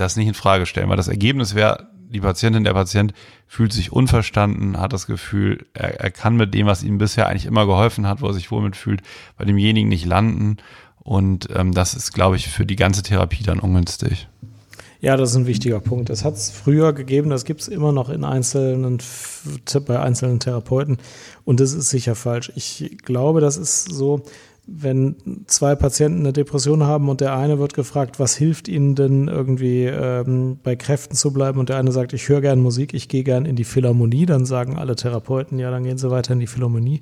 das 0.00 0.16
nicht 0.16 0.28
in 0.28 0.34
Frage 0.34 0.66
stellen, 0.66 0.88
weil 0.88 0.96
das 0.96 1.08
Ergebnis 1.08 1.54
wäre, 1.54 1.88
die 2.10 2.20
Patientin, 2.20 2.64
der 2.64 2.72
Patient 2.72 3.12
fühlt 3.46 3.72
sich 3.72 3.92
unverstanden, 3.92 4.78
hat 4.78 4.92
das 4.92 5.06
Gefühl, 5.06 5.66
er, 5.74 6.00
er 6.00 6.10
kann 6.10 6.36
mit 6.36 6.54
dem, 6.54 6.66
was 6.66 6.82
ihm 6.82 6.98
bisher 6.98 7.28
eigentlich 7.28 7.46
immer 7.46 7.66
geholfen 7.66 8.06
hat, 8.06 8.20
wo 8.20 8.26
er 8.26 8.32
sich 8.32 8.50
wohl 8.50 8.62
mitfühlt, 8.62 9.02
bei 9.36 9.44
demjenigen 9.44 9.88
nicht 9.88 10.06
landen. 10.06 10.56
Und 10.98 11.48
ähm, 11.54 11.72
das 11.72 11.94
ist, 11.94 12.12
glaube 12.12 12.36
ich, 12.36 12.48
für 12.48 12.66
die 12.66 12.76
ganze 12.76 13.02
Therapie 13.02 13.42
dann 13.42 13.60
ungünstig. 13.60 14.28
Ja, 15.00 15.16
das 15.16 15.30
ist 15.30 15.36
ein 15.36 15.46
wichtiger 15.46 15.80
Punkt. 15.80 16.10
Das 16.10 16.24
hat 16.24 16.34
es 16.34 16.50
früher 16.50 16.92
gegeben, 16.92 17.30
das 17.30 17.44
gibt 17.44 17.62
es 17.62 17.68
immer 17.68 17.90
noch 17.90 18.10
in 18.10 18.22
einzelnen, 18.22 18.98
bei 19.86 19.98
einzelnen 19.98 20.40
Therapeuten 20.40 20.98
und 21.44 21.60
das 21.60 21.72
ist 21.72 21.88
sicher 21.88 22.14
falsch. 22.14 22.52
Ich 22.54 22.98
glaube, 23.02 23.40
das 23.40 23.56
ist 23.56 23.90
so, 23.90 24.22
wenn 24.72 25.16
zwei 25.46 25.74
Patienten 25.74 26.20
eine 26.20 26.32
Depression 26.32 26.84
haben 26.84 27.08
und 27.08 27.20
der 27.20 27.34
eine 27.34 27.58
wird 27.58 27.74
gefragt, 27.74 28.20
was 28.20 28.36
hilft 28.36 28.68
ihnen 28.68 28.94
denn 28.94 29.26
irgendwie 29.26 29.84
ähm, 29.84 30.58
bei 30.62 30.76
Kräften 30.76 31.16
zu 31.16 31.32
bleiben 31.32 31.58
und 31.58 31.68
der 31.68 31.76
eine 31.76 31.90
sagt, 31.90 32.12
ich 32.12 32.28
höre 32.28 32.40
gern 32.40 32.60
Musik, 32.60 32.94
ich 32.94 33.08
gehe 33.08 33.24
gern 33.24 33.46
in 33.46 33.56
die 33.56 33.64
Philharmonie, 33.64 34.26
dann 34.26 34.46
sagen 34.46 34.78
alle 34.78 34.94
Therapeuten, 34.94 35.58
ja, 35.58 35.72
dann 35.72 35.82
gehen 35.82 35.98
sie 35.98 36.10
weiter 36.10 36.34
in 36.34 36.40
die 36.40 36.46
Philharmonie. 36.46 37.00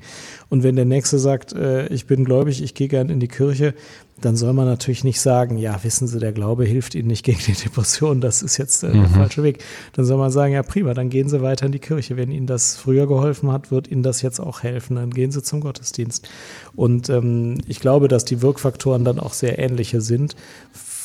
Und 0.48 0.62
wenn 0.62 0.76
der 0.76 0.86
nächste 0.86 1.18
sagt, 1.18 1.52
äh, 1.52 1.88
ich 1.88 2.06
bin 2.06 2.24
gläubig, 2.24 2.62
ich 2.62 2.74
gehe 2.74 2.88
gern 2.88 3.10
in 3.10 3.20
die 3.20 3.28
Kirche, 3.28 3.74
dann 4.20 4.36
soll 4.36 4.52
man 4.52 4.66
natürlich 4.66 5.04
nicht 5.04 5.20
sagen, 5.20 5.58
ja, 5.58 5.82
wissen 5.84 6.08
Sie, 6.08 6.18
der 6.18 6.32
Glaube 6.32 6.64
hilft 6.64 6.94
Ihnen 6.94 7.08
nicht 7.08 7.24
gegen 7.24 7.40
die 7.46 7.52
Depression, 7.52 8.20
das 8.20 8.42
ist 8.42 8.56
jetzt 8.56 8.82
äh, 8.82 8.92
der 8.92 9.08
falsche 9.08 9.42
Weg. 9.42 9.62
Dann 9.92 10.04
soll 10.04 10.18
man 10.18 10.30
sagen, 10.30 10.54
ja, 10.54 10.62
prima, 10.62 10.94
dann 10.94 11.10
gehen 11.10 11.28
Sie 11.28 11.42
weiter 11.42 11.66
in 11.66 11.72
die 11.72 11.78
Kirche. 11.78 12.16
Wenn 12.16 12.30
Ihnen 12.30 12.46
das 12.46 12.76
früher 12.76 13.06
geholfen 13.06 13.52
hat, 13.52 13.70
wird 13.70 13.88
Ihnen 13.88 14.02
das 14.02 14.22
jetzt 14.22 14.40
auch 14.40 14.62
helfen. 14.62 14.96
Dann 14.96 15.10
gehen 15.10 15.30
Sie 15.30 15.42
zum 15.42 15.60
Gottesdienst. 15.60 16.28
Und 16.74 17.08
ähm, 17.08 17.58
ich 17.66 17.80
glaube, 17.80 18.08
dass 18.08 18.24
die 18.24 18.42
Wirkfaktoren 18.42 19.04
dann 19.04 19.18
auch 19.18 19.32
sehr 19.32 19.58
ähnliche 19.58 20.00
sind. 20.00 20.34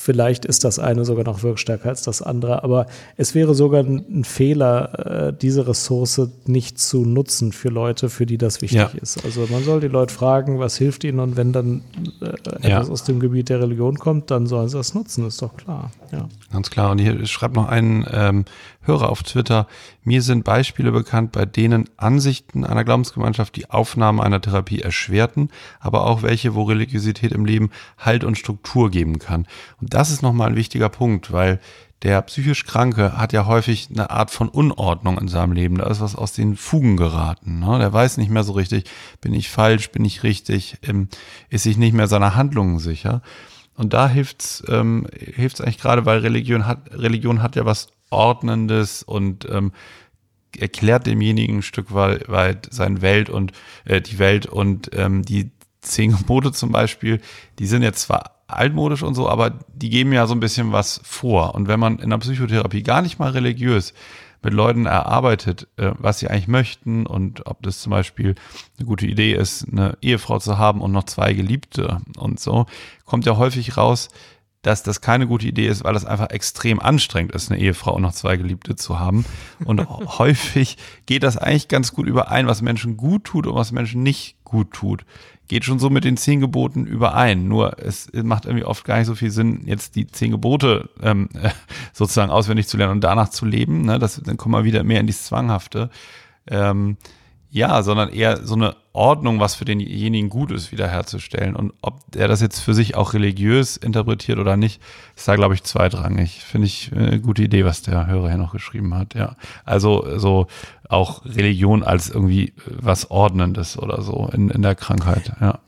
Vielleicht 0.03 0.43
ist 0.43 0.65
das 0.65 0.79
eine 0.79 1.05
sogar 1.05 1.23
noch 1.23 1.43
wirkstärker 1.43 1.87
als 1.87 2.01
das 2.01 2.21
andere, 2.21 2.61
aber 2.63 2.87
es 3.15 3.35
wäre 3.35 3.55
sogar 3.55 3.83
ein 3.83 4.25
Fehler, 4.25 5.29
äh, 5.29 5.33
diese 5.33 5.65
Ressource 5.65 6.27
nicht 6.45 6.77
zu 6.77 7.05
nutzen 7.05 7.53
für 7.53 7.69
Leute, 7.69 8.09
für 8.09 8.25
die 8.25 8.37
das 8.37 8.61
wichtig 8.61 8.79
Ja. 8.79 8.89
ist. 9.01 9.23
Also 9.23 9.47
man 9.49 9.63
soll 9.63 9.79
die 9.79 9.87
Leute 9.87 10.13
fragen, 10.13 10.59
was 10.59 10.75
hilft 10.75 11.05
ihnen 11.05 11.19
und 11.21 11.37
wenn 11.37 11.53
dann 11.53 11.83
äh, 12.21 12.67
Ja. 12.67 12.77
etwas 12.79 12.89
aus 12.89 13.03
dem 13.05 13.21
Gebiet 13.21 13.47
der 13.47 13.61
Religion 13.61 13.97
kommt, 13.97 14.29
dann 14.29 14.45
sollen 14.45 14.67
sie 14.67 14.75
das 14.75 14.93
nutzen, 14.93 15.25
ist 15.25 15.41
doch 15.41 15.55
klar. 15.55 15.91
Ja. 16.11 16.27
Ganz 16.51 16.69
klar. 16.69 16.91
Und 16.91 16.99
hier 16.99 17.25
schreibt 17.25 17.55
noch 17.55 17.69
ein 17.69 18.05
ähm, 18.11 18.43
Hörer 18.83 19.09
auf 19.09 19.23
Twitter, 19.23 19.67
mir 20.03 20.21
sind 20.21 20.43
Beispiele 20.43 20.91
bekannt, 20.91 21.31
bei 21.31 21.45
denen 21.45 21.89
Ansichten 21.97 22.65
einer 22.65 22.83
Glaubensgemeinschaft 22.83 23.55
die 23.55 23.69
Aufnahme 23.69 24.23
einer 24.23 24.41
Therapie 24.41 24.81
erschwerten, 24.81 25.49
aber 25.79 26.05
auch 26.05 26.21
welche, 26.21 26.55
wo 26.55 26.63
Religiosität 26.63 27.31
im 27.31 27.45
Leben 27.45 27.71
Halt 27.97 28.23
und 28.23 28.37
Struktur 28.37 28.91
geben 28.91 29.19
kann. 29.19 29.47
Und 29.81 29.93
das 29.93 30.11
ist 30.11 30.21
nochmal 30.21 30.49
ein 30.49 30.55
wichtiger 30.55 30.89
Punkt, 30.89 31.31
weil 31.31 31.59
der 32.03 32.21
psychisch 32.23 32.65
Kranke 32.65 33.17
hat 33.17 33.31
ja 33.31 33.45
häufig 33.45 33.87
eine 33.89 34.09
Art 34.09 34.29
von 34.29 34.49
Unordnung 34.49 35.17
in 35.17 35.29
seinem 35.29 35.53
Leben. 35.53 35.77
Da 35.77 35.87
ist 35.87 36.01
was 36.01 36.17
aus 36.17 36.33
den 36.33 36.57
Fugen 36.57 36.97
geraten. 36.97 37.59
Ne? 37.59 37.79
Der 37.79 37.93
weiß 37.93 38.17
nicht 38.17 38.29
mehr 38.29 38.43
so 38.43 38.51
richtig, 38.51 38.83
bin 39.21 39.33
ich 39.33 39.49
falsch, 39.49 39.89
bin 39.89 40.03
ich 40.03 40.21
richtig, 40.23 40.77
ähm, 40.83 41.07
ist 41.49 41.63
sich 41.63 41.77
nicht 41.77 41.93
mehr 41.93 42.07
seiner 42.07 42.35
Handlungen 42.35 42.79
sicher. 42.79 43.21
Und 43.75 43.93
da 43.93 44.09
hilft's, 44.09 44.63
ähm, 44.67 45.07
hilft's 45.17 45.61
eigentlich 45.61 45.79
gerade, 45.79 46.05
weil 46.05 46.19
Religion 46.19 46.67
hat, 46.67 46.91
Religion 46.91 47.41
hat 47.41 47.55
ja 47.55 47.65
was 47.65 47.87
Ordnendes 48.13 49.03
und 49.03 49.47
ähm, 49.49 49.71
erklärt 50.57 51.07
demjenigen 51.07 51.57
ein 51.57 51.61
Stück 51.63 51.93
weit, 51.93 52.67
seine 52.71 53.01
Welt 53.01 53.29
und 53.29 53.51
äh, 53.85 54.01
die 54.01 54.19
Welt 54.19 54.45
und 54.45 54.91
ähm, 54.93 55.23
die 55.23 55.51
zehn 55.81 56.15
Gebote 56.15 56.51
zum 56.51 56.71
Beispiel, 56.71 57.21
die 57.59 57.65
sind 57.65 57.83
jetzt 57.83 58.03
zwar 58.03 58.43
altmodisch 58.47 59.03
und 59.03 59.15
so, 59.15 59.27
aber 59.27 59.59
die 59.73 59.89
geben 59.89 60.13
ja 60.13 60.27
so 60.27 60.33
ein 60.33 60.39
bisschen 60.39 60.71
was 60.71 61.01
vor. 61.03 61.55
Und 61.55 61.67
wenn 61.67 61.79
man 61.79 61.99
in 61.99 62.09
der 62.09 62.17
Psychotherapie 62.17 62.83
gar 62.83 63.01
nicht 63.01 63.19
mal 63.19 63.31
religiös 63.31 63.93
mit 64.43 64.53
Leuten 64.53 64.85
erarbeitet, 64.85 65.67
äh, 65.77 65.91
was 65.97 66.19
sie 66.19 66.29
eigentlich 66.29 66.47
möchten 66.47 67.05
und 67.05 67.47
ob 67.47 67.63
das 67.63 67.81
zum 67.81 67.91
Beispiel 67.91 68.35
eine 68.77 68.85
gute 68.85 69.07
Idee 69.07 69.33
ist, 69.33 69.67
eine 69.71 69.97
Ehefrau 70.01 70.39
zu 70.39 70.57
haben 70.57 70.81
und 70.81 70.91
noch 70.91 71.05
zwei 71.05 71.33
Geliebte 71.33 72.01
und 72.17 72.39
so, 72.39 72.65
kommt 73.05 73.25
ja 73.25 73.37
häufig 73.37 73.77
raus, 73.77 74.09
dass 74.63 74.81
das 74.81 75.01
keine 75.01 75.27
gute 75.27 75.45
Idee 75.45 75.67
ist, 75.67 75.83
weil 75.83 75.95
es 75.95 76.05
einfach 76.05 76.29
extrem 76.29 76.79
anstrengend 76.79 77.33
ist, 77.33 77.51
eine 77.51 77.59
Ehefrau 77.59 77.93
und 77.95 78.01
noch 78.01 78.13
zwei 78.13 78.37
Geliebte 78.37 78.75
zu 78.75 78.97
haben. 78.99 79.25
Und 79.63 79.87
häufig 80.17 80.77
geht 81.05 81.21
das 81.21 81.37
eigentlich 81.37 81.67
ganz 81.67 81.93
gut 81.93 82.07
überein, 82.07 82.47
was 82.47 82.61
Menschen 82.61 82.97
gut 82.97 83.25
tut 83.25 83.45
und 83.45 83.55
was 83.55 83.71
Menschen 83.71 84.01
nicht 84.01 84.37
gut 84.45 84.71
tut. 84.71 85.05
Geht 85.49 85.65
schon 85.65 85.79
so 85.79 85.89
mit 85.89 86.05
den 86.05 86.15
zehn 86.15 86.39
Geboten 86.39 86.85
überein. 86.85 87.49
Nur 87.49 87.77
es 87.77 88.09
macht 88.13 88.45
irgendwie 88.45 88.63
oft 88.63 88.85
gar 88.85 88.97
nicht 88.97 89.07
so 89.07 89.15
viel 89.15 89.31
Sinn, 89.31 89.63
jetzt 89.65 89.97
die 89.97 90.07
zehn 90.07 90.31
Gebote 90.31 90.89
ähm, 91.01 91.27
sozusagen 91.93 92.31
auswendig 92.31 92.67
zu 92.69 92.77
lernen 92.77 92.93
und 92.93 93.03
danach 93.03 93.29
zu 93.29 93.45
leben. 93.45 93.81
Ne? 93.81 93.99
Das, 93.99 94.21
dann 94.23 94.37
kommen 94.37 94.55
wir 94.55 94.63
wieder 94.63 94.83
mehr 94.85 95.01
in 95.01 95.07
dieses 95.07 95.25
Zwanghafte. 95.25 95.89
Ähm, 96.47 96.95
ja, 97.53 97.83
sondern 97.83 98.09
eher 98.09 98.43
so 98.43 98.55
eine 98.55 98.75
Ordnung, 98.93 99.39
was 99.39 99.53
für 99.53 99.63
denjenigen 99.63 100.27
gut 100.31 100.51
ist, 100.51 100.71
wiederherzustellen. 100.71 101.55
Und 101.55 101.71
ob 101.83 101.99
er 102.15 102.27
das 102.27 102.41
jetzt 102.41 102.59
für 102.59 102.73
sich 102.73 102.95
auch 102.95 103.13
religiös 103.13 103.77
interpretiert 103.77 104.39
oder 104.39 104.57
nicht, 104.57 104.81
ist 105.15 105.27
da, 105.27 105.35
glaube 105.35 105.53
ich, 105.53 105.61
zweitrangig. 105.61 106.43
Finde 106.43 106.65
ich 106.65 106.89
eine 106.91 107.21
gute 107.21 107.43
Idee, 107.43 107.63
was 107.63 107.83
der 107.83 108.07
Hörer 108.07 108.29
hier 108.29 108.39
noch 108.39 108.53
geschrieben 108.53 108.95
hat, 108.95 109.13
ja. 109.13 109.35
Also 109.65 110.17
so 110.17 110.47
auch 110.89 111.23
Religion 111.25 111.83
als 111.83 112.09
irgendwie 112.09 112.53
was 112.65 113.11
Ordnendes 113.11 113.77
oder 113.77 114.01
so 114.01 114.31
in, 114.33 114.49
in 114.49 114.63
der 114.63 114.73
Krankheit, 114.73 115.33
ja. 115.39 115.59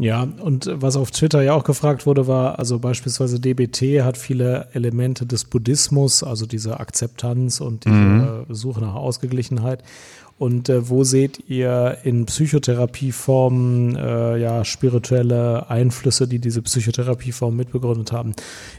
Ja, 0.00 0.22
und 0.22 0.70
was 0.72 0.94
auf 0.94 1.10
Twitter 1.10 1.42
ja 1.42 1.54
auch 1.54 1.64
gefragt 1.64 2.06
wurde, 2.06 2.28
war, 2.28 2.60
also 2.60 2.78
beispielsweise 2.78 3.40
DBT 3.40 4.04
hat 4.04 4.16
viele 4.16 4.68
Elemente 4.72 5.26
des 5.26 5.44
Buddhismus, 5.44 6.22
also 6.22 6.46
diese 6.46 6.78
Akzeptanz 6.78 7.60
und 7.60 7.84
diese 7.84 7.96
mhm. 7.96 8.54
Suche 8.54 8.80
nach 8.80 8.94
Ausgeglichenheit. 8.94 9.82
Und 10.38 10.68
äh, 10.68 10.88
wo 10.88 11.02
seht 11.02 11.48
ihr 11.48 11.98
in 12.04 12.26
Psychotherapieformen 12.26 13.96
äh, 13.96 14.38
ja 14.38 14.64
spirituelle 14.64 15.68
Einflüsse, 15.68 16.28
die 16.28 16.38
diese 16.38 16.62
Psychotherapieform 16.62 17.56
mitbegründet 17.56 18.12
haben? 18.12 18.34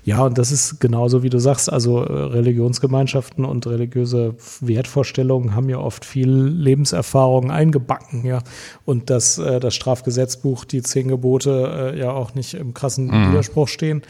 Ja, 0.05 0.23
und 0.23 0.37
das 0.37 0.53
ist 0.53 0.79
genauso 0.79 1.21
wie 1.21 1.29
du 1.29 1.39
sagst. 1.39 1.71
Also 1.71 2.01
äh, 2.01 2.11
Religionsgemeinschaften 2.11 3.43
und 3.43 3.67
religiöse 3.67 4.35
Wertvorstellungen 4.61 5.53
haben 5.53 5.67
ja 5.67 5.79
oft 5.79 6.05
viel 6.05 6.29
Lebenserfahrung 6.29 7.51
eingebacken, 7.51 8.25
ja. 8.25 8.41
Und 8.85 9.09
dass 9.09 9.37
äh, 9.37 9.59
das 9.59 9.75
Strafgesetzbuch, 9.75 10.63
die 10.63 10.81
zehn 10.81 11.09
Gebote 11.09 11.93
äh, 11.93 11.99
ja 11.99 12.11
auch 12.11 12.35
nicht 12.35 12.53
im 12.53 12.73
krassen 12.73 13.07
mhm. 13.07 13.31
Widerspruch 13.31 13.67
stehen 13.67 14.01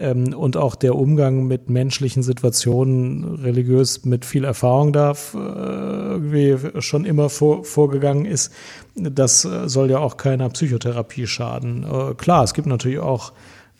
ähm, 0.00 0.34
und 0.34 0.56
auch 0.56 0.74
der 0.74 0.96
Umgang 0.96 1.44
mit 1.46 1.70
menschlichen 1.70 2.22
Situationen 2.22 3.36
religiös 3.36 4.04
mit 4.04 4.24
viel 4.24 4.44
Erfahrung 4.44 4.92
da 4.92 5.12
äh, 5.12 5.36
irgendwie 5.36 6.80
schon 6.80 7.04
immer 7.04 7.28
vor, 7.28 7.64
vorgegangen 7.64 8.24
ist, 8.24 8.52
das 8.94 9.42
soll 9.42 9.90
ja 9.90 9.98
auch 9.98 10.16
keiner 10.16 10.48
Psychotherapie 10.48 11.26
schaden. 11.26 11.84
Äh, 11.84 12.14
klar, 12.14 12.44
es 12.44 12.54
gibt 12.54 12.66
natürlich 12.66 12.98
auch 12.98 13.32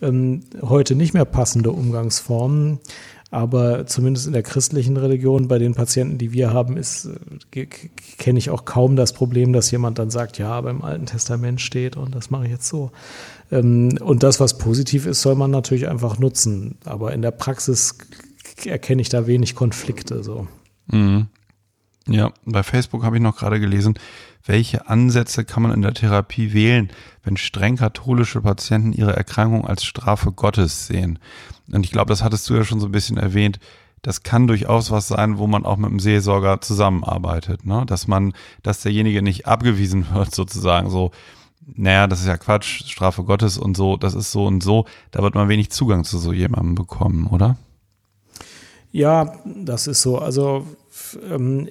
ähm, 0.02 0.42
heute 0.62 0.94
nicht 0.94 1.14
mehr 1.14 1.24
passende 1.24 1.72
Umgangsformen. 1.72 2.80
Aber 3.32 3.86
zumindest 3.86 4.26
in 4.26 4.32
der 4.32 4.42
christlichen 4.42 4.96
Religion, 4.96 5.46
bei 5.46 5.58
den 5.58 5.74
Patienten, 5.74 6.18
die 6.18 6.32
wir 6.32 6.52
haben, 6.52 6.76
ist, 6.76 7.08
äh, 7.52 7.66
kenne 8.18 8.38
ich 8.38 8.50
auch 8.50 8.64
kaum 8.64 8.96
das 8.96 9.12
Problem, 9.12 9.52
dass 9.52 9.70
jemand 9.70 10.00
dann 10.00 10.10
sagt, 10.10 10.38
ja, 10.38 10.60
beim 10.60 10.82
Alten 10.82 11.06
Testament 11.06 11.60
steht 11.60 11.96
und 11.96 12.14
das 12.14 12.30
mache 12.30 12.46
ich 12.46 12.50
jetzt 12.50 12.66
so. 12.66 12.90
Ähm, 13.52 13.96
und 14.00 14.24
das, 14.24 14.40
was 14.40 14.58
positiv 14.58 15.06
ist, 15.06 15.22
soll 15.22 15.36
man 15.36 15.52
natürlich 15.52 15.88
einfach 15.88 16.18
nutzen. 16.18 16.78
Aber 16.84 17.12
in 17.12 17.22
der 17.22 17.30
Praxis 17.30 17.98
erkenne 18.64 19.02
ich 19.02 19.08
da 19.08 19.28
wenig 19.28 19.54
Konflikte. 19.54 20.24
So. 20.24 20.48
Mhm. 20.88 21.26
Ja, 22.08 22.32
bei 22.44 22.64
Facebook 22.64 23.04
habe 23.04 23.16
ich 23.16 23.22
noch 23.22 23.36
gerade 23.36 23.60
gelesen, 23.60 23.94
welche 24.44 24.88
Ansätze 24.88 25.44
kann 25.44 25.62
man 25.62 25.72
in 25.72 25.82
der 25.82 25.94
Therapie 25.94 26.52
wählen, 26.52 26.90
wenn 27.22 27.36
streng 27.36 27.76
katholische 27.76 28.40
Patienten 28.40 28.92
ihre 28.92 29.16
Erkrankung 29.16 29.66
als 29.66 29.84
Strafe 29.84 30.32
Gottes 30.32 30.86
sehen. 30.86 31.18
Und 31.70 31.84
ich 31.84 31.92
glaube, 31.92 32.08
das 32.08 32.22
hattest 32.22 32.48
du 32.48 32.54
ja 32.54 32.64
schon 32.64 32.80
so 32.80 32.86
ein 32.86 32.92
bisschen 32.92 33.16
erwähnt. 33.16 33.60
Das 34.02 34.22
kann 34.22 34.46
durchaus 34.46 34.90
was 34.90 35.08
sein, 35.08 35.36
wo 35.36 35.46
man 35.46 35.66
auch 35.66 35.76
mit 35.76 35.90
dem 35.90 36.00
Seelsorger 36.00 36.60
zusammenarbeitet, 36.62 37.66
ne? 37.66 37.84
Dass 37.86 38.08
man, 38.08 38.32
dass 38.62 38.80
derjenige 38.80 39.20
nicht 39.20 39.46
abgewiesen 39.46 40.06
wird, 40.14 40.34
sozusagen 40.34 40.88
so, 40.88 41.10
naja, 41.66 42.06
das 42.06 42.20
ist 42.20 42.26
ja 42.26 42.38
Quatsch, 42.38 42.82
Strafe 42.88 43.24
Gottes 43.24 43.58
und 43.58 43.76
so, 43.76 43.96
das 43.96 44.14
ist 44.14 44.32
so 44.32 44.46
und 44.46 44.62
so, 44.62 44.86
da 45.10 45.22
wird 45.22 45.34
man 45.34 45.48
wenig 45.48 45.70
Zugang 45.70 46.04
zu 46.04 46.18
so 46.18 46.32
jemandem 46.32 46.74
bekommen, 46.74 47.26
oder? 47.26 47.56
Ja, 48.90 49.34
das 49.44 49.86
ist 49.86 50.02
so. 50.02 50.18
Also 50.18 50.66
ähm, 51.30 51.68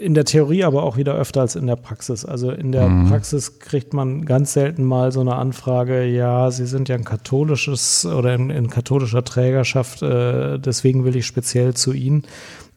in 0.00 0.14
der 0.14 0.24
Theorie 0.24 0.64
aber 0.64 0.82
auch 0.82 0.96
wieder 0.96 1.14
öfter 1.14 1.40
als 1.40 1.56
in 1.56 1.66
der 1.66 1.76
Praxis. 1.76 2.24
Also 2.24 2.50
in 2.50 2.72
der 2.72 2.88
mhm. 2.88 3.08
Praxis 3.08 3.58
kriegt 3.58 3.94
man 3.94 4.24
ganz 4.24 4.52
selten 4.52 4.84
mal 4.84 5.12
so 5.12 5.20
eine 5.20 5.36
Anfrage, 5.36 6.04
ja, 6.04 6.50
Sie 6.50 6.66
sind 6.66 6.88
ja 6.88 6.96
ein 6.96 7.04
katholisches 7.04 8.06
oder 8.06 8.34
in, 8.34 8.50
in 8.50 8.70
katholischer 8.70 9.24
Trägerschaft, 9.24 10.02
äh, 10.02 10.58
deswegen 10.58 11.04
will 11.04 11.16
ich 11.16 11.26
speziell 11.26 11.74
zu 11.74 11.92
Ihnen. 11.92 12.24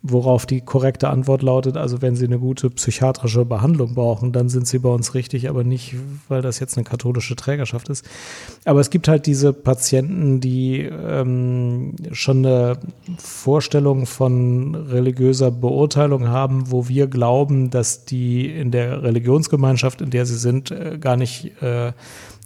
Worauf 0.02 0.46
die 0.46 0.62
korrekte 0.62 1.10
Antwort 1.10 1.42
lautet, 1.42 1.76
also 1.76 2.02
wenn 2.02 2.16
Sie 2.16 2.24
eine 2.24 2.40
gute 2.40 2.70
psychiatrische 2.70 3.44
Behandlung 3.44 3.96
brauchen, 3.96 4.32
dann 4.32 4.48
sind 4.48 4.66
Sie 4.66 4.80
bei 4.80 4.88
uns 4.88 5.14
richtig, 5.14 5.50
aber 5.50 5.66
nicht, 5.66 5.96
weil 6.30 6.42
das 6.42 6.62
jetzt 6.62 6.78
eine 6.78 6.86
katholische 6.86 7.36
Trägerschaft 7.36 7.90
ist. 7.90 8.08
Aber 8.64 8.80
es 8.80 8.92
gibt 8.92 9.10
halt 9.10 9.26
diese 9.26 9.52
Patienten, 9.52 10.40
die 10.40 10.84
ähm, 10.84 11.96
schon 12.14 12.46
eine 12.46 12.78
Vorstellung 13.18 14.06
von 14.06 14.74
religiöser 14.74 15.52
Beurteilung 15.52 16.30
haben, 16.30 16.72
wo 16.72 16.88
wir 16.88 17.08
glauben, 17.08 17.70
dass 17.70 18.06
die 18.06 18.46
in 18.46 18.72
der 18.72 19.04
Religionsgemeinschaft, 19.04 20.00
in 20.00 20.12
der 20.12 20.26
sie 20.26 20.38
sind, 20.38 20.72
äh, 20.72 20.98
gar 20.98 21.18
nicht 21.18 21.62
äh, 21.62 21.92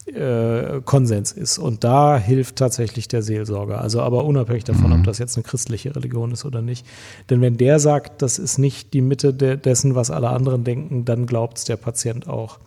äh, 0.08 0.82
Konsens 0.84 1.32
ist. 1.32 1.58
Und 1.58 1.84
da 1.84 2.18
hilft 2.18 2.58
tatsächlich 2.58 3.08
der 3.08 3.22
Seelsorger. 3.22 3.82
Also 3.82 4.02
aber 4.02 4.26
unabhängig 4.26 4.64
davon, 4.64 4.92
mhm. 4.92 5.00
ob 5.00 5.04
das 5.04 5.18
jetzt 5.18 5.38
eine 5.38 5.44
christliche 5.44 5.96
Religion 5.96 6.32
ist 6.32 6.46
oder 6.46 6.62
nicht. 6.62 6.86
Denn 7.30 7.42
wenn 7.42 7.58
der 7.58 7.80
sagt, 7.80 8.22
das 8.22 8.40
ist 8.40 8.58
nicht 8.58 8.94
die 8.94 9.02
Mitte 9.02 9.34
de 9.34 9.58
dessen, 9.58 9.96
was 9.96 10.12
alle 10.12 10.30
anderen 10.30 10.64
denken, 10.64 11.06
dann 11.06 11.26
glaubt 11.26 11.58
es 11.58 11.64
der 11.64 11.78
Patient 11.78 12.28
auch. 12.28 12.60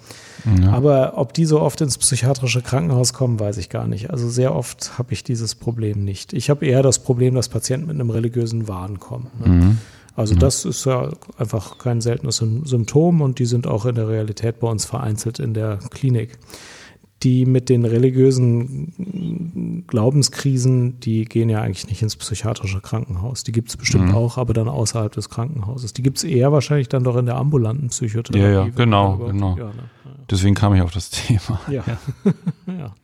Ja. 0.63 0.73
Aber 0.73 1.15
ob 1.17 1.35
die 1.35 1.45
so 1.45 1.61
oft 1.61 1.81
ins 1.81 1.99
psychiatrische 1.99 2.63
Krankenhaus 2.63 3.13
kommen, 3.13 3.41
weiß 3.41 3.59
ich 3.59 3.69
gar 3.69 3.87
nicht. 3.87 4.11
Also 4.11 4.29
sehr 4.29 4.55
oft 4.55 4.97
habe 4.99 5.13
ich 5.13 5.25
dieses 5.25 5.55
Problem 5.55 6.05
nicht. 6.05 6.33
Ich 6.33 6.51
habe 6.51 6.65
eher 6.65 6.83
das 6.83 7.01
Problem, 7.01 7.35
dass 7.35 7.49
Patienten 7.49 7.89
mit 7.89 7.97
einem 7.97 8.11
religiösen 8.11 8.69
Wahn 8.69 9.01
kommen. 9.01 9.31
Ne? 9.41 9.49
Mhm. 9.49 9.79
Also 10.15 10.35
mhm. 10.35 10.39
das 10.39 10.65
ist 10.65 10.87
ja 10.87 11.11
einfach 11.37 11.79
kein 11.79 12.01
seltenes 12.01 12.37
Symptom 12.37 13.21
und 13.21 13.39
die 13.39 13.47
sind 13.47 13.67
auch 13.67 13.85
in 13.85 13.95
der 13.95 14.09
Realität 14.09 14.61
bei 14.61 14.69
uns 14.69 14.87
vereinzelt 14.87 15.39
in 15.39 15.53
der 15.53 15.79
Klinik 15.91 16.39
die 17.23 17.47
mit 17.47 17.69
den 17.69 17.85
religiösen 17.85 19.85
Glaubenskrisen, 19.87 21.01
die 21.01 21.25
gehen 21.25 21.49
ja 21.49 21.63
eigentlich 21.63 21.89
nicht 21.89 22.03
ins 22.03 22.17
psychiatrische 22.17 22.81
Krankenhaus. 22.81 23.43
Die 23.43 23.53
gibt 23.53 23.71
es 23.71 23.77
bestimmt 23.77 24.09
mhm. 24.09 24.15
auch, 24.15 24.37
aber 24.37 24.53
dann 24.53 24.69
außerhalb 24.69 25.13
des 25.13 25.31
Krankenhauses. 25.31 25.95
Die 25.95 26.03
gibt 26.03 26.19
es 26.19 26.25
eher 26.25 26.53
wahrscheinlich 26.53 26.89
dann 26.89 27.05
doch 27.05 27.17
in 27.17 27.27
der 27.27 27.37
ambulanten 27.37 27.89
Psychotherapie. 27.89 28.39
Ja, 28.39 28.67
ja, 28.67 28.69
genau, 28.69 29.17
genau. 29.17 29.57
Ja, 29.57 29.67
ne? 29.67 29.91
Deswegen 30.31 30.55
kam 30.55 30.75
ich 30.75 30.83
auf 30.83 30.93
das 30.93 31.11
Thema. 31.11 31.61
Ja. 31.69 31.85
Ja, 31.87 31.99
ja. 32.67 32.95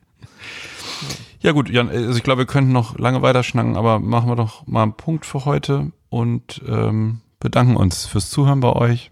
ja 1.40 1.52
gut, 1.52 1.70
Jan, 1.70 1.88
also 1.88 2.16
ich 2.16 2.22
glaube, 2.22 2.40
wir 2.40 2.46
könnten 2.46 2.72
noch 2.72 2.98
lange 2.98 3.22
weiterschnacken, 3.22 3.76
aber 3.76 3.98
machen 3.98 4.28
wir 4.28 4.36
doch 4.36 4.66
mal 4.66 4.82
einen 4.82 4.94
Punkt 4.94 5.24
für 5.24 5.46
heute 5.46 5.90
und 6.10 6.60
ähm, 6.68 7.20
bedanken 7.40 7.76
uns 7.76 8.04
fürs 8.04 8.28
Zuhören 8.28 8.60
bei 8.60 8.72
euch. 8.72 9.10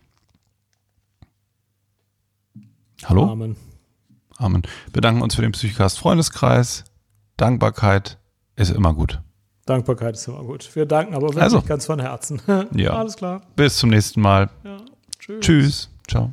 Hallo? 3.05 3.25
Amen. 3.25 3.57
Amen. 4.41 4.63
Bedanken 4.93 5.21
uns 5.21 5.35
für 5.35 5.43
den 5.43 5.53
Psychcast 5.53 5.99
Freundeskreis. 5.99 6.85
Dankbarkeit 7.37 8.19
ist 8.57 8.71
immer 8.71 8.95
gut. 8.95 9.21
Dankbarkeit 9.67 10.15
ist 10.15 10.27
immer 10.29 10.43
gut. 10.43 10.75
Wir 10.75 10.87
danken 10.87 11.15
aber 11.15 11.29
wirklich 11.29 11.43
also, 11.43 11.63
ganz 11.63 11.87
von 11.87 12.01
Herzen. 12.01 12.41
ja. 12.75 12.95
Alles 12.95 13.17
klar. 13.17 13.43
Bis 13.55 13.77
zum 13.77 13.91
nächsten 13.91 14.21
Mal. 14.21 14.49
Ja. 14.65 14.79
Tschüss. 15.19 15.41
Tschüss. 15.41 15.91
Ciao. 16.09 16.33